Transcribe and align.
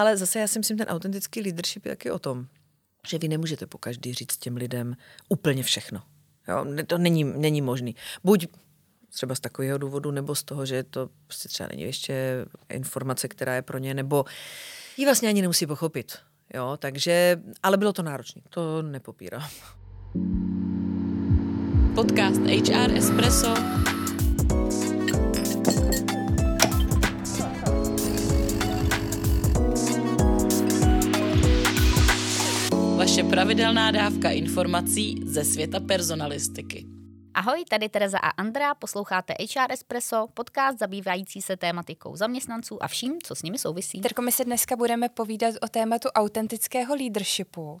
ale 0.00 0.16
zase 0.16 0.40
já 0.40 0.46
si 0.46 0.58
myslím, 0.58 0.78
ten 0.78 0.86
autentický 0.86 1.40
leadership 1.40 1.86
je 1.86 1.92
taky 1.92 2.10
o 2.10 2.18
tom, 2.18 2.46
že 3.08 3.18
vy 3.18 3.28
nemůžete 3.28 3.66
po 3.66 3.78
každý 3.78 4.14
říct 4.14 4.36
těm 4.36 4.56
lidem 4.56 4.96
úplně 5.28 5.62
všechno. 5.62 6.02
Jo, 6.48 6.66
to 6.86 6.98
není, 6.98 7.24
není 7.24 7.62
možný. 7.62 7.96
Buď 8.24 8.46
třeba 9.12 9.34
z 9.34 9.40
takového 9.40 9.78
důvodu, 9.78 10.10
nebo 10.10 10.34
z 10.34 10.42
toho, 10.42 10.66
že 10.66 10.82
to 10.82 11.08
prostě 11.26 11.48
třeba 11.48 11.68
není 11.68 11.82
ještě 11.82 12.46
informace, 12.68 13.28
která 13.28 13.54
je 13.54 13.62
pro 13.62 13.78
ně, 13.78 13.94
nebo 13.94 14.24
ji 14.96 15.04
vlastně 15.04 15.28
ani 15.28 15.42
nemusí 15.42 15.66
pochopit. 15.66 16.18
Jo, 16.54 16.76
takže, 16.80 17.40
ale 17.62 17.76
bylo 17.76 17.92
to 17.92 18.02
náročné, 18.02 18.42
to 18.48 18.82
nepopírám. 18.82 19.48
Podcast 21.94 22.40
HR 22.40 22.96
Espresso 22.96 23.54
Vaše 33.10 33.24
pravidelná 33.24 33.90
dávka 33.90 34.30
informací 34.30 35.20
ze 35.24 35.44
světa 35.44 35.80
personalistiky. 35.80 36.86
Ahoj, 37.34 37.64
tady 37.68 37.88
Tereza 37.88 38.18
a 38.18 38.28
Andrea, 38.28 38.74
posloucháte 38.74 39.34
HR 39.40 39.72
Espresso, 39.72 40.26
podcast 40.34 40.78
zabývající 40.78 41.42
se 41.42 41.56
tématikou 41.56 42.16
zaměstnanců 42.16 42.82
a 42.82 42.88
vším, 42.88 43.18
co 43.22 43.34
s 43.34 43.42
nimi 43.42 43.58
souvisí. 43.58 44.00
Terko, 44.00 44.22
my 44.22 44.32
se 44.32 44.44
dneska 44.44 44.76
budeme 44.76 45.08
povídat 45.08 45.54
o 45.62 45.68
tématu 45.68 46.08
autentického 46.08 46.94
leadershipu. 46.94 47.80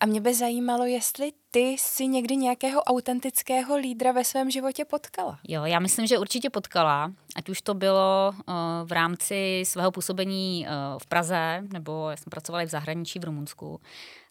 A 0.00 0.06
mě 0.06 0.20
by 0.20 0.34
zajímalo, 0.34 0.84
jestli 0.84 1.32
ty 1.50 1.76
si 1.78 2.06
někdy 2.06 2.36
nějakého 2.36 2.82
autentického 2.82 3.76
lídra 3.76 4.12
ve 4.12 4.24
svém 4.24 4.50
životě 4.50 4.84
potkala. 4.84 5.38
Jo, 5.48 5.64
já 5.64 5.78
myslím, 5.78 6.06
že 6.06 6.18
určitě 6.18 6.50
potkala, 6.50 7.12
ať 7.36 7.48
už 7.48 7.62
to 7.62 7.74
bylo 7.74 8.34
uh, 8.34 8.54
v 8.84 8.92
rámci 8.92 9.62
svého 9.66 9.90
působení 9.90 10.66
uh, 10.66 10.98
v 10.98 11.06
Praze, 11.06 11.62
nebo 11.72 12.10
já 12.10 12.16
jsem 12.16 12.30
pracovala 12.30 12.62
i 12.62 12.66
v 12.66 12.70
zahraničí 12.70 13.18
v 13.18 13.24
Rumunsku 13.24 13.80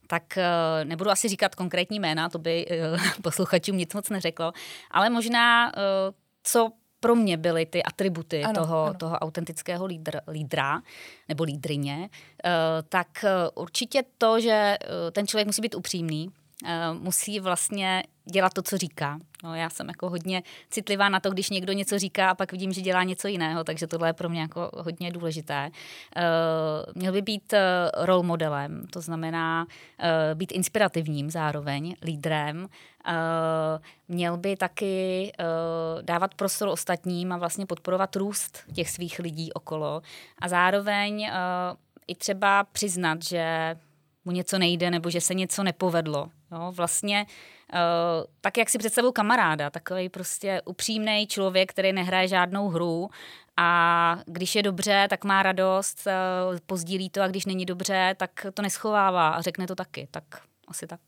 tak 0.10 0.38
eh, 0.38 0.86
nebudu 0.86 1.10
asi 1.10 1.28
říkat 1.28 1.56
konkrétní 1.56 2.00
jména, 2.00 2.30
to 2.30 2.40
by 2.40 2.66
eh, 2.70 2.98
posluchačům 3.22 3.78
nic 3.78 3.94
moc 3.94 4.10
neřeklo, 4.10 4.52
ale 4.92 5.10
možná, 5.10 5.70
eh, 5.70 5.82
co 6.44 6.72
pro 7.00 7.16
mě 7.16 7.38
byly 7.38 7.66
ty 7.66 7.84
atributy 7.84 8.44
ano, 8.44 8.54
toho, 8.54 8.84
ano. 8.84 8.94
toho 8.94 9.16
autentického 9.16 9.86
lídr, 9.86 10.20
lídra 10.28 10.82
nebo 11.30 11.44
lídrině, 11.44 12.10
tak 12.90 13.26
určitě 13.56 14.04
to, 14.18 14.40
že 14.40 14.78
ten 15.12 15.28
člověk 15.28 15.48
musí 15.48 15.62
být 15.62 15.76
upřímný, 15.76 16.32
musí 16.94 17.40
vlastně 17.40 18.04
dělat 18.32 18.54
to, 18.54 18.62
co 18.62 18.78
říká. 18.78 19.20
No, 19.44 19.56
já 19.56 19.70
jsem 19.70 19.88
jako 19.88 20.10
hodně 20.10 20.44
citlivá 20.70 21.10
na 21.10 21.20
to, 21.20 21.32
když 21.32 21.50
někdo 21.50 21.74
něco 21.74 22.00
říká 22.00 22.30
a 22.30 22.36
pak 22.36 22.52
vidím, 22.52 22.74
že 22.74 22.82
dělá 22.82 23.04
něco 23.04 23.28
jiného, 23.28 23.64
takže 23.64 23.88
tohle 23.88 24.10
je 24.10 24.14
pro 24.14 24.30
mě 24.30 24.42
jako 24.42 24.72
hodně 24.78 25.12
důležité. 25.12 25.72
Uh, 26.18 26.94
měl 26.96 27.14
by 27.14 27.22
být 27.22 27.54
uh, 27.54 28.06
role 28.06 28.24
modelem, 28.24 28.84
to 28.92 29.02
znamená 29.02 29.66
uh, 29.66 30.06
být 30.34 30.52
inspirativním 30.52 31.30
zároveň, 31.30 31.96
lídrem. 32.02 32.58
Uh, 33.08 33.14
měl 34.08 34.38
by 34.38 34.56
taky 34.56 35.32
uh, 35.40 36.02
dávat 36.02 36.36
prostor 36.36 36.68
ostatním 36.68 37.32
a 37.32 37.38
vlastně 37.38 37.66
podporovat 37.66 38.16
růst 38.16 38.64
těch 38.74 38.90
svých 38.90 39.20
lidí 39.20 39.54
okolo. 39.54 40.02
A 40.40 40.48
zároveň 40.48 41.22
uh, 41.22 41.78
i 42.08 42.16
třeba 42.16 42.64
přiznat, 42.64 43.24
že 43.24 43.76
mu 44.26 44.32
něco 44.32 44.60
nejde 44.60 44.92
nebo 44.92 45.10
že 45.10 45.22
se 45.22 45.34
něco 45.34 45.64
nepovedlo. 45.64 46.30
Jo, 46.52 46.72
vlastně 46.76 47.26
uh, 47.74 47.80
tak, 48.42 48.58
jak 48.58 48.70
si 48.70 48.78
představuju 48.78 49.12
kamaráda, 49.12 49.70
takový 49.70 50.10
prostě 50.10 50.62
upřímný 50.66 51.28
člověk, 51.28 51.70
který 51.70 51.94
nehraje 51.94 52.28
žádnou 52.28 52.70
hru 52.70 53.10
a 53.58 54.20
když 54.26 54.56
je 54.56 54.64
dobře, 54.64 55.08
tak 55.10 55.24
má 55.24 55.44
radost, 55.44 56.08
uh, 56.52 56.58
pozdílí 56.66 57.10
to 57.10 57.22
a 57.22 57.28
když 57.28 57.46
není 57.46 57.66
dobře, 57.66 58.16
tak 58.18 58.46
to 58.54 58.62
neschovává 58.62 59.30
a 59.30 59.42
řekne 59.42 59.68
to 59.68 59.76
taky. 59.76 60.08
Tak 60.12 60.24
asi 60.68 60.88
tak. 60.88 61.00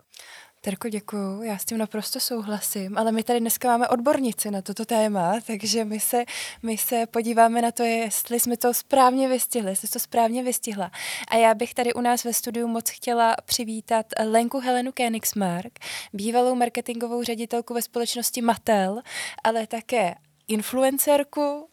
Terko, 0.64 0.90
děkuju, 0.90 1.42
já 1.44 1.58
s 1.58 1.66
tím 1.66 1.78
naprosto 1.78 2.20
souhlasím, 2.20 2.98
ale 2.98 3.12
my 3.12 3.24
tady 3.24 3.40
dneska 3.40 3.68
máme 3.68 3.88
odbornici 3.88 4.52
na 4.52 4.62
toto 4.62 4.86
téma, 4.86 5.40
takže 5.48 5.86
my 5.86 6.00
se, 6.00 6.24
my 6.64 6.78
se 6.78 7.06
podíváme 7.06 7.62
na 7.62 7.72
to, 7.72 7.84
jestli 7.84 8.40
jsme 8.40 8.58
to 8.58 8.74
správně 8.74 9.30
vystihli, 9.30 9.72
jestli 9.72 9.88
to 9.88 10.00
správně 10.00 10.44
vystihla. 10.44 10.92
A 11.28 11.36
já 11.36 11.54
bych 11.54 11.74
tady 11.74 11.94
u 11.94 12.02
nás 12.02 12.24
ve 12.24 12.34
studiu 12.34 12.68
moc 12.68 12.90
chtěla 12.90 13.36
přivítat 13.46 14.06
Lenku 14.26 14.60
Helenu 14.60 14.92
Koenigsmark, 14.92 15.80
bývalou 16.14 16.56
marketingovou 16.56 17.24
ředitelku 17.24 17.74
ve 17.74 17.82
společnosti 17.82 18.42
Mattel, 18.42 19.02
ale 19.44 19.68
také 19.68 20.16
influencerku, 20.48 21.70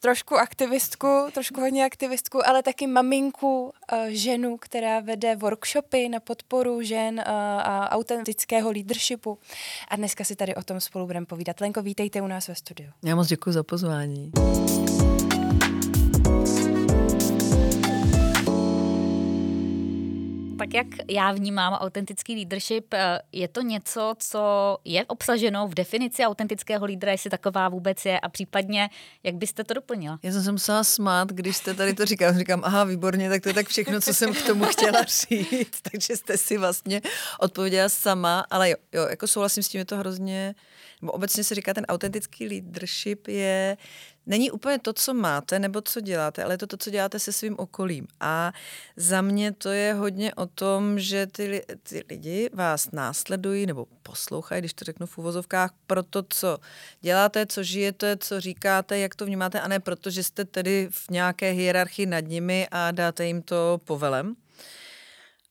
trošku 0.00 0.34
aktivistku, 0.34 1.06
trošku 1.34 1.60
hodně 1.60 1.84
aktivistku, 1.84 2.48
ale 2.48 2.62
taky 2.62 2.86
maminku, 2.86 3.72
eh, 3.92 4.06
ženu, 4.08 4.56
která 4.56 5.00
vede 5.00 5.36
workshopy 5.36 6.08
na 6.08 6.20
podporu 6.20 6.82
žen 6.82 7.20
eh, 7.20 7.24
a 7.62 7.88
autentického 7.90 8.70
leadershipu. 8.70 9.38
A 9.88 9.96
dneska 9.96 10.24
si 10.24 10.36
tady 10.36 10.54
o 10.54 10.62
tom 10.62 10.80
spolu 10.80 11.06
budeme 11.06 11.26
povídat. 11.26 11.60
Lenko, 11.60 11.82
vítejte 11.82 12.20
u 12.20 12.26
nás 12.26 12.48
ve 12.48 12.54
studiu. 12.54 12.90
Já 13.04 13.16
moc 13.16 13.28
děkuji 13.28 13.52
za 13.52 13.62
pozvání. 13.62 14.30
Tak 20.58 20.74
jak 20.74 20.86
já 21.10 21.32
vnímám 21.32 21.72
autentický 21.72 22.34
leadership, 22.34 22.94
eh, 22.94 23.18
je 23.32 23.48
to 23.48 23.60
něco, 23.60 24.14
co 24.18 24.76
je 24.84 25.04
obsaženo 25.04 25.68
v 25.68 25.74
definici 25.74 26.24
autentického 26.24 26.86
lídra, 26.86 27.12
jestli 27.12 27.30
taková 27.30 27.68
vůbec 27.68 28.04
je 28.04 28.20
a 28.20 28.28
případně, 28.28 28.90
jak 29.22 29.34
byste 29.34 29.64
to 29.64 29.74
doplnila? 29.74 30.18
Já 30.22 30.32
jsem 30.32 30.42
se 30.42 30.52
musela 30.52 30.84
smát, 30.84 31.28
když 31.28 31.56
jste 31.56 31.74
tady 31.74 31.94
to 31.94 32.04
říkal. 32.04 32.34
Říkám, 32.34 32.60
aha, 32.64 32.84
výborně, 32.84 33.28
tak 33.28 33.42
to 33.42 33.48
je 33.48 33.54
tak 33.54 33.68
všechno, 33.68 34.00
co 34.00 34.14
jsem 34.14 34.34
k 34.34 34.46
tomu 34.46 34.64
chtěla 34.64 35.02
říct. 35.02 35.80
Takže 35.92 36.16
jste 36.16 36.36
si 36.36 36.58
vlastně 36.58 37.00
odpověděla 37.40 37.88
sama, 37.88 38.44
ale 38.50 38.70
jo, 38.70 38.76
jo 38.92 39.06
jako 39.06 39.26
souhlasím 39.26 39.62
s 39.62 39.68
tím, 39.68 39.78
je 39.78 39.84
to 39.84 39.96
hrozně, 39.96 40.54
nebo 41.02 41.12
obecně 41.12 41.44
se 41.44 41.54
říká, 41.54 41.74
ten 41.74 41.84
autentický 41.84 42.48
leadership 42.48 43.28
je 43.28 43.76
není 44.26 44.50
úplně 44.50 44.78
to, 44.78 44.92
co 44.92 45.14
máte 45.14 45.58
nebo 45.58 45.80
co 45.80 46.00
děláte, 46.00 46.44
ale 46.44 46.54
je 46.54 46.58
to 46.58 46.66
to, 46.66 46.76
co 46.76 46.90
děláte 46.90 47.18
se 47.18 47.32
svým 47.32 47.54
okolím. 47.58 48.06
A 48.20 48.52
za 48.96 49.22
mě 49.22 49.52
to 49.52 49.68
je 49.68 49.94
hodně 49.94 50.34
o 50.34 50.46
tom, 50.46 50.98
že 51.00 51.26
ty, 51.26 51.62
ty 51.82 52.04
lidi 52.10 52.50
vás 52.52 52.90
následují 52.92 53.66
nebo 53.66 53.86
poslouchají, 54.02 54.60
když 54.60 54.74
to 54.74 54.84
řeknu 54.84 55.06
v 55.06 55.18
uvozovkách, 55.18 55.70
pro 55.86 56.02
to, 56.02 56.24
co 56.28 56.58
děláte, 57.00 57.46
co 57.46 57.62
žijete, 57.62 58.16
co 58.16 58.40
říkáte, 58.40 58.98
jak 58.98 59.14
to 59.14 59.26
vnímáte, 59.26 59.60
a 59.60 59.68
ne 59.68 59.80
proto, 59.80 60.10
že 60.10 60.22
jste 60.22 60.44
tedy 60.44 60.88
v 60.90 61.10
nějaké 61.10 61.50
hierarchii 61.50 62.06
nad 62.06 62.20
nimi 62.20 62.68
a 62.70 62.90
dáte 62.90 63.26
jim 63.26 63.42
to 63.42 63.80
povelem. 63.84 64.36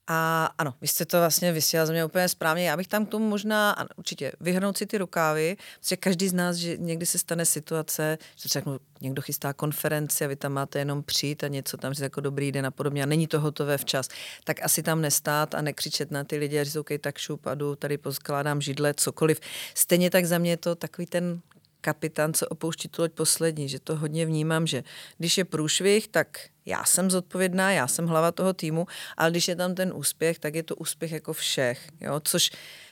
A 0.08 0.50
ano, 0.58 0.74
vy 0.82 0.88
jste 0.88 1.06
to 1.06 1.18
vlastně 1.18 1.52
vysílal 1.52 1.86
za 1.86 1.94
mě 1.94 2.06
úplně 2.06 2.30
správně. 2.30 2.70
Já 2.70 2.78
bych 2.78 2.88
tam 2.88 3.06
k 3.06 3.10
tomu 3.10 3.30
možná, 3.30 3.72
ano, 3.72 3.90
určitě, 3.96 4.32
vyhrnout 4.40 4.78
si 4.78 4.86
ty 4.86 4.98
rukávy, 4.98 5.58
protože 5.80 5.98
každý 5.98 6.30
z 6.30 6.34
nás, 6.34 6.56
že 6.56 6.78
někdy 6.78 7.06
se 7.06 7.18
stane 7.18 7.46
situace, 7.46 8.18
že 8.36 8.50
řeknu, 8.50 8.80
někdo 9.02 9.22
chystá 9.22 9.54
konferenci 9.54 10.26
a 10.26 10.28
vy 10.28 10.36
tam 10.36 10.54
máte 10.54 10.80
jenom 10.80 11.04
přijít 11.04 11.44
a 11.44 11.48
něco 11.48 11.78
tam 11.78 11.94
říct 11.94 12.02
jako 12.02 12.22
dobrý 12.22 12.52
den 12.52 12.66
a 12.66 12.72
podobně 12.72 13.04
a 13.04 13.06
není 13.06 13.28
to 13.28 13.40
hotové 13.40 13.78
včas, 13.78 14.10
tak 14.44 14.64
asi 14.64 14.84
tam 14.84 15.02
nestát 15.02 15.56
a 15.56 15.62
nekřičet 15.62 16.12
na 16.12 16.24
ty 16.24 16.38
lidi 16.38 16.60
a 16.60 16.64
říct, 16.64 16.76
OK, 16.76 16.90
tak 17.02 17.18
šup 17.18 17.48
a 17.48 17.56
jdu, 17.56 17.76
tady 17.76 17.98
poskládám 17.98 18.62
židle, 18.62 18.94
cokoliv. 18.94 19.40
Stejně 19.74 20.10
tak 20.10 20.26
za 20.26 20.38
mě 20.38 20.52
je 20.52 20.58
to 20.58 20.76
takový 20.76 21.06
ten 21.06 21.42
kapitán, 21.86 22.34
co 22.34 22.48
opouští 22.48 22.88
tu 22.88 23.02
loď 23.02 23.12
poslední, 23.14 23.70
že 23.70 23.80
to 23.80 23.96
hodně 23.96 24.26
vnímám, 24.26 24.68
že 24.68 24.84
když 25.18 25.38
je 25.38 25.46
průšvih, 25.46 26.08
tak 26.08 26.50
já 26.66 26.84
jsem 26.84 27.12
zodpovědná, 27.12 27.72
já 27.72 27.88
jsem 27.88 28.08
hlava 28.08 28.32
toho 28.32 28.54
týmu, 28.54 28.88
ale 29.18 29.32
když 29.32 29.48
je 29.48 29.56
tam 29.56 29.76
ten 29.76 29.94
úspěch, 29.96 30.40
tak 30.40 30.56
je 30.56 30.64
to 30.64 30.76
úspěch 30.76 31.12
jako 31.12 31.34
všech, 31.34 31.90
jo? 32.02 32.20
což 32.24 32.52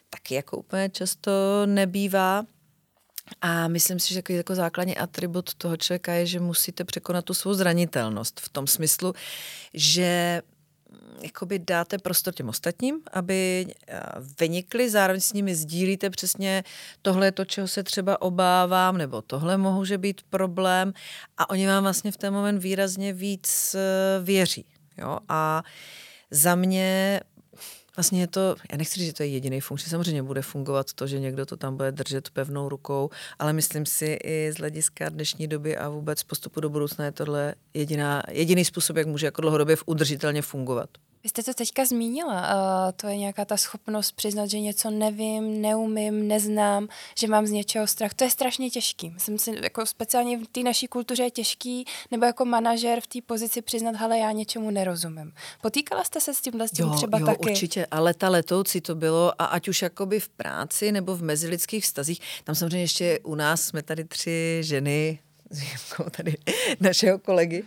taky 0.10 0.36
jako 0.36 0.58
úplně 0.58 0.90
často 0.90 1.32
nebývá. 1.66 2.46
A 3.42 3.68
myslím 3.68 4.00
si, 4.00 4.14
že 4.14 4.22
jako 4.30 4.56
základní 4.56 4.98
atribut 4.98 5.54
toho 5.54 5.78
člověka 5.78 6.14
je, 6.14 6.26
že 6.26 6.40
musíte 6.40 6.84
překonat 6.84 7.26
tu 7.26 7.34
svou 7.34 7.54
zranitelnost 7.54 8.40
v 8.40 8.50
tom 8.50 8.68
smyslu, 8.68 9.14
že 9.74 10.42
jakoby 11.22 11.60
dáte 11.60 11.98
prostor 11.98 12.34
těm 12.34 12.50
ostatním, 12.50 13.02
aby 13.14 13.66
eh, 13.88 14.00
vynikli, 14.40 14.90
zároveň 14.90 15.22
s 15.22 15.34
nimi 15.34 15.56
sdílíte 15.56 16.10
přesně 16.10 16.64
tohle 17.02 17.32
to, 17.32 17.46
čeho 17.46 17.68
se 17.68 17.84
třeba 17.84 18.22
obávám, 18.22 18.98
nebo 18.98 19.22
tohle 19.22 19.58
může 19.58 19.98
být 19.98 20.22
problém 20.30 20.94
a 21.38 21.50
oni 21.50 21.68
vám 21.68 21.84
vlastně 21.84 22.12
v 22.12 22.18
ten 22.18 22.34
moment 22.34 22.60
výrazně 22.60 23.14
víc 23.14 23.76
eh, 23.76 24.24
věří. 24.24 24.66
Jo? 24.98 25.18
A 25.30 25.64
za 26.32 26.56
mě 26.56 27.20
Vlastně 27.96 28.22
je 28.22 28.28
to, 28.28 28.56
já 28.72 28.78
nechci 28.78 29.00
říct, 29.00 29.08
že 29.08 29.14
to 29.14 29.24
je 29.24 29.30
jediný 29.30 29.62
funkční, 29.62 29.90
samozřejmě 29.90 30.24
bude 30.24 30.42
fungovat 30.42 30.94
to, 30.94 31.08
že 31.08 31.20
někdo 31.20 31.46
to 31.46 31.58
tam 31.58 31.78
bude 31.78 31.92
držet 31.92 32.30
pevnou 32.30 32.70
rukou, 32.70 33.10
ale 33.40 33.54
myslím 33.54 33.86
si 33.86 34.20
i 34.24 34.52
z 34.52 34.58
hlediska 34.58 35.10
dnešní 35.10 35.48
doby 35.48 35.78
a 35.78 35.90
vůbec 35.90 36.24
postupu 36.24 36.60
do 36.60 36.70
budoucna 36.70 37.06
je 37.06 37.12
tohle 37.12 37.56
jediná, 37.74 38.24
jediný 38.32 38.66
způsob, 38.66 38.98
jak 38.98 39.08
může 39.08 39.26
jako 39.26 39.42
dlouhodobě 39.42 39.76
udržitelně 39.86 40.42
fungovat. 40.42 40.90
Vy 41.24 41.30
jste 41.30 41.44
to 41.44 41.54
teďka 41.54 41.86
zmínila, 41.86 42.42
uh, 42.42 42.92
to 42.96 43.08
je 43.08 43.18
nějaká 43.18 43.46
ta 43.46 43.58
schopnost 43.58 44.12
přiznat, 44.12 44.50
že 44.50 44.60
něco 44.60 44.90
nevím, 44.90 45.62
neumím, 45.62 46.28
neznám, 46.28 46.88
že 47.18 47.28
mám 47.28 47.46
z 47.46 47.52
něčeho 47.52 47.88
strach. 47.88 48.14
To 48.14 48.24
je 48.24 48.30
strašně 48.30 48.70
těžký. 48.70 49.10
Myslím 49.10 49.40
si, 49.40 49.56
jako 49.64 49.86
speciálně 49.86 50.38
v 50.38 50.48
té 50.48 50.60
naší 50.60 50.88
kultuře 50.88 51.24
je 51.24 51.32
těžký, 51.32 51.86
nebo 52.12 52.26
jako 52.26 52.46
manažer 52.46 53.02
v 53.02 53.08
té 53.08 53.20
pozici 53.26 53.62
přiznat, 53.62 53.96
ale 54.02 54.18
já 54.18 54.32
něčemu 54.32 54.70
nerozumím. 54.72 55.34
Potýkala 55.62 56.04
jste 56.04 56.22
se 56.22 56.34
s 56.34 56.42
tímhle 56.42 56.68
s 56.68 56.72
tím 56.72 56.86
jo, 56.86 56.94
třeba 56.96 57.20
jo, 57.20 57.26
taky? 57.26 57.52
určitě. 57.52 57.86
A 57.86 58.00
leta 58.00 58.30
letoucí 58.30 58.82
to 58.82 58.96
bylo 58.96 59.42
a 59.42 59.46
ať 59.46 59.68
už 59.68 59.82
jakoby 59.82 60.20
v 60.20 60.30
práci 60.30 60.92
nebo 60.92 61.16
v 61.16 61.24
mezilidských 61.24 61.84
vztazích, 61.84 62.22
tam 62.44 62.56
samozřejmě 62.56 62.84
ještě 62.84 63.20
u 63.24 63.36
nás 63.36 63.62
jsme 63.62 63.84
tady 63.84 64.04
tři 64.04 64.60
ženy, 64.62 65.20
výjimkou 65.54 66.10
tady 66.10 66.38
našeho 66.80 67.20
kolegy, 67.20 67.64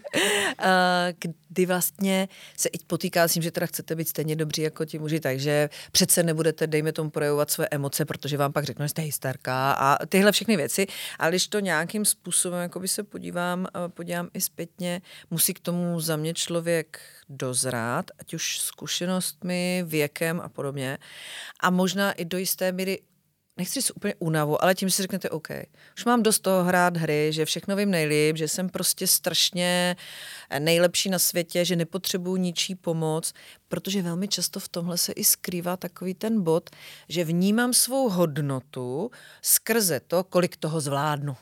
kdy 1.51 1.67
vlastně 1.67 2.29
se 2.57 2.69
i 2.69 2.79
potýká 2.87 3.29
s 3.29 3.33
tím, 3.33 3.43
že 3.43 3.51
teda 3.51 3.67
chcete 3.67 3.95
být 3.95 4.09
stejně 4.09 4.37
dobří 4.37 4.63
jako 4.63 4.85
ti 4.85 4.99
muži, 4.99 5.21
takže 5.21 5.69
přece 5.93 6.23
nebudete, 6.23 6.67
dejme 6.67 6.93
tomu, 6.93 7.11
projevovat 7.11 7.51
své 7.51 7.69
emoce, 7.71 8.05
protože 8.05 8.37
vám 8.37 8.53
pak 8.53 8.65
řeknou, 8.65 8.85
že 8.85 8.89
jste 8.89 9.03
hysterka 9.03 9.73
a 9.73 10.07
tyhle 10.07 10.33
všechny 10.33 10.57
věci. 10.57 10.87
Ale 11.19 11.31
když 11.31 11.49
to 11.49 11.61
nějakým 11.61 12.05
způsobem 12.05 12.63
jakoby 12.63 12.89
se 12.89 13.03
podívám, 13.03 13.67
podívám 13.89 14.29
i 14.35 14.41
zpětně, 14.41 15.03
musí 15.31 15.55
k 15.55 15.61
tomu 15.61 16.01
za 16.01 16.17
mě 16.17 16.35
člověk 16.35 17.01
dozrát, 17.29 18.11
ať 18.19 18.35
už 18.35 18.59
zkušenostmi, 18.59 19.85
věkem 19.87 20.41
a 20.41 20.49
podobně. 20.49 20.99
A 21.61 21.71
možná 21.71 22.13
i 22.13 22.25
do 22.25 22.39
jisté 22.39 22.73
míry 22.73 22.99
nechci 23.57 23.81
říct 23.81 23.91
úplně 23.91 24.15
únavu, 24.19 24.63
ale 24.65 24.75
tím 24.75 24.91
si 24.91 25.03
řeknete, 25.03 25.31
OK, 25.31 25.49
už 25.97 26.05
mám 26.05 26.23
dost 26.23 26.41
toho 26.41 26.65
hrát 26.65 26.97
hry, 26.97 27.29
že 27.33 27.45
všechno 27.45 27.77
vím 27.77 27.91
nejlíp, 27.91 28.37
že 28.37 28.49
jsem 28.49 28.69
prostě 28.69 29.07
strašně 29.07 29.97
nejlepší 30.59 31.11
na 31.11 31.19
světě, 31.19 31.65
že 31.65 31.77
nepotřebuju 31.77 32.37
ničí 32.37 32.75
pomoc, 32.75 33.33
protože 33.69 34.03
velmi 34.03 34.29
často 34.29 34.61
v 34.61 34.69
tomhle 34.69 34.99
se 34.99 35.13
i 35.13 35.25
skrývá 35.25 35.77
takový 35.77 36.15
ten 36.15 36.43
bod, 36.43 36.71
že 37.09 37.25
vnímám 37.25 37.73
svou 37.73 38.09
hodnotu 38.09 39.11
skrze 39.43 40.01
to, 40.01 40.25
kolik 40.25 40.57
toho 40.57 40.81
zvládnu. 40.81 41.37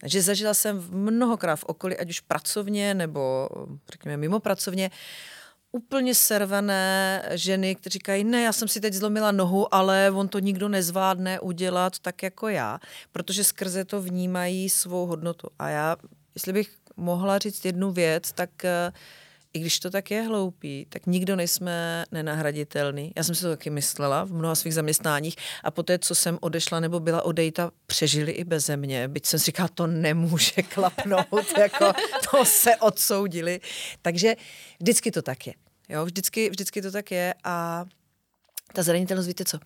Takže 0.00 0.22
zažila 0.22 0.54
jsem 0.54 0.86
mnohokrát 0.90 1.56
v 1.56 1.64
okolí, 1.64 1.96
ať 1.96 2.10
už 2.10 2.20
pracovně 2.20 2.94
nebo 2.94 3.48
řekněme 3.92 4.16
mimo 4.16 4.40
pracovně, 4.40 4.90
úplně 5.72 6.14
servané 6.14 7.22
ženy, 7.30 7.74
které 7.74 7.90
říkají, 7.90 8.24
ne, 8.24 8.42
já 8.42 8.52
jsem 8.52 8.68
si 8.68 8.80
teď 8.80 8.94
zlomila 8.94 9.32
nohu, 9.32 9.74
ale 9.74 10.10
on 10.10 10.28
to 10.28 10.38
nikdo 10.38 10.68
nezvládne 10.68 11.40
udělat 11.40 11.98
tak 11.98 12.22
jako 12.22 12.48
já, 12.48 12.78
protože 13.12 13.44
skrze 13.44 13.84
to 13.84 14.02
vnímají 14.02 14.68
svou 14.68 15.06
hodnotu. 15.06 15.48
A 15.58 15.68
já, 15.68 15.96
jestli 16.34 16.52
bych 16.52 16.70
mohla 16.96 17.38
říct 17.38 17.64
jednu 17.64 17.90
věc, 17.92 18.32
tak 18.32 18.64
eh, 18.64 18.92
i 19.58 19.60
když 19.60 19.78
to 19.78 19.90
tak 19.90 20.10
je 20.10 20.22
hloupý, 20.22 20.86
tak 20.88 21.06
nikdo 21.06 21.36
nejsme 21.36 22.04
nenahraditelný. 22.12 23.12
Já 23.16 23.24
jsem 23.24 23.34
si 23.34 23.42
to 23.42 23.48
taky 23.48 23.70
myslela 23.70 24.24
v 24.24 24.32
mnoha 24.32 24.54
svých 24.54 24.74
zaměstnáních 24.74 25.36
a 25.64 25.70
poté, 25.70 25.98
co 25.98 26.14
jsem 26.14 26.38
odešla 26.40 26.80
nebo 26.80 27.00
byla 27.00 27.22
odejta, 27.22 27.70
přežili 27.86 28.32
i 28.32 28.44
bez 28.44 28.70
mě. 28.76 29.08
Byť 29.08 29.26
jsem 29.26 29.38
si 29.38 29.44
říkala, 29.44 29.68
to 29.68 29.86
nemůže 29.86 30.62
klapnout, 30.74 31.58
jako 31.58 31.92
to 32.30 32.44
se 32.44 32.76
odsoudili. 32.76 33.60
Takže 34.02 34.36
vždycky 34.80 35.10
to 35.10 35.22
tak 35.22 35.46
je. 35.46 35.54
Jo, 35.88 36.04
vždycky, 36.04 36.50
vždycky 36.50 36.82
to 36.82 36.90
tak 36.90 37.10
je 37.10 37.34
a 37.44 37.84
ta 38.72 38.82
zranitelnost, 38.82 39.28
víte 39.28 39.44
co? 39.44 39.58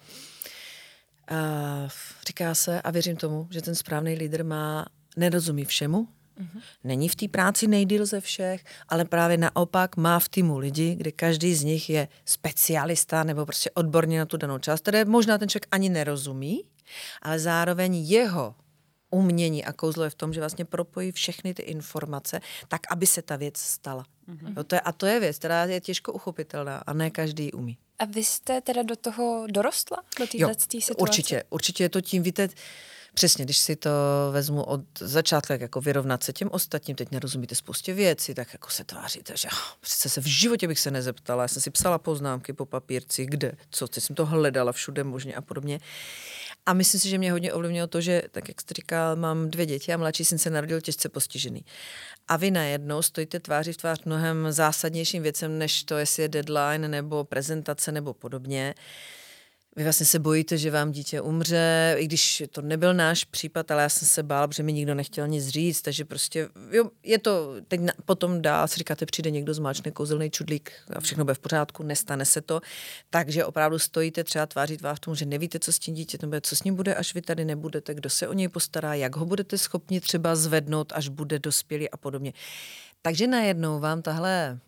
Uh, 1.30 1.90
říká 2.26 2.54
se 2.54 2.82
a 2.82 2.90
věřím 2.90 3.16
tomu, 3.16 3.48
že 3.50 3.62
ten 3.62 3.74
správný 3.74 4.14
lídr 4.14 4.44
má 4.44 4.86
nerozumí 5.16 5.64
všemu, 5.64 6.08
Mm-hmm. 6.42 6.62
Není 6.84 7.08
v 7.08 7.14
té 7.14 7.28
práci 7.28 7.66
nejdýl 7.66 8.06
ze 8.06 8.20
všech, 8.20 8.64
ale 8.88 9.04
právě 9.04 9.36
naopak 9.36 9.96
má 9.96 10.18
v 10.18 10.28
týmu 10.28 10.58
lidi, 10.58 10.94
kde 10.94 11.12
každý 11.12 11.54
z 11.54 11.62
nich 11.62 11.90
je 11.90 12.08
specialista 12.24 13.24
nebo 13.24 13.46
prostě 13.46 13.70
odborně 13.74 14.18
na 14.18 14.26
tu 14.26 14.36
danou 14.36 14.58
část, 14.58 14.80
které 14.80 15.04
možná 15.04 15.38
ten 15.38 15.48
člověk 15.48 15.66
ani 15.70 15.88
nerozumí, 15.88 16.64
ale 17.22 17.38
zároveň 17.38 17.96
jeho 17.96 18.54
umění 19.10 19.64
a 19.64 19.72
kouzlo 19.72 20.04
je 20.04 20.10
v 20.10 20.14
tom, 20.14 20.32
že 20.32 20.40
vlastně 20.40 20.64
propojí 20.64 21.12
všechny 21.12 21.54
ty 21.54 21.62
informace 21.62 22.40
tak, 22.68 22.80
aby 22.90 23.06
se 23.06 23.22
ta 23.22 23.36
věc 23.36 23.58
stala. 23.58 24.04
Mm-hmm. 24.28 24.54
Jo, 24.56 24.64
to 24.64 24.74
je, 24.74 24.80
a 24.80 24.92
to 24.92 25.06
je 25.06 25.20
věc, 25.20 25.38
která 25.38 25.64
je 25.64 25.80
těžko 25.80 26.12
uchopitelná 26.12 26.82
a 26.86 26.92
ne 26.92 27.10
každý 27.10 27.52
umí. 27.52 27.78
A 27.98 28.04
vy 28.04 28.24
jste 28.24 28.60
teda 28.60 28.82
do 28.82 28.96
toho 28.96 29.46
dorostla, 29.50 29.98
do 30.18 30.26
této 30.26 30.60
situace? 30.60 30.94
určitě, 30.98 31.44
určitě 31.50 31.84
je 31.84 31.88
to 31.88 32.00
tím, 32.00 32.22
víte, 32.22 32.48
Přesně, 33.14 33.44
když 33.44 33.59
si 33.59 33.76
to 33.76 33.91
vezmu 34.32 34.62
od 34.62 34.81
začátku, 35.00 35.53
jako 35.53 35.81
vyrovnat 35.81 36.23
se 36.23 36.32
těm 36.32 36.49
ostatním, 36.53 36.97
teď 36.97 37.11
nerozumíte 37.11 37.55
spoustě 37.55 37.94
věcí, 37.94 38.35
tak 38.35 38.53
jako 38.53 38.70
se 38.70 38.85
tváříte, 38.85 39.35
že 39.37 39.49
oh, 39.53 39.59
přece 39.81 40.09
se 40.09 40.20
v 40.20 40.26
životě 40.26 40.69
bych 40.69 40.79
se 40.81 40.91
nezeptala, 40.91 41.43
já 41.43 41.49
jsem 41.49 41.62
si 41.62 41.70
psala 41.70 41.99
poznámky 41.99 42.53
po 42.53 42.67
papírci, 42.67 43.26
kde, 43.26 43.53
co, 43.70 43.88
teď 43.88 44.05
jsem 44.05 44.17
to 44.17 44.26
hledala 44.26 44.73
všude 44.73 45.05
možně 45.05 45.35
a 45.35 45.41
podobně. 45.41 45.81
A 46.67 46.73
myslím 46.73 47.00
si, 47.00 47.09
že 47.09 47.19
mě 47.19 47.32
hodně 47.32 47.53
ovlivnilo 47.53 47.87
to, 47.87 48.00
že, 48.00 48.23
tak 48.31 48.49
jak 48.49 48.61
jste 48.61 48.75
říkal, 48.75 49.17
mám 49.17 49.50
dvě 49.50 49.67
děti 49.67 49.93
a 49.93 49.97
mladší 49.97 50.25
syn 50.25 50.38
se 50.38 50.50
narodil 50.50 50.81
těžce 50.81 51.09
postižený. 51.09 51.64
A 52.29 52.37
vy 52.37 52.50
najednou 52.50 53.03
stojíte 53.03 53.41
tváří 53.41 53.73
v 53.73 53.76
tvář 53.76 54.05
mnohem 54.05 54.53
zásadnějším 54.53 55.23
věcem, 55.23 55.59
než 55.59 55.85
to, 55.85 55.97
jestli 55.97 56.23
je 56.23 56.29
deadline 56.29 56.88
nebo 56.88 57.25
prezentace 57.25 57.93
nebo 57.93 58.14
podobně. 58.14 58.75
Vy 59.76 59.82
vlastně 59.82 60.06
se 60.06 60.19
bojíte, 60.19 60.58
že 60.58 60.70
vám 60.70 60.92
dítě 60.92 61.20
umře, 61.20 61.96
i 61.98 62.04
když 62.04 62.42
to 62.50 62.62
nebyl 62.62 62.94
náš 62.94 63.24
případ, 63.24 63.70
ale 63.70 63.82
já 63.82 63.88
jsem 63.88 64.08
se 64.08 64.22
bál, 64.22 64.48
protože 64.48 64.62
mi 64.62 64.72
nikdo 64.72 64.94
nechtěl 64.94 65.28
nic 65.28 65.48
říct, 65.48 65.82
takže 65.82 66.04
prostě 66.04 66.48
jo, 66.70 66.90
je 67.02 67.19
to, 67.19 67.54
teď 67.69 67.80
na, 67.80 67.92
potom 68.04 68.42
dál 68.42 68.69
si 68.69 68.78
říkáte, 68.78 69.06
přijde 69.06 69.30
někdo 69.30 69.54
zmáčne 69.54 69.90
kouzelný 69.90 70.30
čudlík 70.30 70.72
a 70.92 71.00
všechno 71.00 71.24
bude 71.24 71.34
v 71.34 71.38
pořádku, 71.38 71.82
nestane 71.82 72.24
se 72.24 72.40
to, 72.40 72.60
takže 73.10 73.44
opravdu 73.44 73.78
stojíte 73.78 74.24
třeba 74.24 74.46
tváří 74.46 74.76
tvář 74.76 75.00
tomu, 75.00 75.14
že 75.14 75.26
nevíte, 75.26 75.58
co 75.58 75.72
s 75.72 75.78
tím 75.78 75.94
dítětem 75.94 76.30
bude, 76.30 76.40
co 76.40 76.56
s 76.56 76.64
ním 76.64 76.75
bude, 76.75 76.94
až 76.94 77.14
vy 77.14 77.22
tady 77.22 77.44
nebudete, 77.44 77.94
kdo 77.94 78.10
se 78.10 78.28
o 78.28 78.32
něj 78.32 78.48
postará, 78.48 78.94
jak 78.94 79.16
ho 79.16 79.26
budete 79.26 79.58
schopni 79.58 80.00
třeba 80.00 80.36
zvednout, 80.36 80.92
až 80.96 81.08
bude 81.08 81.38
dospělý 81.38 81.90
a 81.90 81.96
podobně. 81.96 82.32
Takže 83.02 83.26
najednou 83.26 83.80
vám 83.80 84.02
tahle 84.02 84.58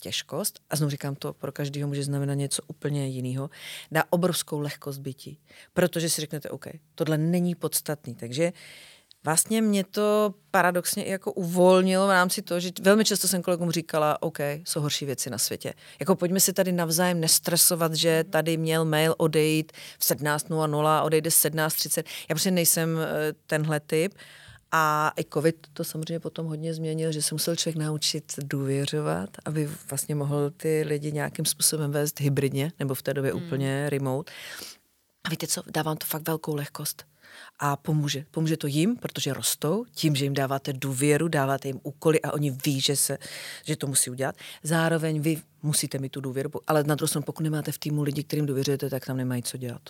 těžkost, 0.00 0.60
a 0.70 0.76
znovu 0.76 0.90
říkám 0.90 1.14
to, 1.14 1.32
pro 1.32 1.52
každého 1.52 1.88
může 1.88 2.04
znamenat 2.04 2.34
něco 2.34 2.62
úplně 2.66 3.08
jiného, 3.08 3.50
dá 3.90 4.04
obrovskou 4.10 4.60
lehkost 4.60 5.00
bytí. 5.00 5.38
Protože 5.74 6.10
si 6.10 6.20
řeknete, 6.20 6.50
OK, 6.50 6.66
tohle 6.94 7.18
není 7.18 7.54
podstatný. 7.54 8.14
Takže 8.14 8.52
vlastně 9.24 9.62
mě 9.62 9.84
to 9.84 10.34
paradoxně 10.50 11.04
i 11.04 11.10
jako 11.10 11.32
uvolnilo 11.32 12.06
v 12.06 12.10
rámci 12.10 12.42
toho, 12.42 12.60
že 12.60 12.70
velmi 12.80 13.04
často 13.04 13.28
jsem 13.28 13.42
kolegům 13.42 13.70
říkala, 13.70 14.22
OK, 14.22 14.38
jsou 14.40 14.80
horší 14.80 15.06
věci 15.06 15.30
na 15.30 15.38
světě. 15.38 15.74
Jako 16.00 16.16
pojďme 16.16 16.40
si 16.40 16.52
tady 16.52 16.72
navzájem 16.72 17.20
nestresovat, 17.20 17.94
že 17.94 18.24
tady 18.30 18.56
měl 18.56 18.84
mail 18.84 19.14
odejít 19.18 19.72
v 19.98 20.02
17.00, 20.02 21.04
odejde 21.04 21.30
17.30. 21.30 22.04
Já 22.28 22.34
prostě 22.34 22.50
nejsem 22.50 22.98
eh, 22.98 23.32
tenhle 23.46 23.80
typ. 23.80 24.14
A 24.72 25.12
i 25.16 25.24
covid 25.24 25.66
to 25.72 25.84
samozřejmě 25.84 26.20
potom 26.20 26.46
hodně 26.46 26.74
změnil, 26.74 27.12
že 27.12 27.22
se 27.22 27.34
musel 27.34 27.56
člověk 27.56 27.76
naučit 27.76 28.32
důvěřovat, 28.38 29.30
aby 29.44 29.70
vlastně 29.90 30.14
mohl 30.14 30.50
ty 30.50 30.84
lidi 30.86 31.12
nějakým 31.12 31.44
způsobem 31.44 31.90
vést 31.90 32.20
hybridně, 32.20 32.72
nebo 32.78 32.94
v 32.94 33.02
té 33.02 33.14
době 33.14 33.32
hmm. 33.32 33.42
úplně 33.42 33.90
remote. 33.90 34.32
A 35.24 35.30
víte 35.30 35.46
co, 35.46 35.62
dávám 35.70 35.96
to 35.96 36.06
fakt 36.06 36.28
velkou 36.28 36.54
lehkost. 36.54 37.04
A 37.58 37.76
pomůže. 37.76 38.24
Pomůže 38.30 38.56
to 38.56 38.66
jim, 38.66 38.96
protože 38.96 39.32
rostou, 39.32 39.84
tím, 39.92 40.14
že 40.14 40.24
jim 40.24 40.34
dáváte 40.34 40.72
důvěru, 40.72 41.28
dáváte 41.28 41.68
jim 41.68 41.80
úkoly 41.82 42.20
a 42.22 42.32
oni 42.32 42.50
ví, 42.50 42.80
že, 42.80 42.96
se, 42.96 43.18
že 43.64 43.76
to 43.76 43.86
musí 43.86 44.10
udělat. 44.10 44.36
Zároveň 44.62 45.20
vy 45.20 45.42
musíte 45.62 45.98
mít 45.98 46.08
tu 46.08 46.20
důvěru, 46.20 46.50
ale 46.66 46.84
na 46.84 46.94
druhou 46.94 47.08
stranu, 47.08 47.24
pokud 47.24 47.42
nemáte 47.42 47.72
v 47.72 47.78
týmu 47.78 48.02
lidi, 48.02 48.24
kterým 48.24 48.46
důvěřujete, 48.46 48.90
tak 48.90 49.06
tam 49.06 49.16
nemají 49.16 49.42
co 49.42 49.56
dělat. 49.56 49.82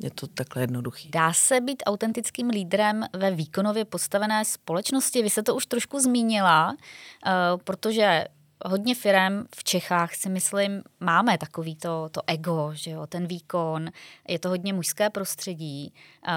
Je 0.00 0.10
to 0.10 0.26
takhle 0.26 0.62
jednoduchý. 0.62 1.10
Dá 1.10 1.32
se 1.32 1.60
být 1.60 1.82
autentickým 1.86 2.48
lídrem 2.48 3.04
ve 3.12 3.30
výkonově 3.30 3.84
postavené 3.84 4.44
společnosti? 4.44 5.22
Vy 5.22 5.30
se 5.30 5.42
to 5.42 5.54
už 5.54 5.66
trošku 5.66 6.00
zmínila, 6.00 6.76
eh, 7.26 7.30
protože 7.64 8.24
hodně 8.64 8.94
firm 8.94 9.44
v 9.56 9.64
Čechách 9.64 10.14
si 10.14 10.28
myslím, 10.28 10.82
máme 11.00 11.38
takový 11.38 11.76
to, 11.76 12.08
to 12.10 12.20
ego, 12.26 12.70
že 12.74 12.90
jo, 12.90 13.06
ten 13.06 13.26
výkon, 13.26 13.90
je 14.28 14.38
to 14.38 14.48
hodně 14.48 14.72
mužské 14.72 15.10
prostředí, 15.10 15.94
uh, 16.28 16.32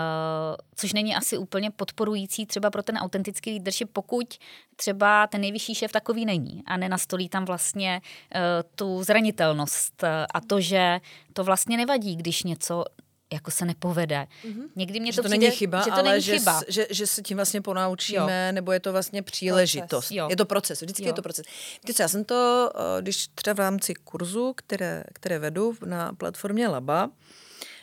což 0.75 0.93
není 0.93 1.15
asi 1.15 1.37
úplně 1.37 1.71
podporující 1.71 2.45
třeba 2.45 2.69
pro 2.69 2.83
ten 2.83 2.97
autentický 2.97 3.51
leadership, 3.51 3.89
pokud 3.93 4.37
třeba 4.75 5.27
ten 5.27 5.41
nejvyšší 5.41 5.75
šéf 5.75 5.91
takový 5.91 6.25
není 6.25 6.63
a 6.65 6.77
nenastolí 6.77 7.29
tam 7.29 7.45
vlastně 7.45 8.01
uh, 8.01 8.41
tu 8.75 9.03
zranitelnost 9.03 10.03
a 10.33 10.41
to, 10.47 10.61
že 10.61 10.99
to 11.33 11.43
vlastně 11.43 11.77
nevadí, 11.77 12.15
když 12.15 12.43
něco 12.43 12.83
jako 13.33 13.51
se 13.51 13.65
nepovede. 13.65 14.27
Mm-hmm. 14.45 14.67
Někdy 14.75 14.99
mě 14.99 15.11
že 15.11 15.15
to, 15.15 15.21
to 15.21 15.29
přijde, 15.29 15.45
není 15.47 15.57
chyba, 15.57 15.79
že 15.79 15.85
to 15.85 15.93
ale 15.93 16.03
není 16.03 16.21
že, 16.21 16.37
chyba. 16.37 16.61
že, 16.67 16.87
že 16.89 17.07
se 17.07 17.21
tím 17.21 17.37
vlastně 17.37 17.61
ponaučíme, 17.61 18.47
jo. 18.47 18.51
nebo 18.51 18.71
je 18.71 18.79
to 18.79 18.91
vlastně 18.91 19.21
příležitost. 19.21 20.11
Jo. 20.11 20.27
Je 20.29 20.35
to 20.35 20.45
proces, 20.45 20.81
vždycky 20.81 21.03
jo. 21.03 21.09
je 21.09 21.13
to 21.13 21.21
proces. 21.21 21.45
Víte 21.83 21.93
co, 21.93 22.01
já 22.01 22.07
jsem 22.07 22.25
to, 22.25 22.71
eh, 22.75 23.01
když 23.01 23.27
třeba 23.27 23.53
v 23.53 23.59
rámci 23.59 23.93
kurzu, 23.93 24.53
které, 24.57 25.03
které 25.13 25.39
vedu 25.39 25.75
na 25.85 26.13
platformě 26.13 26.67
Laba, 26.67 27.09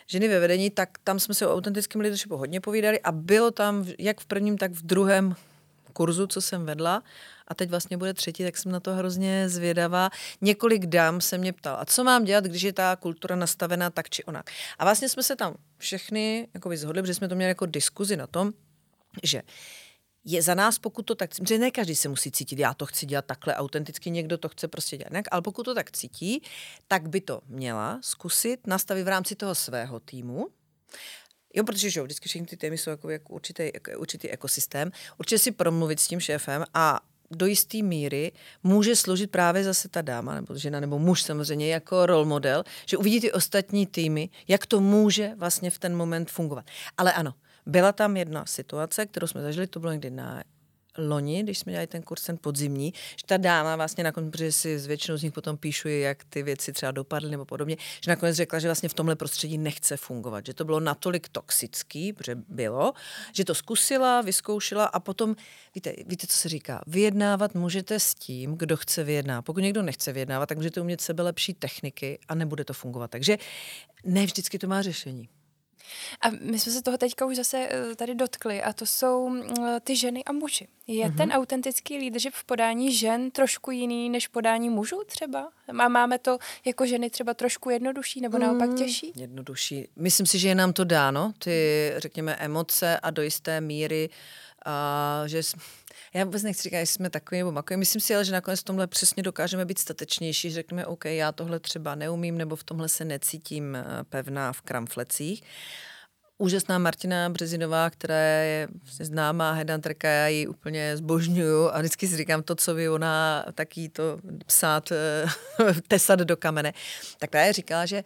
ženy 0.07 0.27
ve 0.27 0.39
vedení, 0.39 0.69
tak 0.69 0.89
tam 1.03 1.19
jsme 1.19 1.33
se 1.33 1.47
o 1.47 1.53
autentickém 1.53 2.01
leadershipu 2.01 2.37
hodně 2.37 2.61
povídali 2.61 3.01
a 3.01 3.11
bylo 3.11 3.51
tam 3.51 3.85
jak 3.99 4.21
v 4.21 4.25
prvním, 4.25 4.57
tak 4.57 4.71
v 4.71 4.81
druhém 4.81 5.35
kurzu, 5.93 6.27
co 6.27 6.41
jsem 6.41 6.65
vedla. 6.65 7.03
A 7.47 7.55
teď 7.55 7.69
vlastně 7.69 7.97
bude 7.97 8.13
třetí, 8.13 8.43
tak 8.43 8.57
jsem 8.57 8.71
na 8.71 8.79
to 8.79 8.93
hrozně 8.93 9.49
zvědavá. 9.49 10.09
Několik 10.41 10.85
dám 10.85 11.21
se 11.21 11.37
mě 11.37 11.53
ptal, 11.53 11.77
a 11.79 11.85
co 11.85 12.03
mám 12.03 12.23
dělat, 12.23 12.43
když 12.43 12.61
je 12.61 12.73
ta 12.73 12.95
kultura 12.95 13.35
nastavená 13.35 13.89
tak 13.89 14.09
či 14.09 14.23
onak. 14.23 14.49
A 14.79 14.83
vlastně 14.83 15.09
jsme 15.09 15.23
se 15.23 15.35
tam 15.35 15.55
všechny 15.77 16.47
jako 16.53 16.69
zhodli, 16.77 17.01
protože 17.01 17.13
jsme 17.13 17.27
to 17.27 17.35
měli 17.35 17.49
jako 17.49 17.65
diskuzi 17.65 18.17
na 18.17 18.27
tom, 18.27 18.51
že 19.23 19.41
je 20.25 20.41
za 20.41 20.55
nás, 20.55 20.79
pokud 20.79 21.03
to 21.03 21.15
tak, 21.15 21.29
že 21.47 21.57
ne 21.57 21.71
každý 21.71 21.95
se 21.95 22.09
musí 22.09 22.31
cítit, 22.31 22.59
já 22.59 22.73
to 22.73 22.85
chci 22.85 23.05
dělat 23.05 23.25
takhle 23.25 23.55
autenticky, 23.55 24.11
někdo 24.11 24.37
to 24.37 24.49
chce 24.49 24.67
prostě 24.67 24.97
dělat 24.97 25.11
jinak, 25.11 25.25
ale 25.31 25.41
pokud 25.41 25.63
to 25.63 25.75
tak 25.75 25.91
cítí, 25.91 26.43
tak 26.87 27.09
by 27.09 27.21
to 27.21 27.41
měla 27.47 27.99
zkusit 28.01 28.67
nastavit 28.67 29.03
v 29.03 29.07
rámci 29.07 29.35
toho 29.35 29.55
svého 29.55 29.99
týmu, 29.99 30.47
Jo, 31.55 31.63
protože 31.63 31.89
že 31.89 31.99
jo, 31.99 32.03
vždycky 32.03 32.29
všechny 32.29 32.47
ty 32.47 32.57
témy 32.57 32.77
jsou 32.77 32.89
jako, 32.89 33.09
jako 33.09 33.33
určitý, 33.33 33.71
jako, 33.73 33.91
určitý 33.99 34.29
ekosystém. 34.29 34.91
Určitě 35.19 35.39
si 35.39 35.51
promluvit 35.51 35.99
s 35.99 36.07
tím 36.07 36.19
šéfem 36.19 36.65
a 36.73 36.99
do 37.35 37.45
jisté 37.45 37.81
míry 37.81 38.31
může 38.63 38.95
sloužit 38.95 39.31
právě 39.31 39.63
zase 39.63 39.89
ta 39.89 40.01
dáma 40.01 40.35
nebo 40.35 40.57
žena 40.57 40.79
nebo 40.79 40.99
muž 40.99 41.23
samozřejmě 41.23 41.73
jako 41.73 42.05
role 42.05 42.25
model, 42.25 42.63
že 42.85 42.97
uvidí 42.97 43.21
ty 43.21 43.31
ostatní 43.31 43.85
týmy, 43.85 44.29
jak 44.47 44.65
to 44.65 44.79
může 44.79 45.35
vlastně 45.37 45.71
v 45.71 45.79
ten 45.79 45.95
moment 45.95 46.31
fungovat. 46.31 46.65
Ale 46.97 47.13
ano, 47.13 47.33
byla 47.65 47.91
tam 47.91 48.17
jedna 48.17 48.45
situace, 48.45 49.05
kterou 49.05 49.27
jsme 49.27 49.41
zažili, 49.41 49.67
to 49.67 49.79
bylo 49.79 49.91
někdy 49.91 50.09
na 50.09 50.43
loni, 50.97 51.43
když 51.43 51.59
jsme 51.59 51.71
dělali 51.71 51.87
ten 51.87 52.01
kurz 52.01 52.23
ten 52.23 52.37
podzimní, 52.41 52.93
že 53.15 53.25
ta 53.25 53.37
dáma 53.37 53.75
vlastně 53.75 54.03
nakonec, 54.03 54.31
protože 54.31 54.51
si 54.51 54.79
s 54.79 54.87
většinou 54.87 55.17
z 55.17 55.23
nich 55.23 55.33
potom 55.33 55.57
píšu, 55.57 55.87
jak 55.87 56.23
ty 56.23 56.43
věci 56.43 56.73
třeba 56.73 56.91
dopadly 56.91 57.31
nebo 57.31 57.45
podobně, 57.45 57.77
že 58.03 58.11
nakonec 58.11 58.35
řekla, 58.35 58.59
že 58.59 58.67
vlastně 58.67 58.89
v 58.89 58.93
tomhle 58.93 59.15
prostředí 59.15 59.57
nechce 59.57 59.97
fungovat, 59.97 60.45
že 60.45 60.53
to 60.53 60.65
bylo 60.65 60.79
natolik 60.79 61.29
toxický, 61.29 62.13
protože 62.13 62.35
bylo, 62.35 62.93
že 63.33 63.45
to 63.45 63.55
zkusila, 63.55 64.21
vyzkoušela 64.21 64.85
a 64.85 64.99
potom, 64.99 65.35
víte, 65.75 65.93
víte, 66.07 66.27
co 66.27 66.37
se 66.37 66.49
říká, 66.49 66.81
vyjednávat 66.87 67.55
můžete 67.55 67.99
s 67.99 68.15
tím, 68.15 68.55
kdo 68.57 68.77
chce 68.77 69.03
vyjednávat. 69.03 69.45
Pokud 69.45 69.59
někdo 69.59 69.81
nechce 69.81 70.13
vyjednávat, 70.13 70.49
tak 70.49 70.57
můžete 70.57 70.81
umět 70.81 71.01
sebe 71.01 71.23
lepší 71.23 71.53
techniky 71.53 72.19
a 72.27 72.35
nebude 72.35 72.65
to 72.65 72.73
fungovat. 72.73 73.11
Takže 73.11 73.37
ne 74.05 74.25
vždycky 74.25 74.59
to 74.59 74.67
má 74.67 74.81
řešení. 74.81 75.29
A 76.21 76.29
my 76.29 76.59
jsme 76.59 76.71
se 76.71 76.81
toho 76.81 76.97
teďka 76.97 77.25
už 77.25 77.35
zase 77.35 77.67
eh, 77.69 77.95
tady 77.95 78.15
dotkli 78.15 78.63
a 78.63 78.73
to 78.73 78.85
jsou 78.85 79.29
mm, 79.29 79.53
ty 79.83 79.95
ženy 79.95 80.23
a 80.23 80.31
muži. 80.31 80.67
Je 80.87 81.05
mm-hmm. 81.05 81.17
ten 81.17 81.31
autentický 81.31 81.97
leadership 81.97 82.33
v 82.33 82.43
podání 82.43 82.95
žen 82.95 83.31
trošku 83.31 83.71
jiný 83.71 84.09
než 84.09 84.27
podání 84.27 84.69
mužů 84.69 85.01
třeba? 85.05 85.49
A 85.79 85.87
máme 85.87 86.19
to 86.19 86.37
jako 86.65 86.85
ženy 86.85 87.09
třeba 87.09 87.33
trošku 87.33 87.69
jednodušší 87.69 88.21
nebo 88.21 88.37
naopak 88.37 88.69
mm, 88.69 88.77
těžší? 88.77 89.11
Jednodušší. 89.15 89.87
Myslím 89.95 90.25
si, 90.25 90.39
že 90.39 90.47
je 90.47 90.55
nám 90.55 90.73
to 90.73 90.83
dáno, 90.83 91.33
ty, 91.39 91.93
řekněme, 91.97 92.35
emoce 92.35 92.99
a 92.99 93.09
do 93.09 93.21
jisté 93.21 93.61
míry, 93.61 94.09
a 94.65 95.23
že 95.25 95.41
já 96.13 96.25
vůbec 96.25 96.43
nechci 96.43 96.61
říkat, 96.63 96.77
jestli 96.77 96.93
jsme 96.93 97.09
takový 97.09 97.37
nebo 97.37 97.51
makový. 97.51 97.77
Myslím 97.77 98.01
si 98.01 98.15
ale, 98.15 98.25
že 98.25 98.31
nakonec 98.31 98.59
v 98.59 98.63
tomhle 98.63 98.87
přesně 98.87 99.23
dokážeme 99.23 99.65
být 99.65 99.79
statečnější, 99.79 100.51
řekneme, 100.51 100.85
OK, 100.85 101.05
já 101.05 101.31
tohle 101.31 101.59
třeba 101.59 101.95
neumím, 101.95 102.37
nebo 102.37 102.55
v 102.55 102.63
tomhle 102.63 102.89
se 102.89 103.05
necítím 103.05 103.75
eh, 103.75 103.85
pevná 104.09 104.53
v 104.53 104.61
kramflecích. 104.61 105.43
Úžasná 106.37 106.77
Martina 106.77 107.29
Březinová, 107.29 107.89
která 107.89 108.15
je 108.15 108.67
vlastně 108.83 109.05
známá 109.05 109.51
headhunterka, 109.51 110.07
já 110.07 110.27
ji 110.27 110.47
úplně 110.47 110.97
zbožňuju 110.97 111.69
a 111.69 111.79
vždycky 111.79 112.07
si 112.07 112.17
říkám 112.17 112.43
to, 112.43 112.55
co 112.55 112.73
by 112.73 112.89
ona 112.89 113.45
taky 113.53 113.89
to 113.89 114.19
psát, 114.45 114.91
eh, 114.91 115.25
tesat 115.87 116.19
do 116.19 116.37
kamene. 116.37 116.73
Tak 117.19 117.29
právě 117.29 117.53
říkala, 117.53 117.85
že 117.85 118.03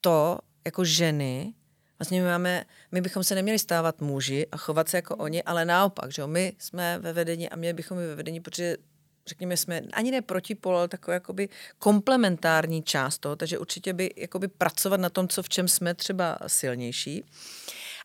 to 0.00 0.38
jako 0.64 0.84
ženy 0.84 1.54
Vlastně 2.00 2.22
my, 2.22 2.28
máme, 2.28 2.64
my 2.92 3.00
bychom 3.00 3.24
se 3.24 3.34
neměli 3.34 3.58
stávat 3.58 4.00
muži 4.00 4.46
a 4.52 4.56
chovat 4.56 4.88
se 4.88 4.96
jako 4.98 5.16
oni, 5.16 5.42
ale 5.42 5.64
naopak, 5.64 6.12
že 6.12 6.26
my 6.26 6.52
jsme 6.58 6.98
ve 6.98 7.12
vedení 7.12 7.48
a 7.48 7.56
měli 7.56 7.72
bychom 7.72 7.98
být 7.98 8.06
ve 8.06 8.14
vedení, 8.14 8.40
protože 8.40 8.76
řekněme, 9.26 9.56
jsme 9.56 9.80
ani 9.92 10.10
ne 10.10 10.22
protipol, 10.22 10.76
ale 10.76 10.88
takový 10.88 11.14
jakoby 11.14 11.48
komplementární 11.78 12.82
část 12.82 13.18
toho, 13.18 13.36
takže 13.36 13.58
určitě 13.58 13.92
by 13.92 14.10
jakoby 14.16 14.48
pracovat 14.48 15.00
na 15.00 15.08
tom, 15.10 15.28
co 15.28 15.42
v 15.42 15.48
čem 15.48 15.68
jsme 15.68 15.94
třeba 15.94 16.38
silnější. 16.46 17.24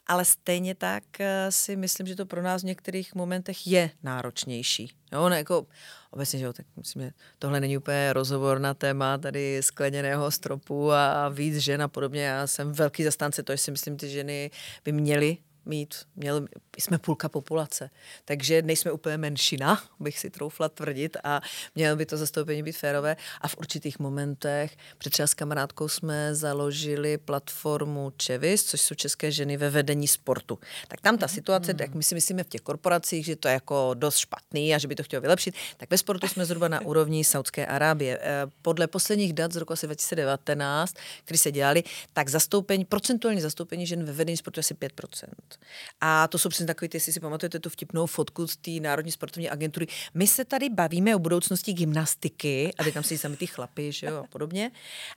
Ale 0.08 0.25
stejně 0.25 0.75
tak 0.75 1.04
eh, 1.20 1.52
si 1.52 1.75
myslím, 1.75 2.08
že 2.08 2.16
to 2.16 2.25
pro 2.25 2.42
nás 2.42 2.62
v 2.62 2.66
některých 2.66 3.16
momentech 3.16 3.68
je 3.68 3.90
náročnější. 4.04 4.96
Jo, 5.12 5.30
ne, 5.30 5.38
jako, 5.38 5.68
obecně, 6.15 6.39
že 6.39 6.45
jo, 6.45 6.53
tak 6.53 6.65
myslím, 6.77 7.01
že 7.01 7.12
tohle 7.39 7.60
není 7.60 7.77
úplně 7.77 8.13
rozhovor 8.13 8.60
na 8.60 8.74
téma 8.74 9.17
tady 9.17 9.63
skleněného 9.63 10.31
stropu 10.31 10.91
a 10.91 11.29
víc 11.29 11.57
žen 11.57 11.81
a 11.81 11.88
podobně. 11.88 12.24
Já 12.24 12.48
jsem 12.48 12.72
velký 12.72 13.03
zastánce 13.03 13.43
toho, 13.43 13.57
že 13.57 13.63
si 13.63 13.72
myslím, 13.72 13.98
ty 13.98 14.10
ženy 14.10 14.51
by 14.86 14.91
měly 14.91 15.38
mít, 15.65 15.95
měl, 16.15 16.48
jsme 16.77 16.98
půlka 16.98 17.29
populace, 17.29 17.89
takže 18.25 18.62
nejsme 18.62 18.91
úplně 18.91 19.17
menšina, 19.17 19.84
bych 20.00 20.19
si 20.19 20.29
troufla 20.29 20.69
tvrdit 20.69 21.17
a 21.24 21.41
mělo 21.75 21.95
by 21.95 22.05
to 22.05 22.17
zastoupení 22.17 22.63
být 22.63 22.77
férové 22.77 23.17
a 23.41 23.48
v 23.48 23.57
určitých 23.57 24.00
momentech, 24.00 24.77
před 24.98 25.10
třeba 25.10 25.27
s 25.27 25.34
kamarádkou 25.34 25.88
jsme 25.88 26.36
založili 26.36 27.17
platformu 27.17 28.13
Čevis, 28.17 28.63
což 28.63 28.81
jsou 28.81 28.95
české 28.95 29.31
ženy 29.31 29.57
ve 29.57 29.69
vedení 29.69 30.07
sportu. 30.07 30.60
Tak 30.88 31.01
tam 31.01 31.17
ta 31.17 31.27
situace, 31.27 31.74
mm. 31.74 31.79
jak 31.81 31.93
my 31.93 32.03
si 32.03 32.15
myslíme 32.15 32.43
v 32.43 32.50
těch 32.50 32.62
korporacích, 32.62 33.25
že 33.25 33.36
to 33.36 33.48
je 33.48 33.53
jako 33.53 33.91
dost 33.93 34.17
špatný 34.17 34.75
a 34.75 34.77
že 34.77 34.88
by 34.88 34.95
to 34.95 35.03
chtělo 35.03 35.22
vylepšit, 35.22 35.55
tak 35.77 35.89
ve 35.89 35.98
sportu 35.98 36.27
jsme 36.27 36.45
zhruba 36.45 36.67
na 36.67 36.81
úrovni 36.81 37.24
Saudské 37.24 37.65
Arábie. 37.65 38.19
Eh, 38.22 38.48
podle 38.62 38.88
posledních 38.88 39.34
dat 39.34 39.53
z 39.53 39.55
roku 39.55 39.74
asi 39.74 39.88
2019, 39.88 40.95
který 41.24 41.38
se 41.38 41.51
dělali, 41.51 41.84
tak 42.13 42.29
zastoupení, 42.29 42.86
procentuální 42.86 43.41
zastoupení 43.41 43.88
žen 43.88 44.03
ve 44.03 44.13
vedení 44.13 44.38
sportu 44.38 44.60
je 44.60 44.62
asi 44.62 44.74
5%. 44.74 45.54
A 46.01 46.27
to 46.27 46.38
jsou 46.38 46.50
přesně 46.50 46.65
takový, 46.65 46.89
jestli 46.93 47.13
si 47.13 47.19
pamatujete 47.19 47.59
tu 47.59 47.69
vtipnou 47.69 48.05
fotku 48.05 48.47
z 48.47 48.57
té 48.57 48.71
Národní 48.71 49.12
sportovní 49.12 49.50
agentury. 49.50 49.88
My 50.13 50.27
se 50.27 50.45
tady 50.45 50.69
bavíme 50.69 51.15
o 51.15 51.19
budoucnosti 51.19 51.74
gymnastiky 51.74 52.74
a 52.77 52.91
tam 52.91 53.03
si 53.03 53.17
sami 53.17 53.38
ty 53.38 53.47
chlapy, 53.47 53.91
že 53.91 54.07
jo, 54.07 54.17
a 54.17 54.27
podobně. 54.27 54.71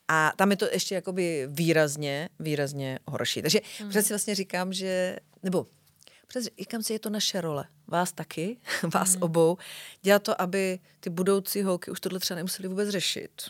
A 0.08 0.32
tam 0.36 0.50
je 0.50 0.56
to 0.56 0.66
ještě 0.72 0.94
jakoby 0.94 1.48
výrazně, 1.50 2.28
výrazně 2.38 2.98
horší. 3.06 3.42
Takže 3.42 3.60
mm. 3.84 3.92
si 3.92 4.08
vlastně 4.08 4.34
říkám, 4.34 4.72
že, 4.72 5.16
nebo 5.42 5.66
říkám 6.58 6.82
si, 6.82 6.92
je 6.92 6.98
to 6.98 7.10
naše 7.10 7.40
role. 7.40 7.64
Vás 7.86 8.12
taky, 8.12 8.56
vás 8.94 9.16
mm. 9.16 9.22
obou. 9.22 9.58
Dělat 10.02 10.22
to, 10.22 10.42
aby 10.42 10.78
ty 11.00 11.10
budoucí 11.10 11.62
holky 11.62 11.90
už 11.90 12.00
tohle 12.00 12.20
třeba 12.20 12.36
nemuseli 12.36 12.68
vůbec 12.68 12.88
řešit. 12.88 13.42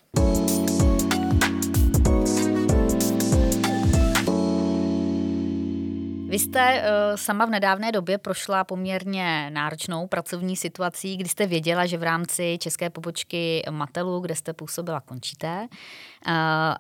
Vy 6.29 6.39
jste 6.39 6.83
uh, 6.83 7.17
sama 7.17 7.45
v 7.45 7.51
nedávné 7.51 7.93
době 7.93 8.19
prošla 8.19 8.65
poměrně 8.65 9.51
náročnou 9.51 10.07
pracovní 10.07 10.57
situací, 10.57 11.17
kdy 11.17 11.29
jste 11.29 11.47
věděla, 11.47 11.87
že 11.87 11.99
v 11.99 12.03
rámci 12.03 12.59
české 12.61 12.91
pobočky 12.91 13.63
Matelu, 13.71 14.21
kde 14.21 14.35
jste 14.35 14.53
působila, 14.53 15.01
končíte, 15.01 15.69
uh, 16.27 16.33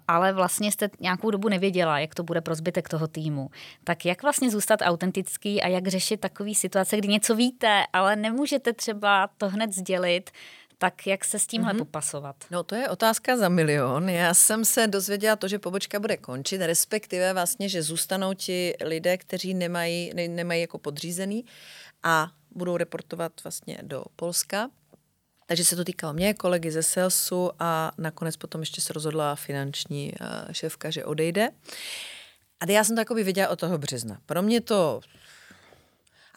ale 0.09 0.33
vlastně 0.33 0.73
jste 0.73 0.89
nějakou 1.01 1.31
dobu 1.31 1.49
nevěděla, 1.49 1.99
jak 1.99 2.15
to 2.15 2.23
bude 2.23 2.41
pro 2.41 2.55
zbytek 2.55 2.89
toho 2.89 3.09
týmu. 3.09 3.51
Tak 3.85 4.05
jak 4.05 4.23
vlastně 4.23 4.51
zůstat 4.51 4.81
autentický 4.83 5.63
a 5.63 5.69
jak 5.69 5.89
řešit 5.89 6.21
takový 6.21 6.55
situace, 6.55 6.97
kdy 6.97 7.09
něco 7.09 7.35
víte, 7.35 7.83
ale 7.93 8.17
nemůžete 8.17 8.73
třeba 8.73 9.29
to 9.39 9.49
hned 9.49 9.73
sdělit, 9.73 10.31
tak 10.79 11.07
jak 11.07 11.25
se 11.25 11.39
s 11.39 11.47
tímhle 11.47 11.73
mm-hmm. 11.73 11.79
popasovat? 11.79 12.37
No 12.51 12.63
to 12.63 12.75
je 12.75 12.89
otázka 12.89 13.37
za 13.37 13.49
milion. 13.49 14.09
Já 14.09 14.35
jsem 14.35 14.65
se 14.65 14.87
dozvěděla 14.87 15.37
to, 15.37 15.49
že 15.49 15.59
pobočka 15.59 16.01
bude 16.01 16.17
končit, 16.17 16.59
respektive 16.59 17.33
vlastně, 17.33 17.69
že 17.69 17.83
zůstanou 17.83 18.35
ti 18.35 18.75
lidé, 18.85 19.19
kteří 19.19 19.55
nemají, 19.55 20.13
ne, 20.15 20.29
nemají 20.29 20.61
jako 20.61 20.79
podřízený 20.79 21.45
a 22.03 22.31
budou 22.51 22.77
reportovat 22.77 23.33
vlastně 23.45 23.79
do 23.83 24.05
Polska. 24.17 24.71
Takže 25.47 25.65
se 25.65 25.77
to 25.77 25.85
týkalo 25.85 26.13
mě, 26.13 26.35
kolegy 26.35 26.71
ze 26.71 26.83
Salesu 26.83 27.51
a 27.59 27.93
nakonec 27.99 28.37
potom 28.37 28.61
ještě 28.61 28.81
se 28.81 28.93
rozhodla 28.93 29.35
finanční 29.35 30.13
eh, 30.21 30.55
šéfka, 30.55 30.91
že 30.91 31.05
odejde. 31.05 31.51
A 32.61 32.71
já 32.71 32.85
jsem 32.85 32.97
to 32.97 33.01
jako 33.01 33.15
viděla 33.15 33.49
od 33.49 33.61
toho 33.61 33.79
března. 33.79 34.21
Pro 34.27 34.43
mě 34.43 34.61
to 34.61 35.01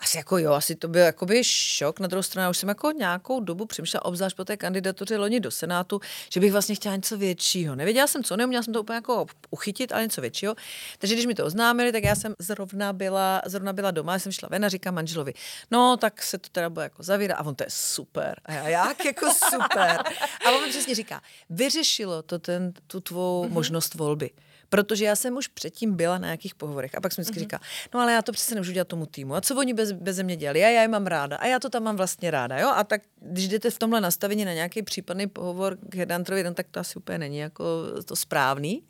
asi 0.02 0.18
jako 0.18 0.38
jo, 0.38 0.54
asi 0.54 0.76
to 0.76 0.88
byl 0.88 1.02
jakoby 1.02 1.44
šok. 1.44 2.00
Na 2.00 2.08
druhou 2.08 2.24
stranu, 2.24 2.50
už 2.50 2.58
jsem 2.58 2.70
jako 2.70 2.92
nějakou 2.92 3.40
dobu 3.40 3.66
přemýšlela, 3.66 4.06
obzvlášť 4.06 4.36
po 4.36 4.46
té 4.46 4.58
kandidatuře 4.58 5.18
loni 5.18 5.40
do 5.40 5.52
Senátu, 5.52 6.02
že 6.34 6.40
bych 6.40 6.52
vlastně 6.52 6.76
chtěla 6.76 6.96
něco 6.96 7.18
většího. 7.18 7.76
Nevěděla 7.76 8.08
jsem 8.08 8.24
co, 8.24 8.38
neuměla 8.38 8.64
jsem 8.64 8.74
to 8.74 8.82
úplně 8.82 8.96
jako 8.96 9.26
uchytit, 9.50 9.92
ale 9.92 10.04
něco 10.04 10.22
většího. 10.22 10.56
Takže 10.98 11.16
když 11.16 11.26
mi 11.26 11.36
to 11.36 11.46
oznámili, 11.46 11.92
tak 11.92 12.04
já 12.04 12.16
jsem 12.16 12.34
zrovna 12.40 12.94
byla, 12.94 13.42
zrovna 13.46 13.74
byla 13.74 13.92
doma, 13.92 14.20
jsem 14.20 14.32
šla 14.32 14.50
ven 14.52 14.66
a 14.66 14.70
říkám 14.70 14.96
manželovi, 14.96 15.34
no 15.72 15.98
tak 15.98 16.24
se 16.24 16.38
to 16.38 16.50
teda 16.50 16.70
bude 16.70 16.84
jako 16.84 17.04
zavírat 17.04 17.40
a 17.40 17.44
on 17.44 17.56
to 17.56 17.64
je 17.64 17.70
super. 17.70 18.42
A 18.46 18.54
já, 18.54 18.88
jak 18.88 19.06
jako 19.06 19.34
super. 19.50 20.04
A 20.46 20.52
on 20.52 20.70
přesně 20.70 20.96
říká, 20.96 21.22
vyřešilo 21.50 22.22
to 22.22 22.40
ten, 22.40 22.74
tu 22.88 23.00
tvou 23.00 23.46
mm-hmm. 23.46 23.52
možnost 23.52 23.94
volby. 23.94 24.30
Protože 24.72 25.06
já 25.06 25.16
jsem 25.16 25.38
už 25.38 25.48
předtím 25.48 25.96
byla 25.96 26.18
na 26.18 26.28
nějakých 26.28 26.56
pohovorech 26.56 26.96
a 26.96 27.02
pak 27.02 27.12
jsem 27.12 27.22
vždycky 27.22 27.38
mm-hmm. 27.38 27.44
říkala, 27.44 27.62
no 27.94 28.00
ale 28.00 28.14
já 28.14 28.22
to 28.22 28.32
přece 28.32 28.56
nemůžu 28.56 28.72
dělat 28.72 28.88
tomu 28.88 29.06
týmu. 29.06 29.36
A 29.36 29.42
co 29.42 29.56
oni 29.56 29.74
bez, 29.74 29.92
bez 29.92 30.20
mě 30.20 30.36
dělali? 30.36 30.64
A 30.64 30.68
já 30.68 30.82
je 30.82 30.88
mám 30.88 31.08
ráda. 31.08 31.38
A 31.38 31.46
já 31.46 31.60
to 31.60 31.70
tam 31.70 31.84
mám 31.84 31.96
vlastně 31.96 32.32
ráda. 32.32 32.58
Jo? 32.58 32.70
A 32.76 32.84
tak 32.84 33.02
když 33.20 33.48
jdete 33.48 33.72
v 33.72 33.80
tomhle 33.80 34.02
nastavení 34.02 34.46
na 34.46 34.54
nějaký 34.54 34.84
případný 34.84 35.28
pohovor 35.28 35.78
k 35.90 35.96
Hedantrovi, 35.96 36.44
no, 36.44 36.54
tak 36.54 36.68
to 36.72 36.80
asi 36.80 37.00
úplně 37.00 37.18
není 37.18 37.38
jako 37.38 37.64
to 38.06 38.16
správný. 38.16 38.84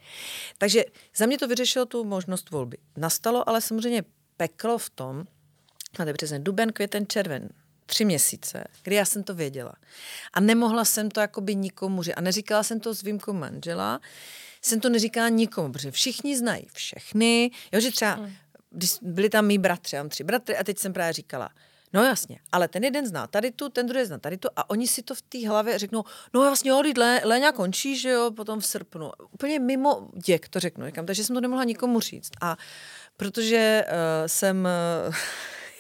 Takže 0.58 0.84
za 1.16 1.26
mě 1.26 1.38
to 1.38 1.48
vyřešilo 1.48 1.86
tu 1.86 2.04
možnost 2.04 2.50
volby. 2.50 2.78
Nastalo 2.98 3.50
ale 3.50 3.62
samozřejmě 3.62 4.04
peklo 4.38 4.78
v 4.78 4.90
tom, 4.90 5.24
máte 6.00 6.14
březen, 6.14 6.44
duben, 6.44 6.74
květen, 6.74 7.06
červen, 7.08 7.50
tři 7.86 8.06
měsíce, 8.06 8.64
kdy 8.84 8.96
já 8.96 9.06
jsem 9.06 9.24
to 9.24 9.36
věděla. 9.36 9.74
A 10.34 10.40
nemohla 10.40 10.86
jsem 10.86 11.12
to 11.12 11.20
jakoby 11.20 11.56
nikomu 11.56 12.04
říct. 12.04 12.14
A 12.18 12.22
neříkala 12.22 12.64
jsem 12.64 12.80
to 12.80 12.94
s 12.94 13.02
výjimkou 13.02 13.34
manžela, 13.34 14.00
jsem 14.62 14.80
to 14.80 14.90
neříkala 14.90 15.30
nikomu, 15.30 15.72
protože 15.72 15.92
všichni 15.92 16.38
znají 16.38 16.68
všechny. 16.74 17.52
Jo, 17.72 17.80
že 17.80 17.92
třeba, 17.92 18.30
když 18.70 18.92
byli 19.02 19.30
tam 19.30 19.46
mý 19.46 19.58
bratři, 19.58 19.96
mám 19.96 20.10
tři 20.10 20.24
bratry 20.24 20.58
a 20.58 20.64
teď 20.64 20.78
jsem 20.78 20.94
právě 20.94 21.14
říkala, 21.14 21.50
No 21.94 22.04
jasně, 22.04 22.40
ale 22.52 22.68
ten 22.68 22.84
jeden 22.84 23.08
zná 23.08 23.28
tady 23.28 23.52
tu, 23.52 23.70
ten 23.70 23.88
druhý 23.88 24.06
zná 24.06 24.18
tady 24.18 24.38
tu 24.38 24.50
a 24.56 24.70
oni 24.70 24.88
si 24.88 25.04
to 25.04 25.16
v 25.16 25.22
té 25.22 25.48
hlavě 25.48 25.80
řeknou, 25.80 26.04
no 26.34 26.42
vlastně 26.42 26.72
jo, 26.72 26.82
Lé, 26.98 27.22
Léňa 27.24 27.52
končí, 27.52 27.98
že 27.98 28.10
jo, 28.10 28.32
potom 28.32 28.60
v 28.60 28.66
srpnu. 28.66 29.12
Úplně 29.32 29.60
mimo 29.60 30.10
děk 30.14 30.50
to 30.50 30.60
řeknu, 30.60 30.86
říkám, 30.86 31.06
takže 31.06 31.24
jsem 31.24 31.34
to 31.34 31.42
nemohla 31.42 31.64
nikomu 31.64 32.00
říct. 32.00 32.32
A 32.42 32.58
protože 33.18 33.86
uh, 33.88 34.28
jsem 34.28 34.68
uh, 35.08 35.16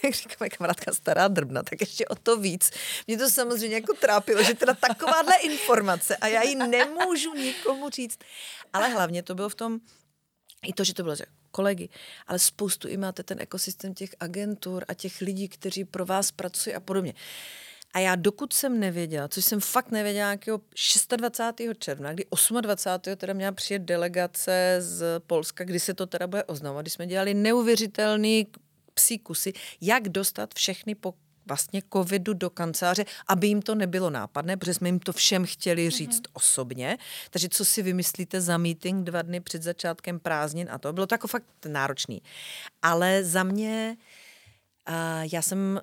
jak 0.03 0.13
říká 0.13 0.36
moje 0.39 0.50
kamarádka 0.50 0.93
stará 0.93 1.27
drbna, 1.27 1.63
tak 1.63 1.81
ještě 1.81 2.05
o 2.05 2.15
to 2.15 2.38
víc. 2.38 2.72
Mě 3.08 3.17
to 3.17 3.29
samozřejmě 3.29 3.75
jako 3.75 3.93
trápilo, 3.93 4.43
že 4.43 4.53
teda 4.53 4.74
takováhle 4.74 5.36
informace 5.36 6.17
a 6.17 6.27
já 6.27 6.41
ji 6.41 6.55
nemůžu 6.55 7.34
nikomu 7.34 7.89
říct. 7.89 8.20
Ale 8.74 8.89
hlavně 8.89 9.24
to 9.24 9.36
bylo 9.36 9.50
v 9.50 9.55
tom, 9.55 9.79
i 10.65 10.74
to, 10.74 10.84
že 10.84 10.93
to 10.93 11.03
bylo 11.03 11.15
že 11.15 11.25
kolegy, 11.51 11.89
ale 12.27 12.39
spoustu 12.39 12.88
i 12.88 12.98
máte 12.98 13.24
ten 13.24 13.41
ekosystém 13.41 13.93
těch 13.93 14.15
agentur 14.20 14.86
a 14.88 14.93
těch 14.93 15.22
lidí, 15.22 15.48
kteří 15.50 15.86
pro 15.86 16.05
vás 16.05 16.31
pracují 16.31 16.75
a 16.75 16.79
podobně. 16.79 17.13
A 17.93 18.00
já 18.00 18.15
dokud 18.15 18.53
jsem 18.53 18.79
nevěděla, 18.79 19.27
což 19.27 19.46
jsem 19.46 19.60
fakt 19.60 19.91
nevěděla 19.91 20.25
nějakého 20.25 20.62
26. 21.17 21.79
června, 21.79 22.13
kdy 22.13 22.25
28. 22.62 23.17
teda 23.17 23.34
měla 23.34 23.51
přijet 23.51 23.81
delegace 23.81 24.77
z 24.79 25.20
Polska, 25.27 25.63
kdy 25.63 25.79
se 25.79 25.93
to 25.93 26.05
teda 26.05 26.27
bude 26.27 26.43
oznamovat, 26.43 26.84
kdy 26.84 26.89
jsme 26.89 27.08
dělali 27.08 27.34
neuvěřitelný 27.34 28.48
psí 29.01 29.20
kusy, 29.20 29.53
jak 29.81 30.10
dostat 30.10 30.53
všechny 30.53 30.96
po 30.96 31.13
vlastně 31.46 31.81
covidu 31.93 32.34
do 32.34 32.50
kanceláře, 32.50 33.05
aby 33.27 33.48
jim 33.48 33.62
to 33.62 33.75
nebylo 33.75 34.10
nápadné, 34.10 34.58
protože 34.58 34.74
jsme 34.74 34.88
jim 34.88 35.00
to 35.00 35.13
všem 35.13 35.46
chtěli 35.46 35.89
říct 35.89 36.22
mm-hmm. 36.22 36.31
osobně. 36.34 36.98
Takže 37.29 37.50
co 37.50 37.65
si 37.65 37.81
vymyslíte 37.81 38.41
za 38.41 38.58
meeting 38.58 39.03
dva 39.05 39.22
dny 39.22 39.39
před 39.39 39.63
začátkem 39.63 40.20
prázdnin 40.20 40.67
a 40.72 40.77
to 40.77 40.93
bylo 40.93 41.08
to 41.08 41.13
jako 41.13 41.27
fakt 41.27 41.46
náročný. 41.67 42.22
Ale 42.81 43.24
za 43.24 43.43
mě, 43.43 43.98
uh, 44.89 44.96
já 45.31 45.41
jsem 45.41 45.81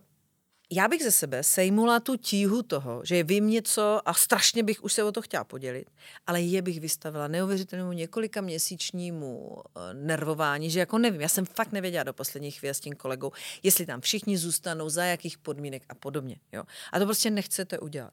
já 0.71 0.89
bych 0.89 1.03
ze 1.03 1.11
sebe 1.11 1.43
sejmula 1.43 2.01
tu 2.01 2.17
tíhu 2.17 2.63
toho, 2.63 3.01
že 3.05 3.23
vím 3.23 3.51
něco 3.51 4.09
a 4.09 4.15
strašně 4.15 4.63
bych 4.63 4.85
už 4.85 4.93
se 4.93 5.03
o 5.03 5.13
to 5.13 5.23
chtěla 5.23 5.45
podělit, 5.45 5.91
ale 6.27 6.41
je 6.41 6.63
bych 6.63 6.81
vystavila 6.81 7.29
neuvěřitelnému 7.29 7.93
několika 7.93 8.41
měsíčnímu 8.41 9.57
eh, 9.59 9.95
nervování, 9.95 10.71
že 10.71 10.81
jako 10.81 10.99
nevím, 10.99 11.21
já 11.21 11.29
jsem 11.29 11.45
fakt 11.45 11.73
nevěděla 11.73 12.05
do 12.05 12.13
posledních 12.13 12.59
chvíle 12.59 12.75
s 12.75 12.81
tím 12.81 12.95
kolegou, 12.95 13.33
jestli 13.63 13.87
tam 13.87 14.01
všichni 14.01 14.39
zůstanou, 14.39 14.89
za 14.89 15.05
jakých 15.05 15.39
podmínek 15.39 15.83
a 15.89 15.95
podobně. 15.95 16.37
Jo? 16.53 16.65
A 16.93 16.99
to 16.99 17.05
prostě 17.05 17.31
nechcete 17.31 17.79
udělat. 17.79 18.13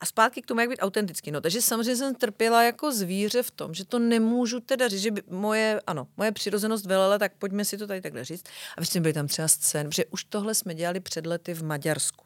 A 0.00 0.06
zpátky 0.06 0.42
k 0.42 0.46
tomu, 0.46 0.60
jak 0.60 0.70
být 0.70 0.80
autentický. 0.80 1.30
No, 1.30 1.40
takže 1.40 1.62
samozřejmě 1.62 1.96
jsem 1.96 2.14
trpěla 2.14 2.62
jako 2.62 2.92
zvíře 2.92 3.42
v 3.42 3.50
tom, 3.50 3.74
že 3.74 3.84
to 3.84 3.98
nemůžu 3.98 4.60
teda 4.60 4.88
říct, 4.88 5.00
že 5.00 5.10
by 5.10 5.22
moje, 5.30 5.80
ano, 5.86 6.08
moje 6.16 6.32
přirozenost 6.32 6.86
velela, 6.86 7.18
tak 7.18 7.32
pojďme 7.38 7.64
si 7.64 7.78
to 7.78 7.86
tady 7.86 8.00
takhle 8.00 8.24
říct. 8.24 8.44
A 8.76 8.80
vlastně 8.80 9.00
byly 9.00 9.14
tam 9.14 9.26
třeba 9.26 9.48
scén, 9.48 9.86
protože 9.88 10.04
už 10.04 10.24
tohle 10.24 10.54
jsme 10.54 10.74
dělali 10.74 11.00
před 11.00 11.26
lety 11.26 11.54
v 11.54 11.62
Maďarsku. 11.62 12.24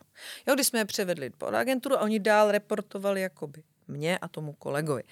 Jo, 0.48 0.54
když 0.54 0.66
jsme 0.66 0.78
je 0.78 0.84
převedli 0.84 1.30
pod 1.30 1.54
agenturu 1.54 1.96
a 1.96 2.00
oni 2.00 2.18
dál 2.18 2.50
reportovali 2.50 3.20
jakoby 3.20 3.62
mě 3.88 4.18
a 4.18 4.28
tomu 4.28 4.52
kolegovi. 4.52 5.02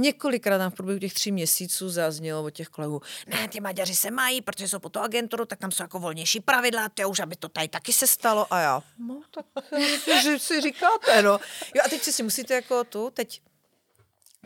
Několikrát 0.00 0.58
tam 0.58 0.70
v 0.70 0.74
průběhu 0.74 0.98
těch 1.00 1.14
tří 1.14 1.32
měsíců 1.32 1.88
zaznělo 1.88 2.44
od 2.44 2.50
těch 2.50 2.68
kolegů, 2.68 3.02
ne, 3.26 3.48
ty 3.48 3.60
Maďaři 3.60 3.94
se 3.94 4.10
mají, 4.10 4.40
protože 4.40 4.68
jsou 4.68 4.78
po 4.78 4.88
to 4.88 5.02
agenturu, 5.02 5.44
tak 5.44 5.58
tam 5.58 5.70
jsou 5.70 5.82
jako 5.82 5.98
volnější 5.98 6.40
pravidla, 6.40 6.88
to 6.88 7.10
už, 7.10 7.20
aby 7.20 7.36
to 7.36 7.48
tady 7.48 7.68
taky 7.68 7.92
se 7.92 8.06
stalo. 8.06 8.54
A 8.54 8.60
já, 8.60 8.82
no 8.98 9.20
tak 9.30 9.46
že 10.22 10.38
si 10.38 10.60
říkáte, 10.60 11.22
no. 11.22 11.38
Jo 11.74 11.82
a 11.84 11.88
teď 11.88 12.02
si 12.02 12.22
musíte 12.22 12.54
jako 12.54 12.84
tu, 12.84 13.10
teď 13.10 13.40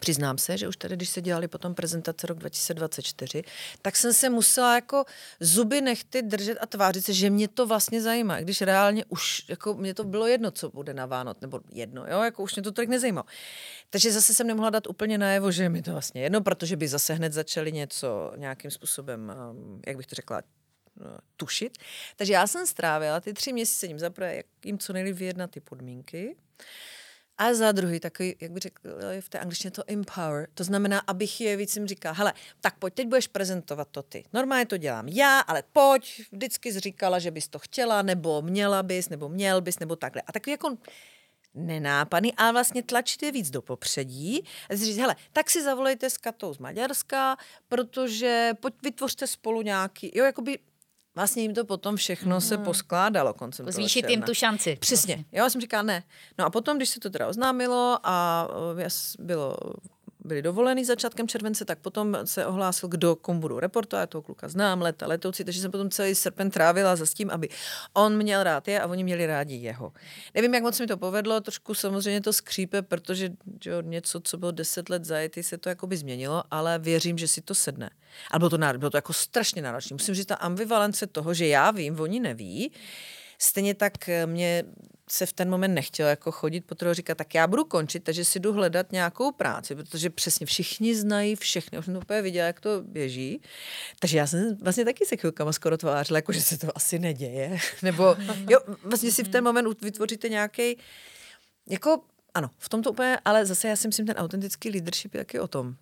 Přiznám 0.03 0.39
se, 0.39 0.59
že 0.59 0.69
už 0.69 0.77
tady, 0.77 0.97
když 0.97 1.09
se 1.09 1.21
dělali 1.21 1.49
potom 1.49 1.75
prezentace 1.75 2.27
rok 2.27 2.39
2024, 2.39 3.43
tak 3.83 3.97
jsem 3.97 4.13
se 4.13 4.31
musela 4.31 4.75
jako 4.75 5.05
zuby 5.41 5.81
nechty 5.81 6.23
držet 6.23 6.59
a 6.61 6.67
tvářit 6.67 7.05
se, 7.05 7.13
že 7.13 7.31
mě 7.31 7.49
to 7.49 7.67
vlastně 7.67 8.03
zajímá. 8.03 8.41
Když 8.41 8.61
reálně 8.61 9.05
už, 9.09 9.45
jako 9.49 9.75
mě 9.75 9.95
to 9.95 10.05
bylo 10.05 10.27
jedno, 10.27 10.51
co 10.51 10.71
bude 10.71 10.95
na 10.95 11.07
Vánoc, 11.07 11.41
nebo 11.41 11.61
jedno, 11.73 12.07
jo, 12.09 12.23
jako 12.23 12.43
už 12.43 12.55
mě 12.55 12.63
to 12.63 12.73
tolik 12.73 12.91
nezajímalo. 12.91 13.25
Takže 13.91 14.13
zase 14.13 14.35
jsem 14.35 14.47
nemohla 14.47 14.71
dát 14.71 14.87
úplně 14.87 15.19
najevo, 15.19 15.53
že 15.53 15.69
mi 15.69 15.83
to 15.83 15.93
vlastně 15.93 16.23
jedno, 16.23 16.41
protože 16.41 16.77
by 16.77 16.89
zase 16.89 17.15
hned 17.15 17.33
začali 17.33 17.73
něco 17.73 18.33
nějakým 18.37 18.71
způsobem, 18.71 19.33
um, 19.51 19.83
jak 19.87 19.97
bych 19.97 20.07
to 20.07 20.15
řekla, 20.15 20.43
no, 20.97 21.19
tušit. 21.37 21.79
Takže 22.17 22.33
já 22.33 22.47
jsem 22.47 22.67
strávila 22.67 23.21
ty 23.21 23.33
tři 23.33 23.53
měsíce 23.53 23.87
jim 23.87 23.99
zaprvé, 23.99 24.37
jak 24.37 24.47
jim 24.65 24.79
co 24.79 24.93
nejlíp 24.93 25.17
vyjednat 25.17 25.51
ty 25.51 25.61
podmínky. 25.61 26.37
A 27.43 27.55
za 27.55 27.73
druhý, 27.73 28.01
takový, 28.01 28.37
jak 28.41 28.51
by 28.51 28.61
řekl 28.61 28.83
v 29.21 29.29
té 29.29 29.39
angličtině, 29.39 29.71
to 29.71 29.83
empower. 29.87 30.49
To 30.55 30.65
znamená, 30.65 31.03
abych 31.07 31.41
je 31.41 31.57
víc 31.57 31.77
jim 31.77 31.87
říkal, 31.87 32.15
hele, 32.15 32.33
tak 32.61 32.79
pojď, 32.79 32.95
teď 32.95 33.09
budeš 33.09 33.27
prezentovat 33.27 33.89
to 33.91 34.03
ty. 34.03 34.25
Normálně 34.33 34.67
to 34.67 34.77
dělám 34.77 35.09
já, 35.09 35.41
ale 35.41 35.63
pojď, 35.73 36.23
vždycky 36.33 36.73
jsi 36.73 36.81
říkala, 36.81 37.19
že 37.19 37.31
bys 37.31 37.49
to 37.49 37.59
chtěla, 37.59 38.03
nebo 38.03 38.43
měla 38.43 38.83
bys, 38.83 39.09
nebo 39.09 39.29
měl 39.29 39.61
bys, 39.61 39.79
nebo 39.79 39.97
takhle. 39.97 40.23
A 40.27 40.33
takový 40.33 40.53
jako 40.53 40.77
nenápadný, 41.55 42.35
ale 42.37 42.53
vlastně 42.53 42.83
tlačit 42.83 43.23
je 43.23 43.33
víc 43.33 43.51
do 43.51 43.63
popředí 43.63 44.45
a 44.71 44.77
říct, 44.77 44.97
hele, 44.97 45.17
tak 45.33 45.51
si 45.51 45.63
zavolejte 45.63 46.11
s 46.11 46.19
Katou 46.19 46.55
z 46.55 46.59
Maďarska, 46.59 47.37
protože 47.69 48.53
pojď 48.61 48.75
vytvořte 48.83 49.27
spolu 49.27 49.63
nějaký, 49.63 50.11
jo, 50.15 50.25
jakoby 50.25 50.59
vlastně 51.15 51.43
jim 51.43 51.55
to 51.55 51.65
potom 51.65 51.97
všechno 51.97 52.37
mm. 52.37 52.41
se 52.41 52.57
mhm. 52.57 52.65
poskládalo 52.65 53.35
koncem 53.35 53.71
Zvýšit 53.71 54.09
jim 54.09 54.23
tu 54.23 54.35
šanci. 54.35 54.77
Přesně. 54.81 55.15
Vlastně. 55.15 55.39
Jo, 55.39 55.45
já 55.45 55.51
jsem 55.51 55.61
říkala 55.61 55.83
ne. 55.83 56.03
No 56.39 56.45
a 56.45 56.51
potom, 56.51 56.77
když 56.77 56.89
se 56.89 57.01
to 57.01 57.11
teda 57.11 57.29
oznámilo 57.29 57.99
a 58.03 58.49
eh, 58.79 58.89
bylo 59.19 59.57
byli 60.25 60.43
dovolený 60.43 60.85
začátkem 60.85 61.29
července, 61.29 61.65
tak 61.65 61.79
potom 61.79 62.17
se 62.25 62.47
ohlásil, 62.47 62.89
kdo 62.89 63.17
komu 63.17 63.41
budou 63.41 63.59
reportovat, 63.59 64.11
toho 64.11 64.23
kluka 64.23 64.49
znám, 64.49 64.83
leta, 64.83 65.07
letoucí, 65.07 65.45
takže 65.45 65.61
jsem 65.61 65.71
potom 65.71 65.91
celý 65.91 66.15
srpen 66.15 66.51
trávila 66.51 66.97
za 66.97 67.07
s 67.07 67.15
tím, 67.15 67.31
aby 67.31 67.49
on 67.93 68.17
měl 68.17 68.43
rád 68.43 68.69
je 68.69 68.81
a 68.81 68.87
oni 68.87 69.05
měli 69.05 69.27
rádi 69.27 69.55
jeho. 69.55 69.93
Nevím, 70.35 70.55
jak 70.55 70.63
moc 70.63 70.81
mi 70.81 70.87
to 70.87 70.97
povedlo, 70.97 71.41
trošku 71.41 71.75
samozřejmě 71.75 72.21
to 72.21 72.33
skřípe, 72.33 72.83
protože 72.83 73.31
že 73.61 73.73
něco, 73.83 74.21
co 74.21 74.39
bylo 74.39 74.51
deset 74.51 74.89
let 74.89 75.05
zajetý, 75.05 75.43
se 75.43 75.59
to 75.59 75.69
jakoby 75.69 75.97
změnilo, 75.97 76.45
ale 76.51 76.79
věřím, 76.79 77.19
že 77.19 77.29
si 77.29 77.41
to 77.41 77.55
sedne. 77.55 77.91
Ale 78.31 78.39
bylo 78.39 78.51
to, 78.51 78.59
bylo 78.79 78.91
to 78.91 78.97
jako 78.97 79.13
strašně 79.13 79.63
náročné. 79.63 79.95
Musím 79.95 80.15
říct, 80.15 80.27
ta 80.27 80.35
ambivalence 80.35 81.07
toho, 81.07 81.35
že 81.35 81.47
já 81.47 81.71
vím, 81.71 82.01
oni 82.01 82.21
neví, 82.21 82.73
Stejně 83.43 83.75
tak 83.75 83.93
mě 84.27 84.65
se 85.11 85.27
v 85.27 85.33
ten 85.33 85.51
moment 85.51 85.75
nechtěl 85.75 86.09
jako 86.09 86.33
chodit 86.33 86.61
po 86.61 86.75
trhu 86.75 86.95
říkat, 86.95 87.19
tak 87.19 87.35
já 87.35 87.47
budu 87.47 87.65
končit, 87.65 88.05
takže 88.05 88.25
si 88.25 88.41
jdu 88.41 88.53
hledat 88.53 88.93
nějakou 88.93 89.33
práci, 89.33 89.75
protože 89.75 90.11
přesně 90.11 90.47
všichni 90.47 90.95
znají 90.95 91.37
všechny, 91.37 91.79
už 91.79 91.85
jsem 91.85 91.97
úplně 91.97 92.23
viděla, 92.23 92.47
jak 92.47 92.61
to 92.61 92.83
běží. 92.83 93.41
Takže 94.01 94.19
já 94.19 94.27
jsem 94.27 94.57
vlastně 94.57 94.85
taky 94.85 95.07
se 95.07 95.17
chvilkama 95.17 95.53
skoro 95.53 95.77
tvářila, 95.79 96.19
jako 96.19 96.33
že 96.33 96.41
se 96.41 96.59
to 96.59 96.77
asi 96.77 96.99
neděje. 96.99 97.59
Nebo 97.83 98.17
jo, 98.51 98.59
vlastně 98.85 99.11
si 99.11 99.25
v 99.25 99.29
ten 99.29 99.45
moment 99.45 99.83
vytvoříte 99.83 100.29
nějaký 100.29 100.79
jako 101.71 102.01
ano, 102.35 102.51
v 102.59 102.69
tomto 102.69 102.91
úplně, 102.91 103.19
ale 103.25 103.47
zase 103.47 103.69
já 103.69 103.77
si 103.77 103.89
myslím, 103.89 104.07
ten 104.07 104.17
autentický 104.17 104.71
leadership 104.71 105.15
je 105.15 105.21
taky 105.21 105.41
o 105.41 105.49
tom, 105.49 105.75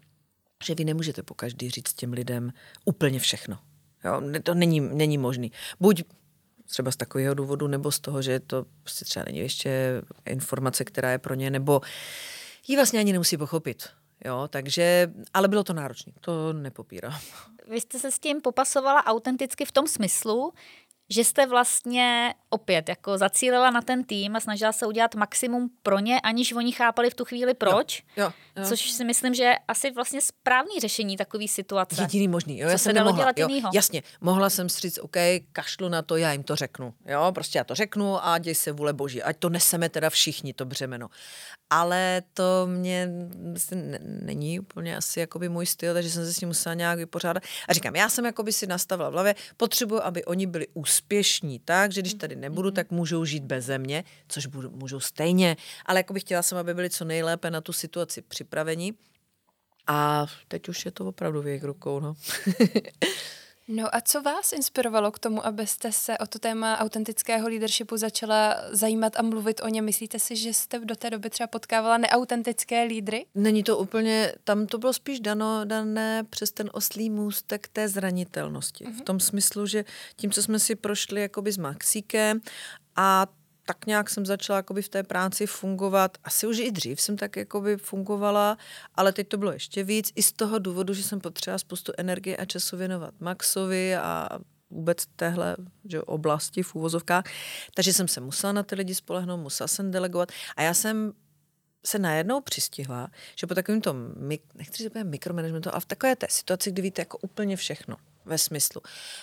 že 0.65 0.75
vy 0.75 0.85
nemůžete 0.85 1.23
po 1.23 1.35
každý 1.35 1.71
říct 1.71 1.93
těm 1.93 2.13
lidem 2.13 2.53
úplně 2.85 3.21
všechno. 3.21 3.59
Jo, 4.05 4.23
to 4.43 4.55
není, 4.55 4.81
není 4.81 5.19
možný. 5.19 5.53
Buď 5.81 6.03
třeba 6.71 6.91
z 6.91 6.97
takového 6.97 7.35
důvodu, 7.35 7.67
nebo 7.67 7.93
z 7.93 8.01
toho, 8.01 8.23
že 8.23 8.41
to 8.41 8.65
prostě 8.83 9.05
třeba 9.05 9.25
není 9.25 9.39
ještě 9.39 10.03
informace, 10.27 10.85
která 10.85 11.11
je 11.11 11.19
pro 11.19 11.35
ně, 11.35 11.51
nebo 11.51 11.81
ji 12.69 12.77
vlastně 12.77 13.01
ani 13.01 13.13
nemusí 13.13 13.37
pochopit. 13.37 13.89
Jo, 14.25 14.49
takže, 14.51 15.13
ale 15.35 15.49
bylo 15.49 15.65
to 15.65 15.73
náročné, 15.73 16.13
to 16.21 16.53
nepopírám. 16.53 17.21
Vy 17.69 17.81
jste 17.81 17.99
se 17.99 18.11
s 18.11 18.19
tím 18.19 18.41
popasovala 18.41 19.07
autenticky 19.07 19.65
v 19.65 19.73
tom 19.73 19.87
smyslu, 19.87 20.53
že 21.11 21.25
jste 21.25 21.47
vlastně 21.47 22.35
opět 22.51 22.89
jako 22.89 23.19
zacílila 23.19 23.71
na 23.71 23.83
ten 23.83 24.05
tým 24.05 24.37
a 24.37 24.41
snažila 24.41 24.73
se 24.73 24.87
udělat 24.87 25.15
maximum 25.15 25.71
pro 25.83 25.99
ně, 25.99 26.21
aniž 26.21 26.53
oni 26.53 26.73
chápali 26.73 27.11
v 27.11 27.15
tu 27.15 27.25
chvíli 27.25 27.55
proč. 27.55 28.03
Jo, 28.17 28.25
jo, 28.25 28.33
jo. 28.57 28.69
Což 28.69 28.91
si 28.91 29.05
myslím, 29.05 29.35
že 29.35 29.43
je 29.43 29.59
asi 29.69 29.91
vlastně 29.91 30.21
správný 30.21 30.81
řešení 30.81 31.17
takové 31.17 31.49
situace. 31.49 32.03
Jediný 32.03 32.29
možný. 32.29 32.59
Jo, 32.59 32.69
já 32.69 32.79
jsem 32.79 32.95
nemohla, 32.95 33.17
dělat 33.17 33.39
jo, 33.39 33.49
jinýho. 33.49 33.71
Jasně, 33.75 34.03
mohla 34.21 34.51
jsem 34.51 34.69
si 34.69 34.81
říct, 34.81 34.99
OK, 34.99 35.17
kašlu 35.53 35.89
na 35.89 36.03
to, 36.03 36.17
já 36.17 36.33
jim 36.33 36.43
to 36.43 36.57
řeknu. 36.57 36.95
Jo, 37.07 37.33
prostě 37.35 37.59
já 37.59 37.65
to 37.65 37.75
řeknu 37.75 38.27
a 38.27 38.39
děj 38.39 38.55
se 38.55 38.73
vůle 38.73 38.93
boží. 38.93 39.23
Ať 39.23 39.37
to 39.39 39.49
neseme 39.49 39.89
teda 39.89 40.11
všichni, 40.11 40.53
to 40.53 40.65
břemeno. 40.65 41.09
Ale 41.71 42.23
to 42.35 42.67
mě 42.67 43.09
myslím, 43.35 43.81
není 44.03 44.61
úplně 44.61 44.97
asi 44.97 45.21
jakoby 45.21 45.49
můj 45.49 45.67
styl, 45.67 45.95
takže 45.95 46.11
jsem 46.11 46.25
se 46.25 46.33
s 46.33 46.37
tím 46.37 46.49
musela 46.49 46.75
nějak 46.75 46.99
vypořádat. 46.99 47.43
A 47.69 47.73
říkám, 47.73 47.97
já 47.97 48.09
jsem 48.09 48.25
jakoby 48.25 48.53
si 48.53 48.67
nastavila 48.67 49.11
v 49.11 49.13
hlavě, 49.13 49.35
potřebuji, 49.57 50.01
aby 50.01 50.25
oni 50.25 50.47
byli 50.47 50.67
úspěšní 50.75 51.00
tak, 51.65 51.93
že 51.93 52.01
když 52.01 52.15
tady 52.15 52.37
nebudu, 52.37 52.69
mhm. 52.69 52.75
tak 52.75 52.91
můžou 52.91 53.25
žít 53.25 53.45
bez 53.45 53.71
mě, 53.79 54.05
což 54.29 54.47
budu, 54.47 54.71
můžou 54.71 55.01
stejně. 55.01 55.57
Ale 55.87 55.99
jako 55.99 56.13
bych 56.13 56.23
chtěla 56.23 56.43
jsem, 56.43 56.59
aby 56.59 56.75
byli 56.75 56.91
co 56.91 57.05
nejlépe 57.05 57.51
na 57.51 57.61
tu 57.61 57.73
situaci 57.73 58.23
připraveni. 58.23 58.95
A 59.87 60.27
teď 60.49 60.69
už 60.69 60.85
je 60.85 60.91
to 60.91 61.07
opravdu 61.07 61.43
v 61.43 61.47
jejich 61.47 61.65
rukou. 61.65 62.01
No. 62.01 62.15
No 63.73 63.95
a 63.95 64.01
co 64.01 64.23
vás 64.23 64.53
inspirovalo 64.53 65.13
k 65.13 65.19
tomu, 65.19 65.47
abyste 65.47 65.93
se 65.93 66.19
o 66.19 66.27
to 66.27 66.39
téma 66.39 66.79
autentického 66.79 67.49
leadershipu 67.49 67.97
začala 67.97 68.57
zajímat 68.71 69.13
a 69.17 69.23
mluvit 69.23 69.61
o 69.65 69.69
něm? 69.69 69.85
Myslíte 69.85 70.19
si, 70.19 70.37
že 70.37 70.55
jste 70.55 70.79
do 70.79 70.97
té 70.97 71.11
doby 71.11 71.31
třeba 71.31 71.47
potkávala 71.47 71.99
neautentické 71.99 72.83
lídry? 72.83 73.27
Není 73.35 73.63
to 73.63 73.79
úplně, 73.79 74.33
tam 74.45 74.67
to 74.67 74.79
bylo 74.79 74.93
spíš 74.93 75.21
dano, 75.21 75.65
dané 75.65 76.25
přes 76.31 76.53
ten 76.53 76.71
oslý 76.73 77.11
můstek 77.11 77.69
té 77.69 77.89
zranitelnosti. 77.89 78.85
Mm-hmm. 78.85 78.99
V 78.99 79.03
tom 79.03 79.21
smyslu, 79.21 79.67
že 79.67 79.85
tím, 80.17 80.31
co 80.31 80.43
jsme 80.43 80.59
si 80.59 80.75
prošli 80.75 81.21
jakoby 81.21 81.53
s 81.53 81.59
Maxíkem 81.59 82.41
a 82.97 83.27
tak 83.71 83.87
nějak 83.87 84.11
jsem 84.11 84.27
začala 84.27 84.57
jakoby 84.57 84.83
v 84.83 84.89
té 84.89 85.03
práci 85.03 85.47
fungovat. 85.47 86.19
Asi 86.25 86.47
už 86.47 86.59
i 86.59 86.71
dřív 86.73 87.01
jsem 87.01 87.17
tak 87.17 87.37
jakoby 87.37 87.77
fungovala, 87.77 88.59
ale 88.95 89.13
teď 89.13 89.29
to 89.29 89.37
bylo 89.39 89.53
ještě 89.53 89.85
víc. 89.85 90.13
I 90.15 90.23
z 90.23 90.33
toho 90.33 90.59
důvodu, 90.59 90.95
že 90.95 91.03
jsem 91.03 91.21
potřebovala 91.21 91.59
spoustu 91.59 91.93
energie 91.99 92.37
a 92.37 92.45
času 92.45 92.77
věnovat 92.77 93.15
Maxovi 93.21 93.97
a 93.97 94.29
vůbec 94.71 95.07
téhle 95.17 95.57
že, 95.85 96.03
oblasti 96.03 96.63
v 96.63 96.75
úvozovkách. 96.75 97.25
Takže 97.75 97.93
jsem 97.93 98.09
se 98.09 98.21
musela 98.21 98.53
na 98.53 98.63
ty 98.63 98.75
lidi 98.75 98.95
spolehnout, 98.95 99.41
musela 99.41 99.69
jsem 99.69 99.91
delegovat. 99.91 100.33
A 100.57 100.63
já 100.63 100.75
jsem 100.75 101.13
se 101.87 101.99
najednou 101.99 102.41
přistihla, 102.41 103.11
že 103.37 103.47
po 103.47 103.55
takovém 103.55 103.81
tom, 103.81 104.13
nechci 104.55 104.83
říct 104.83 104.93
mikromanagementu, 105.03 105.71
ale 105.73 105.81
v 105.81 105.87
takové 105.87 106.17
té 106.17 106.27
situaci, 106.31 106.71
kdy 106.71 106.83
víte 106.83 107.03
jako 107.03 107.19
úplně 107.19 107.57
všechno, 107.57 107.97
ve 108.25 108.39
smyslu. 108.39 108.81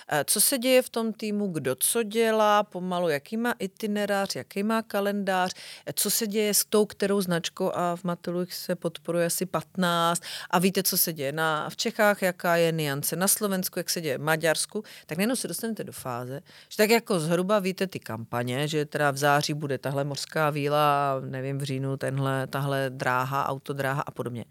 Eh, 0.08 0.24
co 0.24 0.40
se 0.40 0.58
děje 0.58 0.82
v 0.82 0.88
tom 0.88 1.12
týmu, 1.12 1.46
kdo 1.46 1.74
co 1.74 2.02
dělá, 2.02 2.62
pomalu, 2.62 3.08
jaký 3.08 3.36
má 3.36 3.54
itinerář, 3.58 4.36
jaký 4.36 4.62
má 4.62 4.82
kalendář, 4.82 5.54
eh, 5.86 5.92
co 5.92 6.10
se 6.10 6.26
děje 6.26 6.54
s 6.54 6.64
tou 6.64 6.86
kterou 6.86 7.20
značkou? 7.20 7.72
A 7.74 7.96
v 7.96 8.04
Matilu 8.04 8.46
se 8.50 8.76
podporuje 8.76 9.26
asi 9.26 9.46
15 9.46 10.22
a 10.50 10.58
víte, 10.58 10.82
co 10.82 10.96
se 10.98 11.12
děje 11.12 11.32
na, 11.32 11.70
v 11.70 11.76
Čechách, 11.76 12.22
jaká 12.22 12.56
je 12.56 12.72
niance, 12.72 13.16
na 13.16 13.28
Slovensku, 13.28 13.78
jak 13.78 13.90
se 13.90 14.00
děje 14.00 14.18
v 14.18 14.22
Maďarsku, 14.22 14.84
tak 15.06 15.18
nejenom 15.18 15.36
se 15.36 15.48
dostanete 15.48 15.84
do 15.84 15.92
fáze, 15.92 16.40
že 16.68 16.76
tak 16.76 16.90
jako 16.90 17.20
zhruba 17.20 17.58
víte 17.58 17.86
ty 17.86 17.98
kampaně, 17.98 18.68
že 18.68 18.84
teda 18.84 19.10
v 19.10 19.16
září 19.16 19.54
bude 19.54 19.78
tahle 19.78 20.04
mořská 20.04 20.50
víla, 20.50 21.20
nevím, 21.24 21.58
v 21.58 21.62
říjnu 21.62 21.96
tenhle, 21.96 22.46
tahle 22.46 22.90
dráha, 22.90 23.48
autodráha 23.48 24.02
a 24.02 24.10
podobně. 24.10 24.44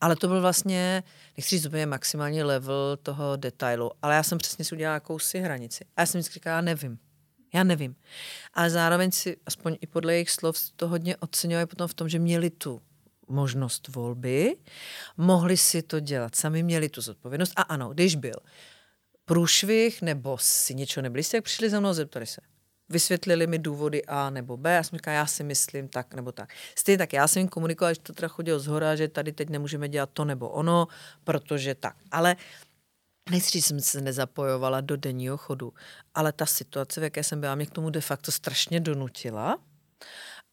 Ale 0.00 0.16
to 0.16 0.28
byl 0.28 0.40
vlastně, 0.40 1.02
nechci 1.36 1.58
říct 1.58 1.72
maximální 1.86 2.42
level 2.42 2.96
toho 3.02 3.36
detailu, 3.36 3.91
ale 4.02 4.14
já 4.14 4.22
jsem 4.22 4.38
přesně 4.38 4.64
si 4.64 4.74
udělala 4.74 4.94
jakousi 4.94 5.40
hranici. 5.40 5.84
A 5.96 6.02
já 6.02 6.06
jsem 6.06 6.18
vždycky 6.18 6.34
říkala, 6.34 6.56
já 6.56 6.62
nevím. 6.62 6.98
Já 7.54 7.64
nevím. 7.64 7.96
Ale 8.54 8.70
zároveň 8.70 9.12
si, 9.12 9.36
aspoň 9.46 9.76
i 9.80 9.86
podle 9.86 10.12
jejich 10.12 10.30
slov, 10.30 10.70
to 10.76 10.88
hodně 10.88 11.16
oceňovali 11.16 11.66
potom 11.66 11.88
v 11.88 11.94
tom, 11.94 12.08
že 12.08 12.18
měli 12.18 12.50
tu 12.50 12.82
možnost 13.28 13.88
volby, 13.88 14.56
mohli 15.16 15.56
si 15.56 15.82
to 15.82 16.00
dělat, 16.00 16.34
sami 16.34 16.62
měli 16.62 16.88
tu 16.88 17.00
zodpovědnost. 17.00 17.52
A 17.56 17.62
ano, 17.62 17.88
když 17.88 18.16
byl 18.16 18.36
průšvih 19.24 20.02
nebo 20.02 20.38
si 20.38 20.74
něčeho 20.74 21.02
nebyli, 21.02 21.22
jste 21.22 21.36
jak 21.36 21.44
přišli 21.44 21.70
za 21.70 21.80
mnou, 21.80 21.92
zeptali 21.92 22.26
se. 22.26 22.40
Vysvětlili 22.88 23.46
mi 23.46 23.58
důvody 23.58 24.04
A 24.04 24.30
nebo 24.30 24.56
B, 24.56 24.74
já 24.74 24.82
jsem 24.82 24.96
říkala, 24.96 25.16
já 25.16 25.26
si 25.26 25.44
myslím 25.44 25.88
tak 25.88 26.14
nebo 26.14 26.32
tak. 26.32 26.52
Stejně 26.76 26.98
tak, 26.98 27.12
já 27.12 27.28
jsem 27.28 27.40
jim 27.40 27.48
komunikovala, 27.48 27.92
že 27.92 28.00
to 28.00 28.12
teda 28.12 28.28
chodilo 28.28 28.58
z 28.58 28.66
hora, 28.66 28.96
že 28.96 29.08
tady 29.08 29.32
teď 29.32 29.48
nemůžeme 29.48 29.88
dělat 29.88 30.10
to 30.12 30.24
nebo 30.24 30.48
ono, 30.48 30.88
protože 31.24 31.74
tak. 31.74 31.96
Ale 32.10 32.36
Nechci, 33.30 33.62
jsem 33.62 33.80
se 33.80 34.00
nezapojovala 34.00 34.80
do 34.80 34.96
denního 34.96 35.36
chodu, 35.36 35.72
ale 36.14 36.32
ta 36.32 36.46
situace, 36.46 37.00
v 37.00 37.04
jaké 37.04 37.24
jsem 37.24 37.40
byla, 37.40 37.54
mě 37.54 37.66
k 37.66 37.70
tomu 37.70 37.90
de 37.90 38.00
facto 38.00 38.32
strašně 38.32 38.80
donutila. 38.80 39.58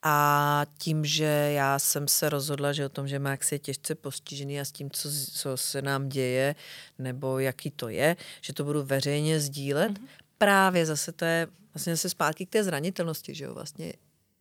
A 0.04 0.66
tím, 0.78 1.06
že 1.06 1.52
já 1.54 1.80
jsem 1.80 2.08
se 2.08 2.30
rozhodla, 2.30 2.74
že 2.74 2.86
o 2.86 2.90
tom, 2.90 3.08
že 3.08 3.20
Max 3.20 3.52
je 3.52 3.60
těžce 3.60 3.96
postižený 3.96 4.60
a 4.60 4.66
s 4.66 4.72
tím, 4.72 4.92
co, 4.92 5.10
co 5.34 5.58
se 5.58 5.82
nám 5.82 6.10
děje, 6.10 6.56
nebo 7.00 7.40
jaký 7.40 7.72
to 7.72 7.90
je, 7.90 8.16
že 8.42 8.54
to 8.54 8.64
budu 8.64 8.84
veřejně 8.84 9.40
sdílet, 9.40 9.92
mm-hmm. 9.92 10.08
právě 10.38 10.86
zase 10.86 11.12
to 11.12 11.26
je 11.26 11.48
vlastně 11.74 11.94
zase 11.96 12.10
zpátky 12.10 12.46
k 12.46 12.50
té 12.50 12.64
zranitelnosti, 12.64 13.36
že 13.36 13.44
jo, 13.44 13.54
vlastně 13.54 13.94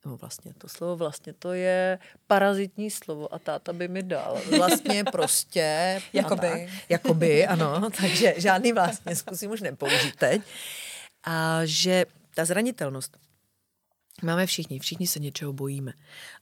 No 0.07 0.17
vlastně 0.17 0.55
to 0.59 0.69
slovo 0.69 0.97
vlastně 0.97 1.33
to 1.33 1.53
je 1.53 1.99
parazitní 2.27 2.91
slovo 2.91 3.35
a 3.35 3.39
táta 3.39 3.73
by 3.73 3.89
mi 3.89 4.03
dal. 4.03 4.41
Vlastně 4.57 5.05
prostě. 5.05 6.01
jakoby. 6.13 6.69
jakoby, 6.89 7.47
ano. 7.47 7.91
Takže 8.01 8.35
žádný 8.37 8.73
vlastně 8.73 9.17
zkusím 9.17 9.51
už 9.51 9.61
nepoužít 9.61 10.17
teď. 10.17 10.43
A 11.25 11.61
že 11.65 12.07
ta 12.35 12.45
zranitelnost 12.45 13.17
máme 14.23 14.47
všichni, 14.47 14.79
všichni 14.79 15.07
se 15.07 15.19
něčeho 15.19 15.53
bojíme. 15.53 15.93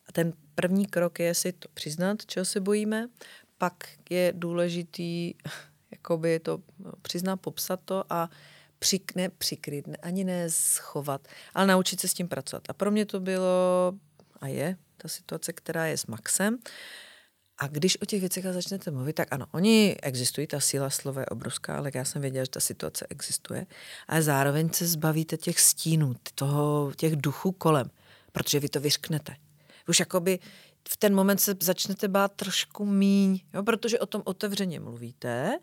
A 0.08 0.12
ten 0.12 0.32
první 0.54 0.86
krok 0.86 1.18
je 1.18 1.34
si 1.34 1.52
to 1.52 1.68
přiznat, 1.74 2.26
čeho 2.26 2.44
se 2.44 2.60
bojíme, 2.60 3.08
pak 3.58 3.88
je 4.10 4.32
důležitý 4.36 5.34
jakoby 5.90 6.40
to 6.40 6.58
přiznat, 7.02 7.36
popsat 7.36 7.80
to 7.84 8.04
a 8.10 8.30
přik, 8.86 9.14
ne 9.14 9.28
přikryt, 9.28 9.84
ani 10.02 10.24
ne 10.24 10.50
schovat, 10.50 11.28
ale 11.54 11.66
naučit 11.66 12.00
se 12.00 12.08
s 12.08 12.14
tím 12.14 12.28
pracovat. 12.28 12.62
A 12.68 12.72
pro 12.72 12.90
mě 12.90 13.06
to 13.06 13.20
bylo 13.20 13.92
a 14.40 14.46
je 14.46 14.76
ta 14.96 15.08
situace, 15.08 15.52
která 15.52 15.86
je 15.86 15.96
s 15.98 16.06
Maxem. 16.06 16.58
A 17.58 17.66
když 17.66 18.02
o 18.02 18.04
těch 18.04 18.20
věcech 18.20 18.44
začnete 18.44 18.90
mluvit, 18.90 19.12
tak 19.12 19.28
ano, 19.30 19.46
oni 19.52 19.96
existují, 20.02 20.46
ta 20.46 20.60
síla 20.60 20.90
slova 20.90 21.20
je 21.20 21.26
obrovská, 21.26 21.76
ale 21.76 21.90
já 21.94 22.04
jsem 22.04 22.22
věděla, 22.22 22.44
že 22.44 22.50
ta 22.50 22.60
situace 22.60 23.06
existuje. 23.10 23.66
A 24.08 24.20
zároveň 24.20 24.70
se 24.72 24.86
zbavíte 24.86 25.36
těch 25.36 25.60
stínů, 25.60 26.14
toho, 26.34 26.92
těch 26.96 27.16
duchů 27.16 27.52
kolem, 27.52 27.90
protože 28.32 28.60
vy 28.60 28.68
to 28.68 28.80
vyřknete. 28.80 29.36
Už 29.88 30.00
jakoby 30.00 30.38
v 30.88 30.96
ten 30.96 31.14
moment 31.14 31.38
se 31.38 31.54
začnete 31.60 32.08
bát 32.08 32.32
trošku 32.32 32.84
míň, 32.86 33.40
jo, 33.54 33.62
protože 33.62 33.98
o 33.98 34.06
tom 34.06 34.22
otevřeně 34.24 34.80
mluvíte 34.80 35.58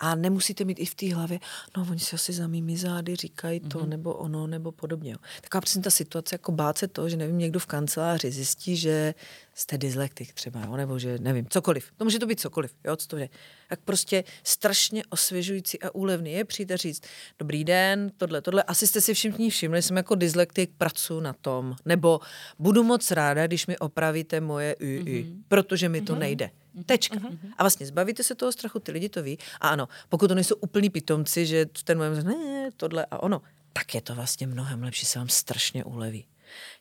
a 0.00 0.14
nemusíte 0.14 0.64
mít 0.64 0.80
i 0.80 0.84
v 0.84 0.94
té 0.94 1.14
hlavě, 1.14 1.38
no 1.76 1.86
oni 1.90 2.00
si 2.00 2.14
asi 2.14 2.32
za 2.32 2.46
mými 2.46 2.76
zády 2.76 3.16
říkají 3.16 3.60
to, 3.60 3.78
mm-hmm. 3.78 3.88
nebo 3.88 4.14
ono, 4.14 4.46
nebo 4.46 4.72
podobně. 4.72 5.16
Taková 5.40 5.60
přesně 5.60 5.82
ta 5.82 5.90
situace, 5.90 6.34
jako 6.34 6.52
bát 6.52 6.78
se 6.78 6.88
to, 6.88 7.08
že 7.08 7.16
nevím, 7.16 7.38
někdo 7.38 7.60
v 7.60 7.66
kanceláři 7.66 8.30
zjistí, 8.30 8.76
že 8.76 9.14
jste 9.54 9.78
dyslektik 9.78 10.32
třeba, 10.32 10.60
jo, 10.66 10.76
nebo 10.76 10.98
že 10.98 11.18
nevím, 11.18 11.46
cokoliv. 11.48 11.92
To 11.96 12.04
může 12.04 12.18
to 12.18 12.26
být 12.26 12.40
cokoliv, 12.40 12.74
jo, 12.84 12.96
co 12.96 13.08
to 13.08 13.16
je. 13.16 13.28
Tak 13.68 13.80
prostě 13.80 14.24
strašně 14.44 15.02
osvěžující 15.10 15.82
a 15.82 15.94
úlevný 15.94 16.32
je 16.32 16.44
přijít 16.44 16.70
a 16.70 16.76
říct, 16.76 17.02
dobrý 17.38 17.64
den, 17.64 18.10
tohle, 18.16 18.42
tohle, 18.42 18.62
asi 18.62 18.86
jste 18.86 19.00
si 19.00 19.14
všichni 19.14 19.50
všimli, 19.50 19.82
jsem 19.82 19.96
jako 19.96 20.14
dyslektik, 20.14 20.70
pracuji 20.78 21.20
na 21.20 21.32
tom, 21.32 21.76
nebo 21.84 22.20
budu 22.58 22.82
moc 22.82 23.10
ráda, 23.10 23.46
když 23.46 23.66
mi 23.66 23.78
opravíte 23.78 24.40
moje 24.40 24.76
y, 24.80 25.02
mm-hmm. 25.02 25.42
protože 25.48 25.88
mi 25.88 26.00
to 26.00 26.14
mm-hmm. 26.14 26.18
nejde. 26.18 26.50
Tečka. 26.86 27.16
Uh-huh. 27.16 27.38
A 27.58 27.62
vlastně 27.62 27.86
zbavíte 27.86 28.22
se 28.22 28.34
toho 28.34 28.52
strachu, 28.52 28.78
ty 28.78 28.92
lidi 28.92 29.08
to 29.08 29.22
ví. 29.22 29.38
A 29.60 29.68
ano, 29.68 29.88
pokud 30.08 30.28
to 30.28 30.34
nejsou 30.34 30.54
úplný 30.54 30.90
pitomci, 30.90 31.46
že 31.46 31.66
v 31.78 31.82
ten 31.82 31.98
moment 31.98 32.24
ne, 32.24 32.70
tohle 32.76 33.06
a 33.10 33.22
ono, 33.22 33.42
tak 33.72 33.94
je 33.94 34.00
to 34.00 34.14
vlastně 34.14 34.46
mnohem 34.46 34.82
lepší, 34.82 35.06
se 35.06 35.18
vám 35.18 35.28
strašně 35.28 35.84
uleví. 35.84 36.26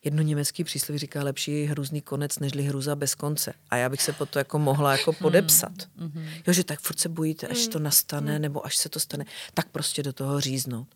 Jedno 0.03 0.21
německý 0.21 0.63
přísloví 0.63 0.99
říká 0.99 1.23
lepší 1.23 1.65
hrůzný 1.65 2.01
konec, 2.01 2.39
nežli 2.39 2.63
hruza 2.63 2.95
bez 2.95 3.15
konce. 3.15 3.53
A 3.69 3.77
já 3.77 3.89
bych 3.89 4.01
se 4.01 4.13
po 4.13 4.25
to 4.25 4.39
jako 4.39 4.59
mohla 4.59 4.91
jako 4.91 5.11
hmm. 5.11 5.19
podepsat. 5.19 5.71
Mm-hmm. 5.71 6.27
Jo, 6.47 6.53
že 6.53 6.63
tak 6.63 6.79
furt 6.79 6.99
se 6.99 7.09
bojíte, 7.09 7.47
až 7.47 7.67
to 7.67 7.79
nastane, 7.79 8.35
mm. 8.35 8.41
nebo 8.41 8.65
až 8.65 8.77
se 8.77 8.89
to 8.89 8.99
stane, 8.99 9.25
tak 9.53 9.69
prostě 9.69 10.03
do 10.03 10.13
toho 10.13 10.39
říznout. 10.41 10.87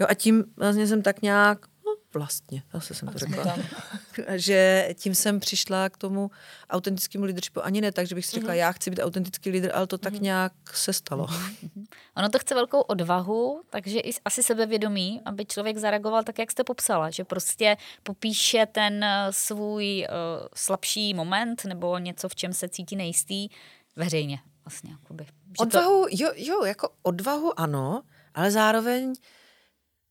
Jo 0.00 0.06
a 0.08 0.14
tím 0.14 0.44
vlastně 0.56 0.86
jsem 0.86 1.02
tak 1.02 1.22
nějak 1.22 1.66
vlastně, 2.14 2.62
zase 2.72 2.94
jsem 2.94 3.08
to 3.08 3.18
řekla, 3.18 3.56
že 4.36 4.88
tím 4.94 5.14
jsem 5.14 5.40
přišla 5.40 5.88
k 5.88 5.96
tomu 5.96 6.30
autentickému 6.70 7.24
leadershipu. 7.24 7.64
Ani 7.64 7.80
ne 7.80 7.92
tak, 7.92 8.06
že 8.06 8.14
bych 8.14 8.26
si 8.26 8.32
řekla, 8.32 8.50
mm-hmm. 8.50 8.58
já 8.58 8.72
chci 8.72 8.90
být 8.90 9.00
autentický 9.00 9.50
lídr, 9.50 9.70
ale 9.74 9.86
to 9.86 9.98
tak 9.98 10.14
mm-hmm. 10.14 10.22
nějak 10.22 10.52
se 10.74 10.92
stalo. 10.92 11.26
Mm-hmm. 11.26 11.84
Ono 12.16 12.28
to 12.28 12.38
chce 12.38 12.54
velkou 12.54 12.80
odvahu, 12.80 13.62
takže 13.70 14.00
i 14.00 14.12
asi 14.24 14.42
sebevědomí, 14.42 15.20
aby 15.24 15.46
člověk 15.46 15.78
zareagoval 15.78 16.24
tak, 16.24 16.38
jak 16.38 16.50
jste 16.50 16.64
popsala, 16.64 17.10
že 17.10 17.24
prostě 17.24 17.76
popíše 18.02 18.66
ten 18.66 19.04
eh, 19.04 19.26
svůj 19.30 20.06
uh, 20.08 20.46
slabší 20.54 21.14
moment 21.14 21.64
nebo 21.64 21.98
něco, 21.98 22.28
v 22.28 22.34
čem 22.34 22.52
se 22.52 22.68
cítí 22.68 22.96
nejistý 22.96 23.48
veřejně. 23.96 24.38
Vlastně, 24.64 24.90
jakoby. 24.90 25.26
Odvahu, 25.58 26.02
to... 26.02 26.08
jo, 26.10 26.32
jo, 26.36 26.64
jako 26.64 26.88
odvahu 27.02 27.60
ano, 27.60 28.02
ale 28.34 28.50
zároveň 28.50 29.14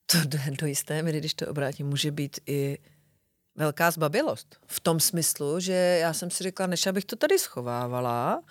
to 0.05 0.17
do, 0.25 0.37
do 0.61 0.67
jisté 0.67 1.01
míry, 1.01 1.19
když 1.19 1.33
to 1.33 1.47
obrátím, 1.47 1.87
může 1.87 2.11
být 2.11 2.39
i 2.45 2.77
velká 3.55 3.91
zbabilost. 3.91 4.57
V 4.67 4.79
tom 4.79 4.99
smyslu, 4.99 5.59
že 5.59 5.73
já 5.73 6.13
jsem 6.13 6.31
si 6.31 6.43
řekla, 6.43 6.67
než 6.67 6.87
abych 6.87 7.05
to 7.05 7.15
tady 7.15 7.39
schovávala, 7.39 8.43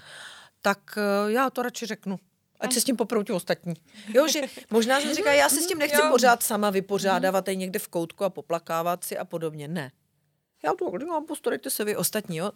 tak 0.62 0.78
eh, 0.96 1.32
já 1.32 1.50
to 1.50 1.62
radši 1.62 1.86
řeknu. 1.86 2.18
Ať 2.60 2.72
se 2.72 2.80
s 2.80 2.84
tím 2.84 2.96
poproutí 2.96 3.32
ostatní. 3.32 3.74
Jo, 4.14 4.28
že 4.28 4.40
možná 4.70 5.00
jsem 5.00 5.14
říkala, 5.14 5.34
já 5.34 5.48
se 5.48 5.60
s 5.60 5.66
tím 5.66 5.78
nechci 5.78 6.00
jo. 6.00 6.08
pořád 6.10 6.42
sama 6.42 6.70
vypořádávat 6.70 7.44
tady 7.44 7.56
někde 7.56 7.78
v 7.78 7.88
koutku 7.88 8.24
a 8.24 8.30
poplakávat 8.30 9.04
si 9.04 9.18
a 9.18 9.24
podobně. 9.24 9.68
Ne. 9.68 9.92
Já 10.64 10.74
to 10.74 10.98
dělám, 10.98 11.26
postarejte 11.26 11.70
se 11.70 11.84
vy 11.84 11.96
ostatní. 11.96 12.36
Jo. 12.36 12.52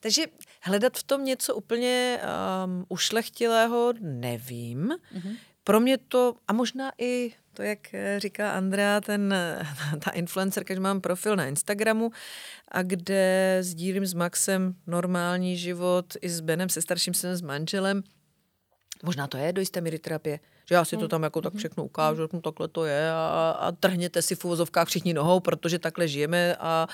Takže 0.00 0.24
hledat 0.62 0.96
v 0.96 1.02
tom 1.02 1.24
něco 1.24 1.54
úplně 1.54 2.20
um, 2.64 2.86
ušlechtilého 2.88 3.92
nevím. 4.00 4.88
Mm-hmm. 4.88 5.36
Pro 5.64 5.80
mě 5.80 5.98
to, 5.98 6.34
a 6.48 6.52
možná 6.52 6.92
i 6.98 7.32
to, 7.52 7.62
jak 7.62 7.94
eh, 7.94 8.20
říká 8.20 8.52
Andrea, 8.52 9.00
ten, 9.00 9.34
ta 10.04 10.10
influencerka, 10.10 10.74
že 10.74 10.80
mám 10.80 11.00
profil 11.00 11.36
na 11.36 11.46
Instagramu 11.46 12.10
a 12.68 12.82
kde 12.82 13.58
sdílím 13.60 14.06
s 14.06 14.14
Maxem 14.14 14.74
normální 14.86 15.56
život 15.56 16.16
i 16.20 16.28
s 16.28 16.40
Benem, 16.40 16.68
se 16.68 16.82
starším 16.82 17.14
synem, 17.14 17.36
s 17.36 17.42
manželem. 17.42 18.02
Možná 19.02 19.26
to 19.26 19.36
je 19.36 19.52
do 19.52 19.60
jisté 19.60 19.80
míry 19.80 19.98
terapie. 19.98 20.40
Že 20.68 20.74
já 20.74 20.84
si 20.84 20.96
to 20.96 21.08
tam 21.08 21.22
jako 21.22 21.40
tak 21.40 21.54
všechno 21.54 21.84
ukážu, 21.84 22.22
řeknu, 22.22 22.40
takhle 22.40 22.68
to 22.68 22.84
je 22.84 23.10
a, 23.10 23.56
a 23.60 23.72
trhněte 23.72 24.22
si 24.22 24.34
v 24.34 24.44
uvozovkách 24.44 24.88
všichni 24.88 25.14
nohou, 25.14 25.40
protože 25.40 25.78
takhle 25.78 26.08
žijeme 26.08 26.56
a 26.56 26.86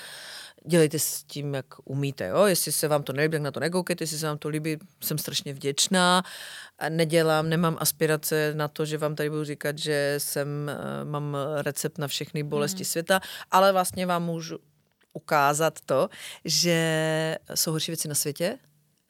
dělejte 0.65 0.99
s 0.99 1.23
tím, 1.23 1.53
jak 1.53 1.65
umíte. 1.85 2.27
Jo? 2.27 2.45
Jestli 2.45 2.71
se 2.71 2.87
vám 2.87 3.03
to 3.03 3.13
nelíbí, 3.13 3.31
tak 3.31 3.41
na 3.41 3.51
to 3.51 3.59
nekoukejte, 3.59 4.03
jestli 4.03 4.17
se 4.17 4.27
vám 4.27 4.37
to 4.37 4.49
líbí, 4.49 4.77
jsem 5.03 5.17
strašně 5.17 5.53
vděčná. 5.53 6.23
A 6.79 6.89
nedělám, 6.89 7.49
nemám 7.49 7.77
aspirace 7.79 8.53
na 8.55 8.67
to, 8.67 8.85
že 8.85 8.97
vám 8.97 9.15
tady 9.15 9.29
budu 9.29 9.43
říkat, 9.43 9.77
že 9.77 10.15
jsem, 10.17 10.69
eh, 10.69 11.05
mám 11.05 11.37
recept 11.61 11.97
na 11.97 12.07
všechny 12.07 12.43
bolesti 12.43 12.85
světa, 12.85 13.19
ale 13.51 13.71
vlastně 13.71 14.05
vám 14.05 14.23
můžu 14.23 14.57
ukázat 15.13 15.79
to, 15.85 16.09
že 16.45 17.37
jsou 17.55 17.71
horší 17.71 17.91
věci 17.91 18.07
na 18.07 18.15
světě 18.15 18.57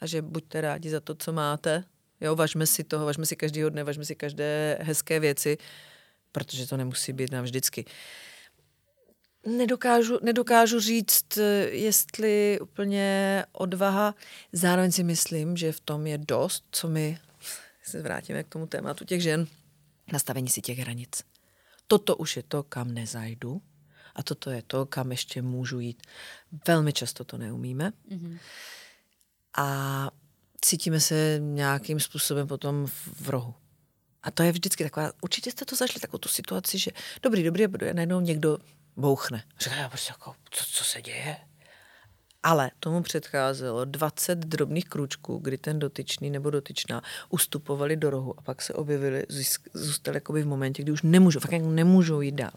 a 0.01 0.05
že 0.05 0.21
buďte 0.21 0.61
rádi 0.61 0.89
za 0.89 0.99
to, 0.99 1.15
co 1.15 1.33
máte. 1.33 1.83
Jo, 2.21 2.35
važme 2.35 2.65
si 2.67 2.83
toho, 2.83 3.05
važme 3.05 3.25
si 3.25 3.35
každýho 3.35 3.69
dne, 3.69 3.83
važme 3.83 4.05
si 4.05 4.15
každé 4.15 4.77
hezké 4.81 5.19
věci, 5.19 5.57
protože 6.31 6.67
to 6.67 6.77
nemusí 6.77 7.13
být 7.13 7.31
navždycky. 7.31 7.85
Nedokážu, 9.45 10.19
nedokážu 10.23 10.79
říct, 10.79 11.37
jestli 11.69 12.59
úplně 12.61 13.45
odvaha. 13.51 14.15
Zároveň 14.53 14.91
si 14.91 15.03
myslím, 15.03 15.57
že 15.57 15.71
v 15.71 15.79
tom 15.79 16.07
je 16.07 16.17
dost, 16.17 16.63
co 16.71 16.87
my 16.87 17.19
se 17.83 18.01
vrátíme 18.01 18.43
k 18.43 18.49
tomu 18.49 18.67
tématu 18.67 19.05
těch 19.05 19.21
žen, 19.21 19.47
nastavení 20.11 20.49
si 20.49 20.61
těch 20.61 20.77
hranic. 20.77 21.23
Toto 21.87 22.15
už 22.15 22.37
je 22.37 22.43
to, 22.43 22.63
kam 22.63 22.93
nezajdu 22.93 23.61
a 24.15 24.23
toto 24.23 24.49
je 24.49 24.61
to, 24.61 24.85
kam 24.85 25.11
ještě 25.11 25.41
můžu 25.41 25.79
jít. 25.79 26.01
Velmi 26.67 26.93
často 26.93 27.23
to 27.23 27.37
neumíme. 27.37 27.91
Mm-hmm. 28.11 28.37
A 29.57 30.09
cítíme 30.65 30.99
se 30.99 31.39
nějakým 31.39 31.99
způsobem 31.99 32.47
potom 32.47 32.87
v 33.21 33.29
rohu. 33.29 33.53
A 34.23 34.31
to 34.31 34.43
je 34.43 34.51
vždycky 34.51 34.83
taková, 34.83 35.11
určitě 35.21 35.51
jste 35.51 35.65
to 35.65 35.75
zažili, 35.75 35.99
takovou 35.99 36.17
tu 36.17 36.29
situaci, 36.29 36.77
že 36.77 36.91
dobrý, 37.23 37.43
dobrý, 37.43 37.65
a 37.65 37.93
najednou 37.93 38.19
někdo 38.19 38.57
bouchne. 38.95 39.43
Říká, 39.59 39.75
já 39.75 39.89
prostě 39.89 40.11
jako, 40.13 40.35
co, 40.51 40.65
co 40.65 40.83
se 40.83 41.01
děje? 41.01 41.37
Ale 42.43 42.71
tomu 42.79 43.03
předcházelo 43.03 43.85
20 43.85 44.39
drobných 44.39 44.85
krůčků, 44.85 45.37
kdy 45.37 45.57
ten 45.57 45.79
dotyčný 45.79 46.29
nebo 46.29 46.49
dotyčná 46.49 47.01
ustupovali 47.29 47.95
do 47.95 48.09
rohu 48.09 48.39
a 48.39 48.41
pak 48.41 48.61
se 48.61 48.73
objevili, 48.73 49.23
zůstali 49.73 50.17
jakoby 50.17 50.43
v 50.43 50.47
momentě, 50.47 50.83
kdy 50.83 50.91
už 50.91 51.01
nemůžou, 51.01 51.39
fakt 51.39 51.51
jako 51.51 51.69
nemůžou 51.69 52.21
jít 52.21 52.35
dál. 52.35 52.51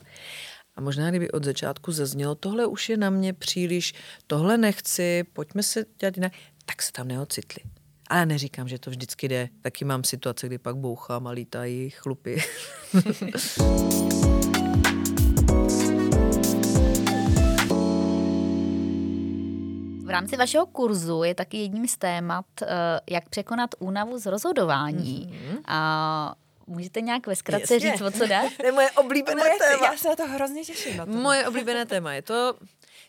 A 0.76 0.80
možná, 0.80 1.10
kdyby 1.10 1.30
od 1.30 1.44
začátku 1.44 1.92
zaznělo, 1.92 2.34
tohle 2.34 2.66
už 2.66 2.88
je 2.88 2.96
na 2.96 3.10
mě 3.10 3.32
příliš, 3.32 3.94
tohle 4.26 4.58
nechci, 4.58 5.24
pojďme 5.32 5.62
se 5.62 5.84
dělat 5.98 6.16
jinak, 6.16 6.32
tak 6.64 6.82
se 6.82 6.92
tam 6.92 7.08
neocitli. 7.08 7.62
Ale 8.08 8.26
neříkám, 8.26 8.68
že 8.68 8.78
to 8.78 8.90
vždycky 8.90 9.28
jde. 9.28 9.48
Taky 9.60 9.84
mám 9.84 10.04
situace, 10.04 10.46
kdy 10.46 10.58
pak 10.58 10.76
bouchám 10.76 11.26
a 11.26 11.30
lítají 11.30 11.90
chlupy. 11.90 12.42
V 20.04 20.08
rámci 20.08 20.36
vašeho 20.36 20.66
kurzu 20.66 21.22
je 21.22 21.34
taky 21.34 21.56
jedním 21.56 21.88
z 21.88 21.96
témat, 21.96 22.46
eh, 22.62 22.66
jak 23.10 23.28
překonat 23.28 23.70
únavu 23.78 24.18
z 24.18 24.26
rozhodování. 24.26 25.32
Mm-hmm. 25.32 25.60
A 25.66 26.34
Můžete 26.66 27.00
nějak 27.00 27.26
ve 27.26 27.36
zkratce 27.36 27.78
říct, 27.78 28.00
o 28.00 28.10
co 28.10 28.26
jde? 28.26 28.40
to 28.56 28.66
je 28.66 28.72
moje 28.72 28.90
oblíbené 28.90 29.42
moje, 29.42 29.58
téma. 29.58 29.86
Já 29.86 29.96
se 29.96 30.08
na 30.08 30.16
to 30.16 30.26
hrozně 30.26 30.64
těším. 30.64 30.96
Na 30.96 31.06
to. 31.06 31.12
Moje 31.12 31.48
oblíbené 31.48 31.86
téma 31.86 32.12
je 32.12 32.22
to, 32.22 32.54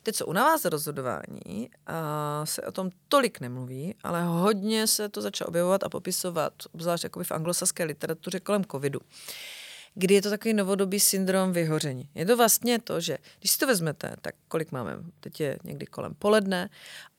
Teď 0.05 0.15
co, 0.15 0.25
u 0.25 0.33
nás 0.33 0.65
rozhodování 0.65 1.69
a 1.87 2.45
se 2.45 2.61
o 2.61 2.71
tom 2.71 2.89
tolik 3.07 3.39
nemluví, 3.39 3.95
ale 4.03 4.23
hodně 4.23 4.87
se 4.87 5.09
to 5.09 5.21
začalo 5.21 5.47
objevovat 5.47 5.83
a 5.83 5.89
popisovat, 5.89 6.53
obzvlášť 6.71 7.03
jakoby 7.03 7.25
v 7.25 7.31
anglosaské 7.31 7.83
literatuře 7.83 8.39
kolem 8.39 8.63
covidu 8.65 8.99
kdy 9.95 10.13
je 10.13 10.21
to 10.21 10.29
takový 10.29 10.53
novodobý 10.53 10.99
syndrom 10.99 11.51
vyhoření. 11.51 12.09
Je 12.15 12.25
to 12.25 12.37
vlastně 12.37 12.79
to, 12.79 12.99
že 12.99 13.17
když 13.39 13.51
si 13.51 13.57
to 13.57 13.67
vezmete, 13.67 14.15
tak 14.21 14.35
kolik 14.47 14.71
máme, 14.71 14.97
teď 15.19 15.39
je 15.39 15.57
někdy 15.63 15.85
kolem 15.85 16.13
poledne, 16.19 16.69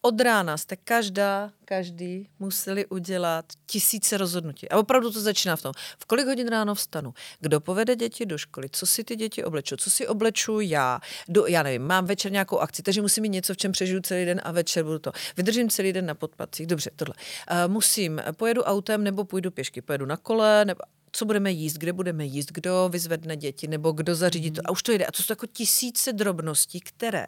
od 0.03 0.21
rána 0.21 0.57
jste 0.57 0.77
každá, 0.77 1.51
každý 1.65 2.29
museli 2.39 2.87
udělat 2.87 3.45
tisíce 3.67 4.17
rozhodnutí. 4.17 4.69
A 4.69 4.79
opravdu 4.79 5.11
to 5.12 5.21
začíná 5.21 5.57
v 5.57 5.62
tom, 5.62 5.73
v 5.99 6.05
kolik 6.05 6.27
hodin 6.27 6.49
ráno 6.49 6.75
vstanu, 6.75 7.15
kdo 7.41 7.61
povede 7.61 7.97
děti 7.97 8.27
do 8.27 8.39
školy, 8.39 8.69
co 8.73 8.87
si 8.87 9.05
ty 9.05 9.17
děti 9.17 9.45
oblečou, 9.45 9.77
co 9.77 9.91
si 9.91 10.07
obleču 10.07 10.61
já, 10.61 11.01
do, 11.29 11.47
já 11.47 11.62
nevím, 11.62 11.83
mám 11.83 12.07
večer 12.07 12.33
nějakou 12.33 12.59
akci, 12.59 12.83
takže 12.83 13.03
musím 13.03 13.23
mít 13.23 13.29
něco, 13.29 13.55
v 13.55 13.57
čem 13.57 13.73
přežiju 13.73 14.01
celý 14.01 14.25
den 14.25 14.41
a 14.45 14.53
večer 14.53 14.85
budu 14.85 14.99
to. 14.99 15.12
Vydržím 15.37 15.71
celý 15.71 15.93
den 15.93 16.07
na 16.07 16.15
podpacích, 16.15 16.67
dobře, 16.67 16.91
tohle. 16.97 17.15
Uh, 17.51 17.73
musím, 17.73 18.23
pojedu 18.37 18.62
autem 18.62 19.05
nebo 19.05 19.25
půjdu 19.25 19.51
pěšky, 19.51 19.83
pojedu 19.83 20.07
na 20.07 20.17
kole, 20.17 20.65
nebo 20.65 20.81
co 21.16 21.24
budeme 21.24 21.50
jíst, 21.50 21.74
kde 21.74 21.92
budeme 21.92 22.24
jíst, 22.24 22.52
kdo 22.52 22.88
vyzvedne 22.92 23.37
děti 23.37 23.68
nebo 23.68 23.92
kdo 23.92 24.14
zařídí 24.14 24.50
to. 24.50 24.61
A 24.64 24.70
už 24.70 24.83
to 24.83 24.92
jde. 24.92 25.07
A 25.07 25.12
to 25.12 25.22
jsou 25.22 25.33
jako 25.33 25.46
tisíce 25.46 26.12
drobností, 26.12 26.81
které 26.81 27.26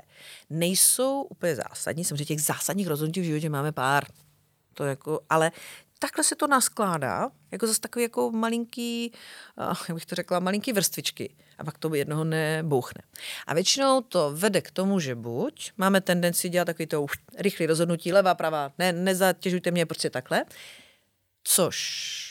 nejsou 0.51 1.23
úplně 1.23 1.57
zásadní. 1.57 2.05
Samozřejmě 2.05 2.25
těch 2.25 2.43
zásadních 2.43 2.87
rozhodnutí 2.87 3.21
v 3.21 3.25
životě 3.25 3.51
máme 3.51 3.73
pár. 3.73 4.05
To 4.75 4.85
jako, 4.85 5.21
ale 5.31 5.53
takhle 5.99 6.25
se 6.25 6.37
to 6.37 6.47
naskládá, 6.47 7.31
jako 7.51 7.67
zase 7.67 7.81
takový 7.81 8.03
jako 8.03 8.31
malinký, 8.31 9.13
jak 9.59 9.95
bych 9.95 10.07
to 10.07 10.15
řekla, 10.15 10.41
malinký 10.41 10.73
vrstvičky. 10.73 11.35
A 11.59 11.65
pak 11.65 11.79
to 11.79 11.95
jednoho 11.95 12.25
nebouchne. 12.25 13.03
A 13.47 13.55
většinou 13.55 14.01
to 14.01 14.33
vede 14.35 14.61
k 14.61 14.71
tomu, 14.71 15.01
že 15.01 15.15
buď 15.15 15.73
máme 15.77 16.01
tendenci 16.01 16.49
dělat 16.49 16.65
takový 16.65 16.87
to 16.87 17.07
rychlý 17.39 17.67
rozhodnutí, 17.67 18.13
levá, 18.13 18.35
pravá, 18.35 18.73
ne, 18.79 18.93
nezatěžujte 18.93 19.71
mě 19.71 19.87
prostě 19.87 20.11
takhle, 20.11 20.45
což 21.45 22.28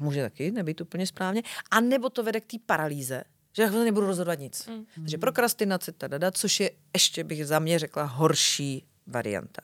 může 0.00 0.22
taky 0.22 0.50
nebýt 0.50 0.80
úplně 0.80 1.06
správně, 1.06 1.42
a 1.70 1.80
nebo 1.80 2.10
to 2.10 2.22
vede 2.22 2.40
k 2.40 2.46
té 2.46 2.56
paralýze, 2.66 3.24
že 3.52 3.62
já 3.62 3.70
nebudu 3.70 4.06
rozhodovat 4.06 4.38
nic. 4.38 4.66
Mm. 4.66 4.84
Takže 4.94 5.18
prokrastinace, 5.18 5.92
tadada, 5.92 6.30
což 6.30 6.60
je 6.60 6.70
ještě 6.94 7.24
bych 7.24 7.46
za 7.46 7.58
mě 7.58 7.78
řekla 7.78 8.02
horší 8.02 8.86
varianta. 9.06 9.62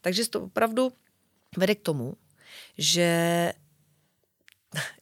Takže 0.00 0.28
to 0.28 0.42
opravdu 0.42 0.92
vede 1.56 1.74
k 1.74 1.82
tomu, 1.82 2.14
že 2.78 3.52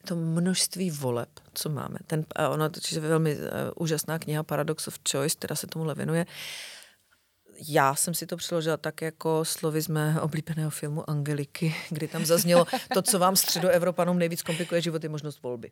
to 0.05 0.17
množství 0.17 0.91
voleb, 0.91 1.29
co 1.55 1.69
máme, 1.69 1.99
ten, 2.07 2.25
ono 2.51 2.71
je 2.93 3.01
velmi 3.01 3.37
uh, 3.37 3.43
úžasná 3.77 4.19
kniha 4.19 4.43
Paradox 4.43 4.89
of 4.89 4.99
Choice, 5.11 5.37
která 5.37 5.57
se 5.57 5.67
tomuhle 5.67 5.95
věnuje, 5.95 6.25
uh, 6.25 6.33
já 7.69 7.95
jsem 7.95 8.15
si 8.15 8.27
to 8.27 8.37
přeložila 8.37 8.77
tak 8.77 9.03
jako 9.03 9.45
slovy 9.45 9.81
z 9.81 9.89
mého 9.89 10.23
oblíbeného 10.23 10.71
filmu 10.71 11.11
Angeliky, 11.11 11.75
kdy 11.91 12.09
tam 12.09 12.27
zaznělo 12.27 12.67
to, 12.95 13.03
co 13.03 13.19
vám 13.19 13.37
středoevropanům 13.37 14.19
nejvíc 14.19 14.43
komplikuje 14.43 14.81
život, 14.81 15.03
je 15.03 15.09
možnost 15.09 15.43
volby. 15.43 15.71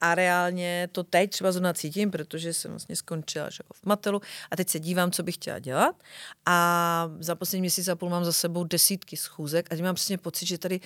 A 0.00 0.14
reálně 0.14 0.88
to 0.92 1.04
teď 1.04 1.30
třeba 1.30 1.52
zrovna 1.52 1.74
cítím, 1.74 2.10
protože 2.10 2.54
jsem 2.54 2.70
vlastně 2.70 2.96
skončila 2.96 3.50
že, 3.50 3.58
v 3.74 3.86
Matelu 3.86 4.20
a 4.50 4.56
teď 4.56 4.68
se 4.68 4.80
dívám, 4.80 5.10
co 5.10 5.22
bych 5.22 5.34
chtěla 5.34 5.58
dělat. 5.58 6.02
A 6.46 7.10
za 7.20 7.34
poslední 7.34 7.60
měsíc 7.60 7.88
a 7.88 7.96
půl 7.96 8.08
mám 8.08 8.24
za 8.24 8.32
sebou 8.32 8.64
desítky 8.64 9.16
schůzek 9.16 9.72
a 9.72 9.82
mám 9.82 9.94
přesně 9.94 10.18
pocit, 10.18 10.46
že 10.46 10.58
tady 10.58 10.80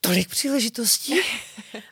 tolik 0.00 0.28
příležitostí 0.28 1.20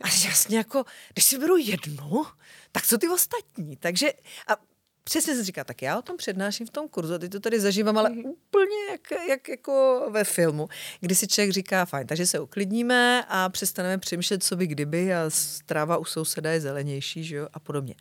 a 0.02 0.08
jasně 0.24 0.58
jako, 0.58 0.84
když 1.12 1.24
si 1.24 1.38
beru 1.38 1.56
jednu, 1.56 2.26
tak 2.72 2.86
co 2.86 2.98
ty 2.98 3.08
ostatní? 3.08 3.76
Takže 3.76 4.12
a 4.48 4.69
přesně 5.10 5.34
jsem 5.34 5.44
říká, 5.44 5.64
tak 5.64 5.82
já 5.82 5.98
o 5.98 6.02
tom 6.02 6.16
přednáším 6.16 6.66
v 6.66 6.70
tom 6.70 6.88
kurzu, 6.88 7.18
ty 7.18 7.28
to 7.28 7.40
tady 7.40 7.60
zažívám, 7.60 7.98
ale 7.98 8.10
mm-hmm. 8.10 8.30
úplně 8.30 8.76
jak, 8.90 9.28
jak 9.28 9.48
jako 9.48 10.06
ve 10.10 10.24
filmu, 10.24 10.68
kdy 11.00 11.14
si 11.14 11.28
člověk 11.28 11.52
říká, 11.52 11.84
fajn, 11.84 12.06
takže 12.06 12.26
se 12.26 12.40
uklidníme 12.40 13.24
a 13.28 13.48
přestaneme 13.48 13.98
přemýšlet, 13.98 14.44
co 14.44 14.56
by 14.56 14.66
kdyby 14.66 15.14
a 15.14 15.30
stráva 15.30 15.96
u 15.96 16.04
souseda 16.04 16.50
je 16.50 16.60
zelenější, 16.60 17.24
že 17.24 17.36
jo, 17.36 17.48
a 17.52 17.58
podobně. 17.58 17.94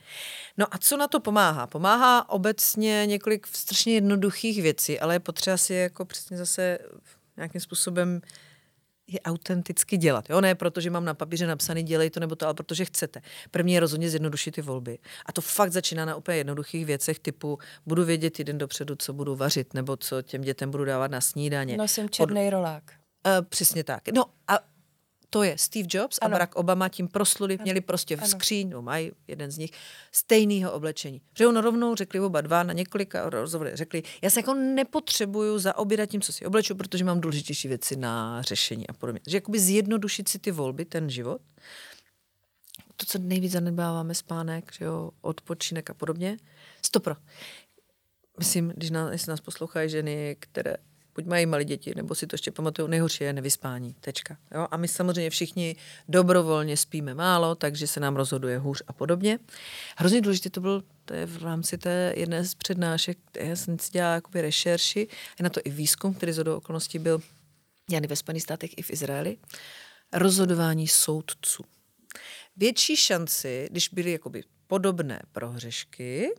No 0.57 0.65
a 0.71 0.77
co 0.77 0.97
na 0.97 1.07
to 1.07 1.19
pomáhá? 1.19 1.67
Pomáhá 1.67 2.29
obecně 2.29 3.05
několik 3.05 3.47
strašně 3.47 3.93
jednoduchých 3.93 4.61
věcí, 4.61 4.99
ale 4.99 5.15
je 5.15 5.19
potřeba 5.19 5.57
si 5.57 5.73
jako 5.73 6.05
přesně 6.05 6.37
zase 6.37 6.79
nějakým 7.37 7.61
způsobem 7.61 8.21
je 9.09 9.19
autenticky 9.19 9.97
dělat. 9.97 10.29
Jo? 10.29 10.41
Ne 10.41 10.55
proto, 10.55 10.81
že 10.81 10.89
mám 10.89 11.05
na 11.05 11.13
papíře 11.13 11.47
napsaný 11.47 11.83
dělej 11.83 12.09
to 12.09 12.19
nebo 12.19 12.35
to, 12.35 12.45
ale 12.45 12.53
protože 12.53 12.85
chcete. 12.85 13.21
První 13.51 13.73
je 13.73 13.79
rozhodně 13.79 14.09
zjednodušit 14.09 14.51
ty 14.51 14.61
volby. 14.61 14.99
A 15.25 15.31
to 15.31 15.41
fakt 15.41 15.71
začíná 15.71 16.05
na 16.05 16.15
úplně 16.15 16.37
jednoduchých 16.37 16.85
věcech 16.85 17.19
typu 17.19 17.59
budu 17.85 18.05
vědět 18.05 18.39
jeden 18.39 18.57
dopředu, 18.57 18.95
co 18.95 19.13
budu 19.13 19.35
vařit 19.35 19.73
nebo 19.73 19.97
co 19.97 20.21
těm 20.21 20.41
dětem 20.41 20.71
budu 20.71 20.85
dávat 20.85 21.11
na 21.11 21.21
snídaně. 21.21 21.77
Nosím 21.77 22.09
černý 22.09 22.47
Od... 22.47 22.49
rolák. 22.49 22.83
Uh, 23.25 23.45
přesně 23.49 23.83
tak. 23.83 24.01
No 24.13 24.25
a 24.47 24.59
to 25.29 25.43
je 25.43 25.57
Steve 25.57 25.87
Jobs 25.91 26.17
ano. 26.21 26.27
a 26.27 26.31
Barack 26.31 26.55
Obama 26.55 26.89
tím 26.89 27.07
prosluli, 27.07 27.55
ano. 27.55 27.63
měli 27.63 27.81
prostě 27.81 28.17
v 28.17 28.27
skříň, 28.27 28.69
no 28.69 28.81
mají 28.81 29.11
jeden 29.27 29.51
z 29.51 29.57
nich, 29.57 29.71
stejného 30.11 30.71
oblečení. 30.71 31.21
Že 31.37 31.47
ono 31.47 31.61
rovnou 31.61 31.95
řekli 31.95 32.19
oba 32.19 32.41
dva 32.41 32.63
na 32.63 32.73
několika 32.73 33.29
rozhovorech, 33.29 33.75
řekli, 33.75 34.03
já 34.21 34.29
se 34.29 34.39
jako 34.39 34.53
nepotřebuju 34.53 35.59
zaobírat 35.59 36.09
tím, 36.09 36.21
co 36.21 36.33
si 36.33 36.45
obleču, 36.45 36.75
protože 36.75 37.03
mám 37.03 37.21
důležitější 37.21 37.67
věci 37.67 37.95
na 37.95 38.41
řešení 38.41 38.87
a 38.87 38.93
podobně. 38.93 39.19
Takže 39.23 39.37
jakoby 39.37 39.59
zjednodušit 39.59 40.29
si 40.29 40.39
ty 40.39 40.51
volby, 40.51 40.85
ten 40.85 41.09
život. 41.09 41.41
To, 42.95 43.05
co 43.05 43.19
nejvíc 43.19 43.51
zanedbáváme, 43.51 44.15
spánek, 44.15 44.71
že 44.73 44.85
jo, 44.85 45.11
odpočinek 45.21 45.89
a 45.89 45.93
podobně. 45.93 46.37
Stopro. 46.85 47.15
Myslím, 48.39 48.73
když 48.75 48.89
nás, 48.89 49.25
nás 49.25 49.41
poslouchají 49.41 49.89
ženy, 49.89 50.35
které 50.39 50.75
buď 51.19 51.25
mají 51.25 51.45
malé 51.45 51.65
děti, 51.65 51.93
nebo 51.95 52.15
si 52.15 52.27
to 52.27 52.33
ještě 52.33 52.51
pamatují, 52.51 52.89
nejhorší 52.89 53.23
je 53.23 53.33
nevyspání, 53.33 53.95
tečka. 53.99 54.37
Jo? 54.55 54.67
A 54.71 54.77
my 54.77 54.87
samozřejmě 54.87 55.29
všichni 55.29 55.75
dobrovolně 56.07 56.77
spíme 56.77 57.13
málo, 57.13 57.55
takže 57.55 57.87
se 57.87 57.99
nám 57.99 58.15
rozhoduje 58.15 58.57
hůř 58.57 58.81
a 58.87 58.93
podobně. 58.93 59.39
Hrozně 59.97 60.21
důležité 60.21 60.49
to 60.49 60.61
bylo 60.61 60.83
to 61.05 61.13
je 61.13 61.25
v 61.25 61.43
rámci 61.43 61.77
té 61.77 62.13
jedné 62.15 62.45
z 62.45 62.55
přednášek, 62.55 63.17
já 63.39 63.55
jsem 63.55 63.79
si 63.79 63.91
dělala 63.91 64.15
jakoby 64.15 64.41
rešerši, 64.41 65.07
je 65.39 65.43
na 65.43 65.49
to 65.49 65.59
i 65.63 65.69
výzkum, 65.69 66.13
který 66.13 66.31
z 66.31 66.39
okolností 66.39 66.99
byl 66.99 67.21
dělaný 67.89 68.07
ve 68.07 68.15
Spojených 68.15 68.43
státech 68.43 68.77
i 68.77 68.81
v 68.81 68.91
Izraeli, 68.91 69.37
rozhodování 70.13 70.87
soudců. 70.87 71.63
Větší 72.57 72.95
šanci, 72.95 73.67
když 73.71 73.89
byly 73.89 74.11
jakoby 74.11 74.43
podobné 74.67 75.21
prohřešky 75.31 76.31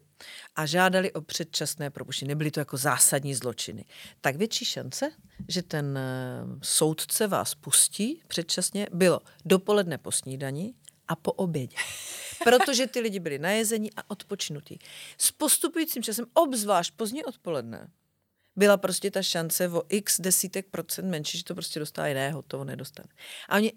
a 0.56 0.66
žádali 0.66 1.12
o 1.12 1.20
předčasné 1.20 1.90
propuštění, 1.90 2.28
nebyly 2.28 2.50
to 2.50 2.60
jako 2.60 2.76
zásadní 2.76 3.34
zločiny, 3.34 3.84
tak 4.20 4.36
větší 4.36 4.64
šance, 4.64 5.10
že 5.48 5.62
ten 5.62 5.98
eh, 5.98 6.44
soudce 6.62 7.26
vás 7.26 7.54
pustí 7.54 8.22
předčasně, 8.28 8.86
bylo 8.92 9.20
dopoledne 9.44 9.98
po 9.98 10.12
snídani 10.12 10.74
a 11.08 11.16
po 11.16 11.32
obědě. 11.32 11.76
Protože 12.44 12.86
ty 12.86 13.00
lidi 13.00 13.20
byli 13.20 13.38
najezení 13.38 13.90
a 13.96 14.10
odpočinutí. 14.10 14.78
S 15.18 15.30
postupujícím 15.30 16.02
časem, 16.02 16.24
obzvlášť 16.34 16.94
pozdě 16.96 17.24
odpoledne, 17.24 17.90
byla 18.56 18.76
prostě 18.76 19.10
ta 19.10 19.22
šance 19.22 19.68
o 19.68 19.82
x 19.88 20.20
desítek 20.20 20.66
procent 20.70 21.10
menší, 21.10 21.38
že 21.38 21.44
to 21.44 21.54
prostě 21.54 21.80
dostá 21.80 22.06
jiného, 22.06 22.42
toho 22.42 22.64
nedostane. 22.64 23.08
A 23.48 23.56
oni, 23.56 23.72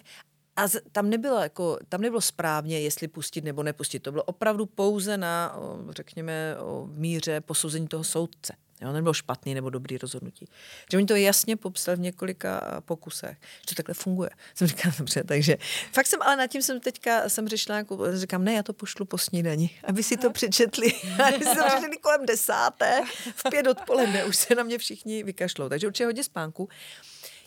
a 0.55 0.67
z, 0.67 0.81
tam 0.91 1.09
nebylo, 1.09 1.39
jako, 1.39 1.79
tam 1.89 2.01
nebylo 2.01 2.21
správně, 2.21 2.79
jestli 2.79 3.07
pustit 3.07 3.43
nebo 3.43 3.63
nepustit. 3.63 4.03
To 4.03 4.11
bylo 4.11 4.23
opravdu 4.23 4.65
pouze 4.65 5.17
na, 5.17 5.55
o, 5.57 5.79
řekněme, 5.89 6.55
o 6.59 6.89
míře 6.91 7.41
posouzení 7.41 7.87
toho 7.87 8.03
soudce. 8.03 8.53
Jo, 8.81 8.93
nebylo 8.93 9.13
špatný 9.13 9.53
nebo 9.53 9.69
dobrý 9.69 9.97
rozhodnutí. 9.97 10.45
Že 10.91 10.97
oni 10.97 11.05
to 11.05 11.15
jasně 11.15 11.55
popsali 11.55 11.97
v 11.97 11.99
několika 11.99 12.81
pokusech, 12.85 13.37
že 13.41 13.65
to 13.65 13.75
takhle 13.75 13.93
funguje. 13.93 14.29
Jsem 14.55 14.67
říkala, 14.67 14.95
dobře, 14.97 15.23
takže 15.23 15.57
fakt 15.91 16.07
jsem, 16.07 16.21
ale 16.21 16.35
nad 16.35 16.47
tím 16.47 16.61
jsem 16.61 16.79
teďka, 16.79 17.29
jsem 17.29 17.47
řešila, 17.47 17.77
jako, 17.77 18.17
říkám, 18.17 18.43
ne, 18.43 18.53
já 18.53 18.63
to 18.63 18.73
pošlu 18.73 19.05
po 19.05 19.17
snídani, 19.17 19.69
aby 19.83 20.03
si 20.03 20.17
to 20.17 20.31
přečetli. 20.31 20.93
aby 21.27 21.45
si 21.45 21.55
to 21.55 21.63
přečetli 21.67 21.97
kolem 22.01 22.25
desáté, 22.25 23.01
v 23.35 23.43
pět 23.49 23.67
odpoledne, 23.67 24.25
už 24.25 24.35
se 24.35 24.55
na 24.55 24.63
mě 24.63 24.77
všichni 24.77 25.23
vykašlou. 25.23 25.69
Takže 25.69 25.87
určitě 25.87 26.05
hodně 26.05 26.23
spánku. 26.23 26.69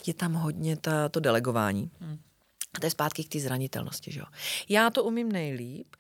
Je 0.07 0.15
tam 0.15 0.33
hodně 0.33 0.77
ta, 0.77 1.09
to 1.09 1.21
delegování. 1.21 1.91
Hmm. 2.01 2.19
A 2.77 2.81
to 2.81 2.87
je 2.87 2.91
zpátky 2.91 3.25
k 3.25 3.29
té 3.29 3.41
zranitelnosti. 3.41 4.13
Že 4.13 4.21
jo? 4.21 4.27
Já 4.69 4.91
to 4.91 5.05
umím 5.05 5.33
nejlíp, 5.33 5.97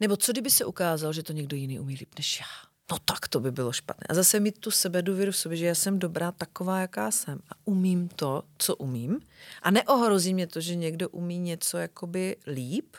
nebo 0.00 0.16
co 0.16 0.32
kdyby 0.32 0.50
se 0.50 0.64
ukázalo, 0.64 1.12
že 1.12 1.22
to 1.22 1.32
někdo 1.32 1.56
jiný 1.56 1.80
umí 1.80 1.94
líp 1.94 2.08
než 2.18 2.40
já? 2.40 2.46
No 2.90 2.98
tak 3.04 3.28
to 3.28 3.40
by 3.40 3.52
bylo 3.52 3.72
špatné. 3.72 4.06
A 4.08 4.14
zase 4.14 4.40
mít 4.40 4.58
tu 4.58 4.70
sebe 4.70 5.02
důvěru 5.02 5.32
v 5.32 5.36
sobě, 5.36 5.58
že 5.58 5.66
já 5.66 5.74
jsem 5.74 5.98
dobrá 5.98 6.32
taková, 6.32 6.80
jaká 6.80 7.10
jsem. 7.10 7.38
A 7.48 7.52
umím 7.64 8.08
to, 8.08 8.42
co 8.58 8.76
umím. 8.76 9.20
A 9.62 9.70
neohrozí 9.70 10.34
mě 10.34 10.46
to, 10.46 10.60
že 10.60 10.74
někdo 10.74 11.08
umí 11.08 11.38
něco 11.38 11.78
jakoby 11.78 12.36
líp. 12.46 12.96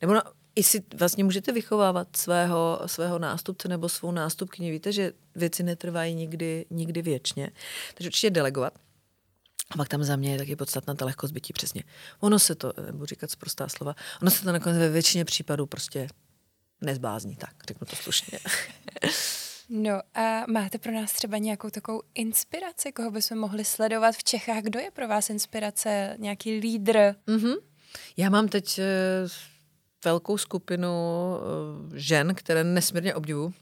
Nebo 0.00 0.14
no, 0.14 0.22
i 0.56 0.62
si 0.62 0.84
vlastně 0.94 1.24
můžete 1.24 1.52
vychovávat 1.52 2.16
svého, 2.16 2.80
svého 2.86 3.18
nástupce 3.18 3.68
nebo 3.68 3.88
svou 3.88 4.12
nástupkyni. 4.12 4.70
Víte, 4.70 4.92
že 4.92 5.12
věci 5.34 5.62
netrvají 5.62 6.14
nikdy, 6.14 6.66
nikdy 6.70 7.02
věčně. 7.02 7.50
Takže 7.94 8.08
určitě 8.08 8.30
delegovat. 8.30 8.72
A 9.70 9.76
pak 9.76 9.88
tam 9.88 10.04
za 10.04 10.16
mě 10.16 10.32
je 10.32 10.38
taky 10.38 10.56
podstatná 10.56 10.94
ta 10.94 11.04
lehkost 11.04 11.32
bytí 11.32 11.52
přesně. 11.52 11.82
Ono 12.20 12.38
se 12.38 12.54
to, 12.54 12.72
nebudu 12.86 13.06
říkat 13.06 13.30
zprostá 13.30 13.68
slova, 13.68 13.94
ono 14.22 14.30
se 14.30 14.44
to 14.44 14.52
nakonec 14.52 14.78
ve 14.78 14.88
většině 14.88 15.24
případů 15.24 15.66
prostě 15.66 16.08
nezblázní, 16.80 17.36
tak 17.36 17.50
řeknu 17.68 17.86
to 17.86 17.96
slušně. 17.96 18.38
No 19.72 20.00
a 20.14 20.44
máte 20.48 20.78
pro 20.78 20.92
nás 20.92 21.12
třeba 21.12 21.38
nějakou 21.38 21.70
takovou 21.70 22.02
inspiraci, 22.14 22.92
koho 22.92 23.10
bychom 23.10 23.38
mohli 23.38 23.64
sledovat 23.64 24.14
v 24.16 24.24
Čechách? 24.24 24.62
Kdo 24.62 24.80
je 24.80 24.90
pro 24.90 25.08
vás 25.08 25.30
inspirace? 25.30 26.16
Nějaký 26.18 26.58
lídr? 26.58 27.14
Mm-hmm. 27.26 27.56
Já 28.16 28.30
mám 28.30 28.48
teď 28.48 28.78
eh, 28.78 28.84
velkou 30.04 30.38
skupinu 30.38 30.88
eh, 30.88 32.00
žen, 32.00 32.34
které 32.34 32.64
nesmírně 32.64 33.14
obdivu. 33.14 33.52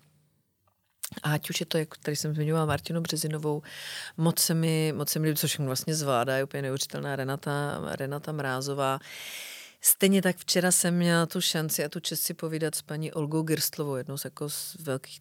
Ať 1.23 1.51
už 1.51 1.61
je 1.61 1.67
to, 1.67 1.79
jak 1.79 1.97
tady 1.97 2.17
jsem 2.17 2.35
zmiňovala 2.35 2.67
Martinu 2.67 3.01
Březinovou, 3.01 3.63
moc 4.17 4.39
se 4.39 4.55
mi, 4.55 4.93
moc 4.97 5.09
se 5.09 5.19
mi 5.19 5.27
líbí, 5.27 5.39
co 5.39 5.47
všechno 5.47 5.67
vlastně 5.67 5.95
zvládá, 5.95 6.37
je 6.37 6.45
úplně 6.45 6.63
neuvěřitelná 6.63 7.17
Renata, 7.17 7.81
Renata 7.85 8.33
Mrázová. 8.33 8.99
Stejně 9.81 10.23
tak 10.23 10.37
včera 10.37 10.73
jsem 10.73 10.95
měla 10.95 11.27
tu 11.27 11.41
šanci 11.41 11.85
a 11.85 11.89
tu 11.89 12.01
čest 12.01 12.21
si 12.21 12.35
povídat 12.35 12.75
s 12.75 12.83
paní 12.83 13.13
Olgou 13.13 13.43
Girstlovou, 13.43 13.95
jednou 13.95 14.17
z, 14.17 14.25
jako 14.25 14.51
z 14.51 14.77
velkých 14.81 15.21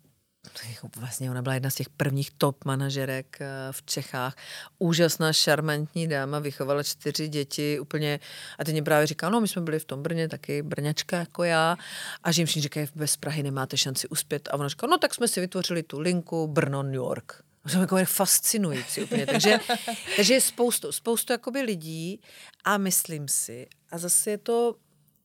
vlastně 0.96 1.32
ona 1.32 1.42
byla 1.42 1.54
jedna 1.54 1.70
z 1.70 1.76
těch 1.76 1.90
prvních 1.90 2.32
top 2.32 2.66
manažerek 2.66 3.38
eh, 3.42 3.48
v 3.72 3.84
Čechách. 3.86 4.36
Úžasná, 4.80 5.34
šarmantní 5.34 6.08
dáma, 6.08 6.40
vychovala 6.40 6.84
čtyři 6.84 7.28
děti, 7.28 7.80
úplně, 7.80 8.20
a 8.60 8.64
teď 8.64 8.74
mě 8.74 8.84
právě 8.84 9.08
říká, 9.08 9.30
no 9.30 9.42
my 9.42 9.48
jsme 9.48 9.62
byli 9.62 9.80
v 9.80 9.86
tom 9.86 10.04
Brně, 10.04 10.30
taky 10.30 10.62
Brňačka 10.62 11.18
jako 11.18 11.44
já, 11.44 11.78
a 12.24 12.32
že 12.32 12.42
jim 12.42 12.48
všichni 12.48 12.62
říkají, 12.62 12.88
bez 12.96 13.18
Prahy 13.18 13.44
nemáte 13.44 13.78
šanci 13.78 14.08
uspět. 14.08 14.50
A 14.52 14.54
ona 14.54 14.68
říká, 14.68 14.88
no 14.88 14.98
tak 14.98 15.14
jsme 15.14 15.28
si 15.28 15.40
vytvořili 15.40 15.84
tu 15.84 16.00
linku 16.00 16.48
Brno, 16.48 16.84
New 16.84 16.94
York. 16.94 17.44
To 17.64 17.70
jsem 17.70 17.82
jako 17.82 17.98
fascinující 18.06 19.04
úplně. 19.04 19.26
Takže, 19.26 19.60
takže 20.16 20.34
je 20.34 20.42
spoustu, 20.42 20.92
spoustu 20.92 21.34
jakoby 21.34 21.62
lidí 21.62 22.22
a 22.64 22.78
myslím 22.78 23.28
si, 23.28 23.68
a 23.92 23.98
zase 23.98 24.30
je 24.30 24.38
to, 24.38 24.76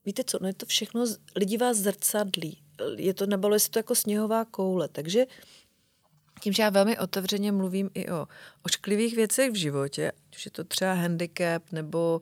víte 0.05 0.23
co, 0.23 0.37
no 0.41 0.47
je 0.47 0.53
to 0.53 0.65
všechno, 0.65 1.05
lidi 1.35 1.57
vás 1.57 1.77
zrcadlí. 1.77 2.62
Je 2.97 3.13
to, 3.13 3.25
nabaluje 3.25 3.59
se 3.59 3.69
to 3.69 3.79
jako 3.79 3.95
sněhová 3.95 4.45
koule, 4.45 4.87
takže 4.87 5.25
tím, 6.41 6.53
že 6.53 6.63
já 6.63 6.69
velmi 6.69 6.97
otevřeně 6.97 7.51
mluvím 7.51 7.89
i 7.93 8.11
o 8.11 8.27
ošklivých 8.63 9.15
věcech 9.15 9.51
v 9.51 9.55
životě, 9.55 10.11
už 10.35 10.45
je 10.45 10.51
to 10.51 10.63
třeba 10.63 10.93
handicap 10.93 11.71
nebo 11.71 12.21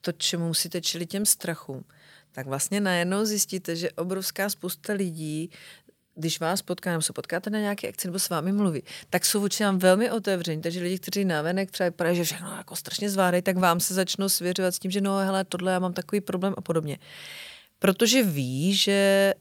to, 0.00 0.12
čemu 0.12 0.46
musíte 0.46 0.80
čelit 0.80 1.06
těm 1.06 1.26
strachům, 1.26 1.84
tak 2.32 2.46
vlastně 2.46 2.80
najednou 2.80 3.24
zjistíte, 3.24 3.76
že 3.76 3.90
obrovská 3.90 4.50
spousta 4.50 4.92
lidí 4.92 5.50
když 6.14 6.40
vás 6.40 6.62
potká, 6.62 6.90
nebo 6.90 7.02
se 7.02 7.12
potkáte 7.12 7.50
na 7.50 7.58
nějaké 7.58 7.88
akci, 7.88 8.08
nebo 8.08 8.18
s 8.18 8.28
vámi 8.28 8.52
mluví, 8.52 8.82
tak 9.10 9.26
jsou 9.26 9.40
vůči 9.40 9.64
vám 9.64 9.78
velmi 9.78 10.10
otevření. 10.10 10.62
Takže 10.62 10.80
lidi, 10.80 10.98
kteří 10.98 11.24
navenek 11.24 11.70
třeba 11.70 11.88
vypadají, 11.88 12.16
že 12.16 12.24
všechno 12.24 12.56
jako 12.56 12.76
strašně 12.76 13.10
zvládají, 13.10 13.42
tak 13.42 13.56
vám 13.56 13.80
se 13.80 13.94
začnou 13.94 14.28
svěřovat 14.28 14.74
s 14.74 14.78
tím, 14.78 14.90
že 14.90 15.00
no, 15.00 15.16
hele, 15.16 15.44
tohle 15.44 15.72
já 15.72 15.78
mám 15.78 15.92
takový 15.92 16.20
problém 16.20 16.54
a 16.56 16.60
podobně. 16.60 16.98
Protože 17.78 18.22
ví, 18.22 18.74
že 18.74 19.34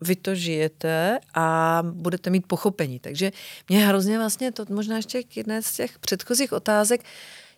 vy 0.00 0.16
to 0.16 0.34
žijete 0.34 1.18
a 1.34 1.78
budete 1.82 2.30
mít 2.30 2.46
pochopení. 2.46 3.00
Takže 3.00 3.32
mě 3.68 3.86
hrozně 3.86 4.18
vlastně 4.18 4.52
to 4.52 4.64
možná 4.68 4.96
ještě 4.96 5.22
jedné 5.36 5.62
z 5.62 5.72
těch 5.72 5.98
předchozích 5.98 6.52
otázek, 6.52 7.04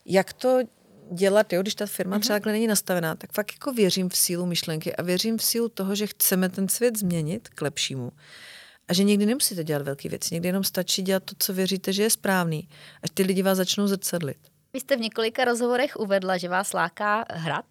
jak 0.07 0.33
to 0.33 0.59
dělat, 1.13 1.53
jo, 1.53 1.63
když 1.63 1.75
ta 1.75 1.87
firma 1.87 2.19
třeba 2.19 2.39
mm-hmm. 2.39 2.53
není 2.53 2.67
nastavená, 2.67 3.15
tak 3.15 3.33
fakt 3.33 3.53
jako 3.53 3.73
věřím 3.73 4.09
v 4.09 4.17
sílu 4.17 4.47
myšlenky 4.47 4.97
a 4.97 5.03
věřím 5.03 5.39
v 5.39 5.43
sílu 5.43 5.69
toho, 5.69 5.95
že 5.95 6.07
chceme 6.07 6.49
ten 6.49 6.69
svět 6.69 6.99
změnit 6.99 7.49
k 7.49 7.63
lepšímu. 7.63 8.13
A 8.89 8.95
že 8.95 9.05
někdy 9.05 9.27
nemusíte 9.27 9.65
dělat 9.65 9.83
velké 9.83 10.09
věci, 10.09 10.35
někdy 10.35 10.49
jenom 10.49 10.65
stačí 10.65 11.03
dělat 11.03 11.23
to, 11.25 11.35
co 11.39 11.53
věříte, 11.55 11.93
že 11.93 12.03
je 12.03 12.11
správný. 12.11 12.69
Až 13.03 13.11
ty 13.15 13.23
lidi 13.23 13.43
vás 13.43 13.57
začnou 13.57 13.87
zrcadlit. 13.87 14.56
Vy 14.77 14.81
jste 14.81 14.97
v 14.97 15.01
několika 15.01 15.45
rozhovorech 15.45 15.97
uvedla, 15.97 16.37
že 16.37 16.49
vás 16.49 16.73
láká 16.73 17.25
hrad. 17.31 17.65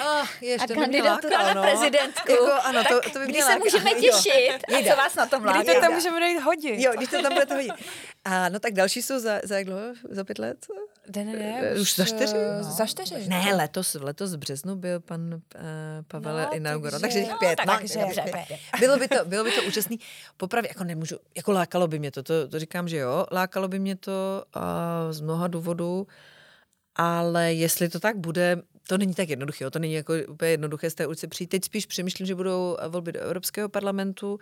Oh, 0.00 0.26
ještě 0.40 0.74
a 0.74 0.76
kandidatura 0.76 1.38
na 1.42 1.54
no. 1.54 1.62
prezidentku. 1.62 2.32
Jako, 2.32 2.52
ano, 2.62 2.82
tak 2.82 2.88
to, 2.88 3.10
to 3.10 3.18
by 3.18 3.26
kdy 3.26 3.42
se 3.42 3.58
můžeme 3.58 3.90
těšit? 3.90 4.64
Jo. 4.68 4.78
A 4.78 4.90
co 4.90 4.96
vás 4.96 5.14
na 5.14 5.26
tom 5.26 5.44
láká? 5.44 5.62
Kdy 5.62 5.74
to 5.74 5.80
tam 5.80 5.92
můžeme 5.92 6.20
dojít 6.20 6.40
hodit? 6.40 6.80
Jo, 6.80 6.92
když 6.96 7.08
to 7.08 7.22
tam 7.22 7.32
budete 7.32 7.54
hodit. 7.54 7.72
A 8.24 8.48
no 8.48 8.60
tak 8.60 8.72
další 8.72 9.02
jsou 9.02 9.18
za, 9.18 9.40
za 9.44 9.56
jak 9.56 9.64
dlouho? 9.64 9.94
Za 10.10 10.24
pět 10.24 10.38
let? 10.38 10.66
Ne, 11.16 11.24
ne, 11.24 11.32
ne. 11.32 11.72
Už, 11.74 11.80
už 11.80 11.96
za 11.96 12.04
čtyři? 12.04 12.34
No. 12.34 12.62
Za 12.62 12.86
čtyři. 12.86 13.28
Ne, 13.28 13.54
letos, 13.54 13.96
letos 14.00 14.34
v 14.34 14.38
březnu 14.38 14.76
byl 14.76 15.00
pan 15.00 15.34
uh, 15.34 15.40
Pavel 16.08 16.36
no, 16.36 16.54
inauguroval, 16.54 17.00
takže, 17.00 17.20
no, 17.20 17.36
pět. 17.38 17.56
Tak, 17.56 17.66
no, 17.66 17.78
takže, 17.78 18.00
dobře, 18.00 18.22
pět. 18.22 18.58
Bylo 18.80 18.98
by 18.98 19.08
to, 19.08 19.24
bylo 19.24 19.44
by 19.44 19.52
to 19.52 19.62
úžasný. 19.62 20.00
Popravdě, 20.36 20.68
jako 20.68 20.84
nemůžu, 20.84 21.16
jako 21.36 21.52
lákalo 21.52 21.88
by 21.88 21.98
mě 21.98 22.10
to, 22.10 22.22
to, 22.22 22.48
to 22.48 22.58
říkám, 22.58 22.88
že 22.88 22.96
jo, 22.96 23.26
lákalo 23.30 23.68
by 23.68 23.78
mě 23.78 23.96
to 23.96 24.44
uh, 24.56 24.62
z 25.10 25.20
mnoha 25.20 25.48
důvodů, 25.48 26.06
ale 26.96 27.54
jestli 27.54 27.88
to 27.88 28.00
tak 28.00 28.16
bude, 28.16 28.62
to 28.88 28.98
není 28.98 29.14
tak 29.14 29.28
jednoduché, 29.28 29.70
to 29.70 29.78
není 29.78 29.94
jako 29.94 30.14
úplně 30.28 30.50
jednoduché 30.50 30.90
z 30.90 30.94
té 30.94 31.06
ulice 31.06 31.26
přijít. 31.26 31.46
Teď 31.46 31.64
spíš 31.64 31.86
přemýšlím, 31.86 32.26
že 32.26 32.34
budou 32.34 32.76
volby 32.88 33.12
do 33.12 33.20
Evropského 33.20 33.68
parlamentu, 33.68 34.38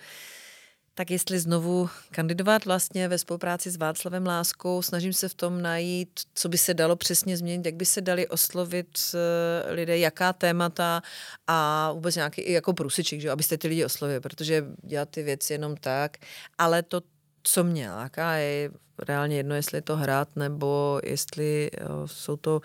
tak 0.94 1.10
jestli 1.10 1.38
znovu 1.38 1.88
kandidovat 2.10 2.64
vlastně 2.64 3.08
ve 3.08 3.18
spolupráci 3.18 3.70
s 3.70 3.76
Václavem 3.76 4.26
Láskou, 4.26 4.82
snažím 4.82 5.12
se 5.12 5.28
v 5.28 5.34
tom 5.34 5.62
najít, 5.62 6.20
co 6.34 6.48
by 6.48 6.58
se 6.58 6.74
dalo 6.74 6.96
přesně 6.96 7.36
změnit, 7.36 7.66
jak 7.66 7.74
by 7.74 7.86
se 7.86 8.00
dali 8.00 8.28
oslovit 8.28 8.98
eh, 9.14 9.72
lidé, 9.72 9.98
jaká 9.98 10.32
témata 10.32 11.02
a 11.46 11.92
vůbec 11.92 12.16
nějaký 12.16 12.52
jako 12.52 12.72
průsiček, 12.72 13.20
že 13.20 13.30
abyste 13.30 13.58
ty 13.58 13.68
lidi 13.68 13.84
oslovili, 13.84 14.20
protože 14.20 14.64
dělat 14.82 15.08
ty 15.08 15.22
věci 15.22 15.52
jenom 15.52 15.76
tak, 15.76 16.16
ale 16.58 16.82
to, 16.82 17.00
co 17.42 17.64
mě 17.64 17.90
láká, 17.90 18.32
je 18.34 18.70
reálně 18.98 19.36
jedno, 19.36 19.54
jestli 19.54 19.78
je 19.78 19.82
to 19.82 19.96
hrát, 19.96 20.36
nebo 20.36 21.00
jestli 21.04 21.70
jo, 21.80 22.08
jsou 22.08 22.36
to, 22.36 22.60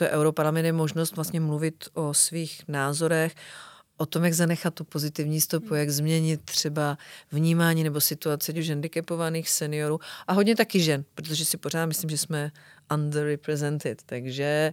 je 0.00 0.08
to 0.08 0.14
Europarlament, 0.14 0.66
je 0.66 0.72
možnost 0.72 1.16
vlastně 1.16 1.40
mluvit 1.40 1.84
o 1.94 2.14
svých 2.14 2.62
názorech, 2.68 3.34
o 3.96 4.06
tom, 4.06 4.24
jak 4.24 4.34
zanechat 4.34 4.74
tu 4.74 4.84
pozitivní 4.84 5.40
stopu, 5.40 5.74
jak 5.74 5.90
změnit 5.90 6.40
třeba 6.44 6.98
vnímání 7.32 7.84
nebo 7.84 8.00
situace 8.00 8.52
už 8.52 8.68
handicapovaných 8.68 9.50
seniorů 9.50 10.00
a 10.26 10.32
hodně 10.32 10.56
taky 10.56 10.80
žen, 10.80 11.04
protože 11.14 11.44
si 11.44 11.56
pořád 11.56 11.86
myslím, 11.86 12.10
že 12.10 12.18
jsme 12.18 12.50
underrepresented, 12.94 14.02
takže 14.06 14.72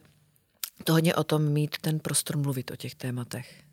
to 0.83 0.93
hodně 0.93 1.15
o 1.15 1.23
tom 1.23 1.43
mít 1.43 1.75
ten 1.81 1.99
prostor 1.99 2.37
mluvit 2.37 2.71
o 2.71 2.75
těch 2.75 2.95
tématech. 2.95 3.70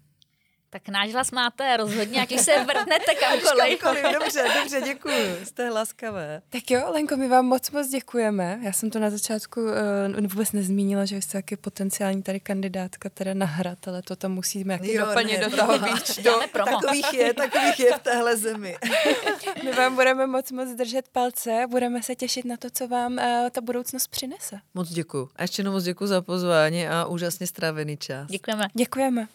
Tak 0.71 0.89
náš 0.89 1.13
hlas 1.13 1.31
máte 1.31 1.77
rozhodně, 1.77 2.23
ať 2.23 2.33
už 2.33 2.41
se 2.41 2.65
vrtnete 2.65 3.15
kamkoliv. 3.15 3.79
kamkoliv. 3.79 4.19
Dobře, 4.21 4.45
dobře, 4.61 4.81
děkuji. 4.81 5.45
Jste 5.45 5.71
laskavé. 5.71 6.43
Tak 6.49 6.71
jo, 6.71 6.93
Lenko, 6.93 7.17
my 7.17 7.29
vám 7.29 7.47
moc 7.47 7.71
moc 7.71 7.89
děkujeme. 7.89 8.59
Já 8.63 8.73
jsem 8.73 8.91
to 8.91 8.99
na 8.99 9.11
začátku 9.11 9.61
uh, 9.61 10.27
vůbec 10.27 10.53
nezmínila, 10.53 11.05
že 11.05 11.17
jste 11.17 11.39
taky 11.39 11.57
potenciální 11.57 12.23
tady 12.23 12.41
kandidátka 12.41 13.09
teda 13.09 13.35
na 13.35 13.47
hrad, 13.47 13.89
ale 13.89 14.03
to 14.03 14.17
tam 14.17 14.33
musíme 14.33 14.73
jaký 14.73 14.93
Jo, 14.93 15.07
doplnit 15.07 15.41
ne, 15.41 15.49
do 15.49 15.57
toho. 15.57 15.79
Dáme 16.23 16.47
promo. 16.53 16.81
Takových 16.81 17.13
je, 17.13 17.35
takových 17.35 17.81
je 17.81 17.93
v 17.93 17.99
téhle 17.99 18.37
zemi. 18.37 18.77
My 19.65 19.73
vám 19.73 19.95
budeme 19.95 20.27
moc 20.27 20.53
moc 20.53 20.69
držet 20.69 21.09
palce, 21.09 21.67
budeme 21.71 22.03
se 22.03 22.15
těšit 22.15 22.45
na 22.45 22.57
to, 22.57 22.71
co 22.71 22.89
vám 22.89 23.13
uh, 23.13 23.19
ta 23.51 23.61
budoucnost 23.61 24.09
přinese. 24.09 24.57
Moc 24.75 24.89
děkuji. 24.89 25.29
A 25.37 25.43
ještě 25.43 25.61
jednou 25.61 25.73
moc 25.73 25.85
děkuji 25.85 26.07
za 26.07 26.23
pozvání 26.23 26.89
a 26.89 27.07
úžasně 27.07 27.47
strávený 27.47 27.97
čas. 27.97 28.27
Děkujeme. 28.27 28.67
Děkujeme. 28.75 29.29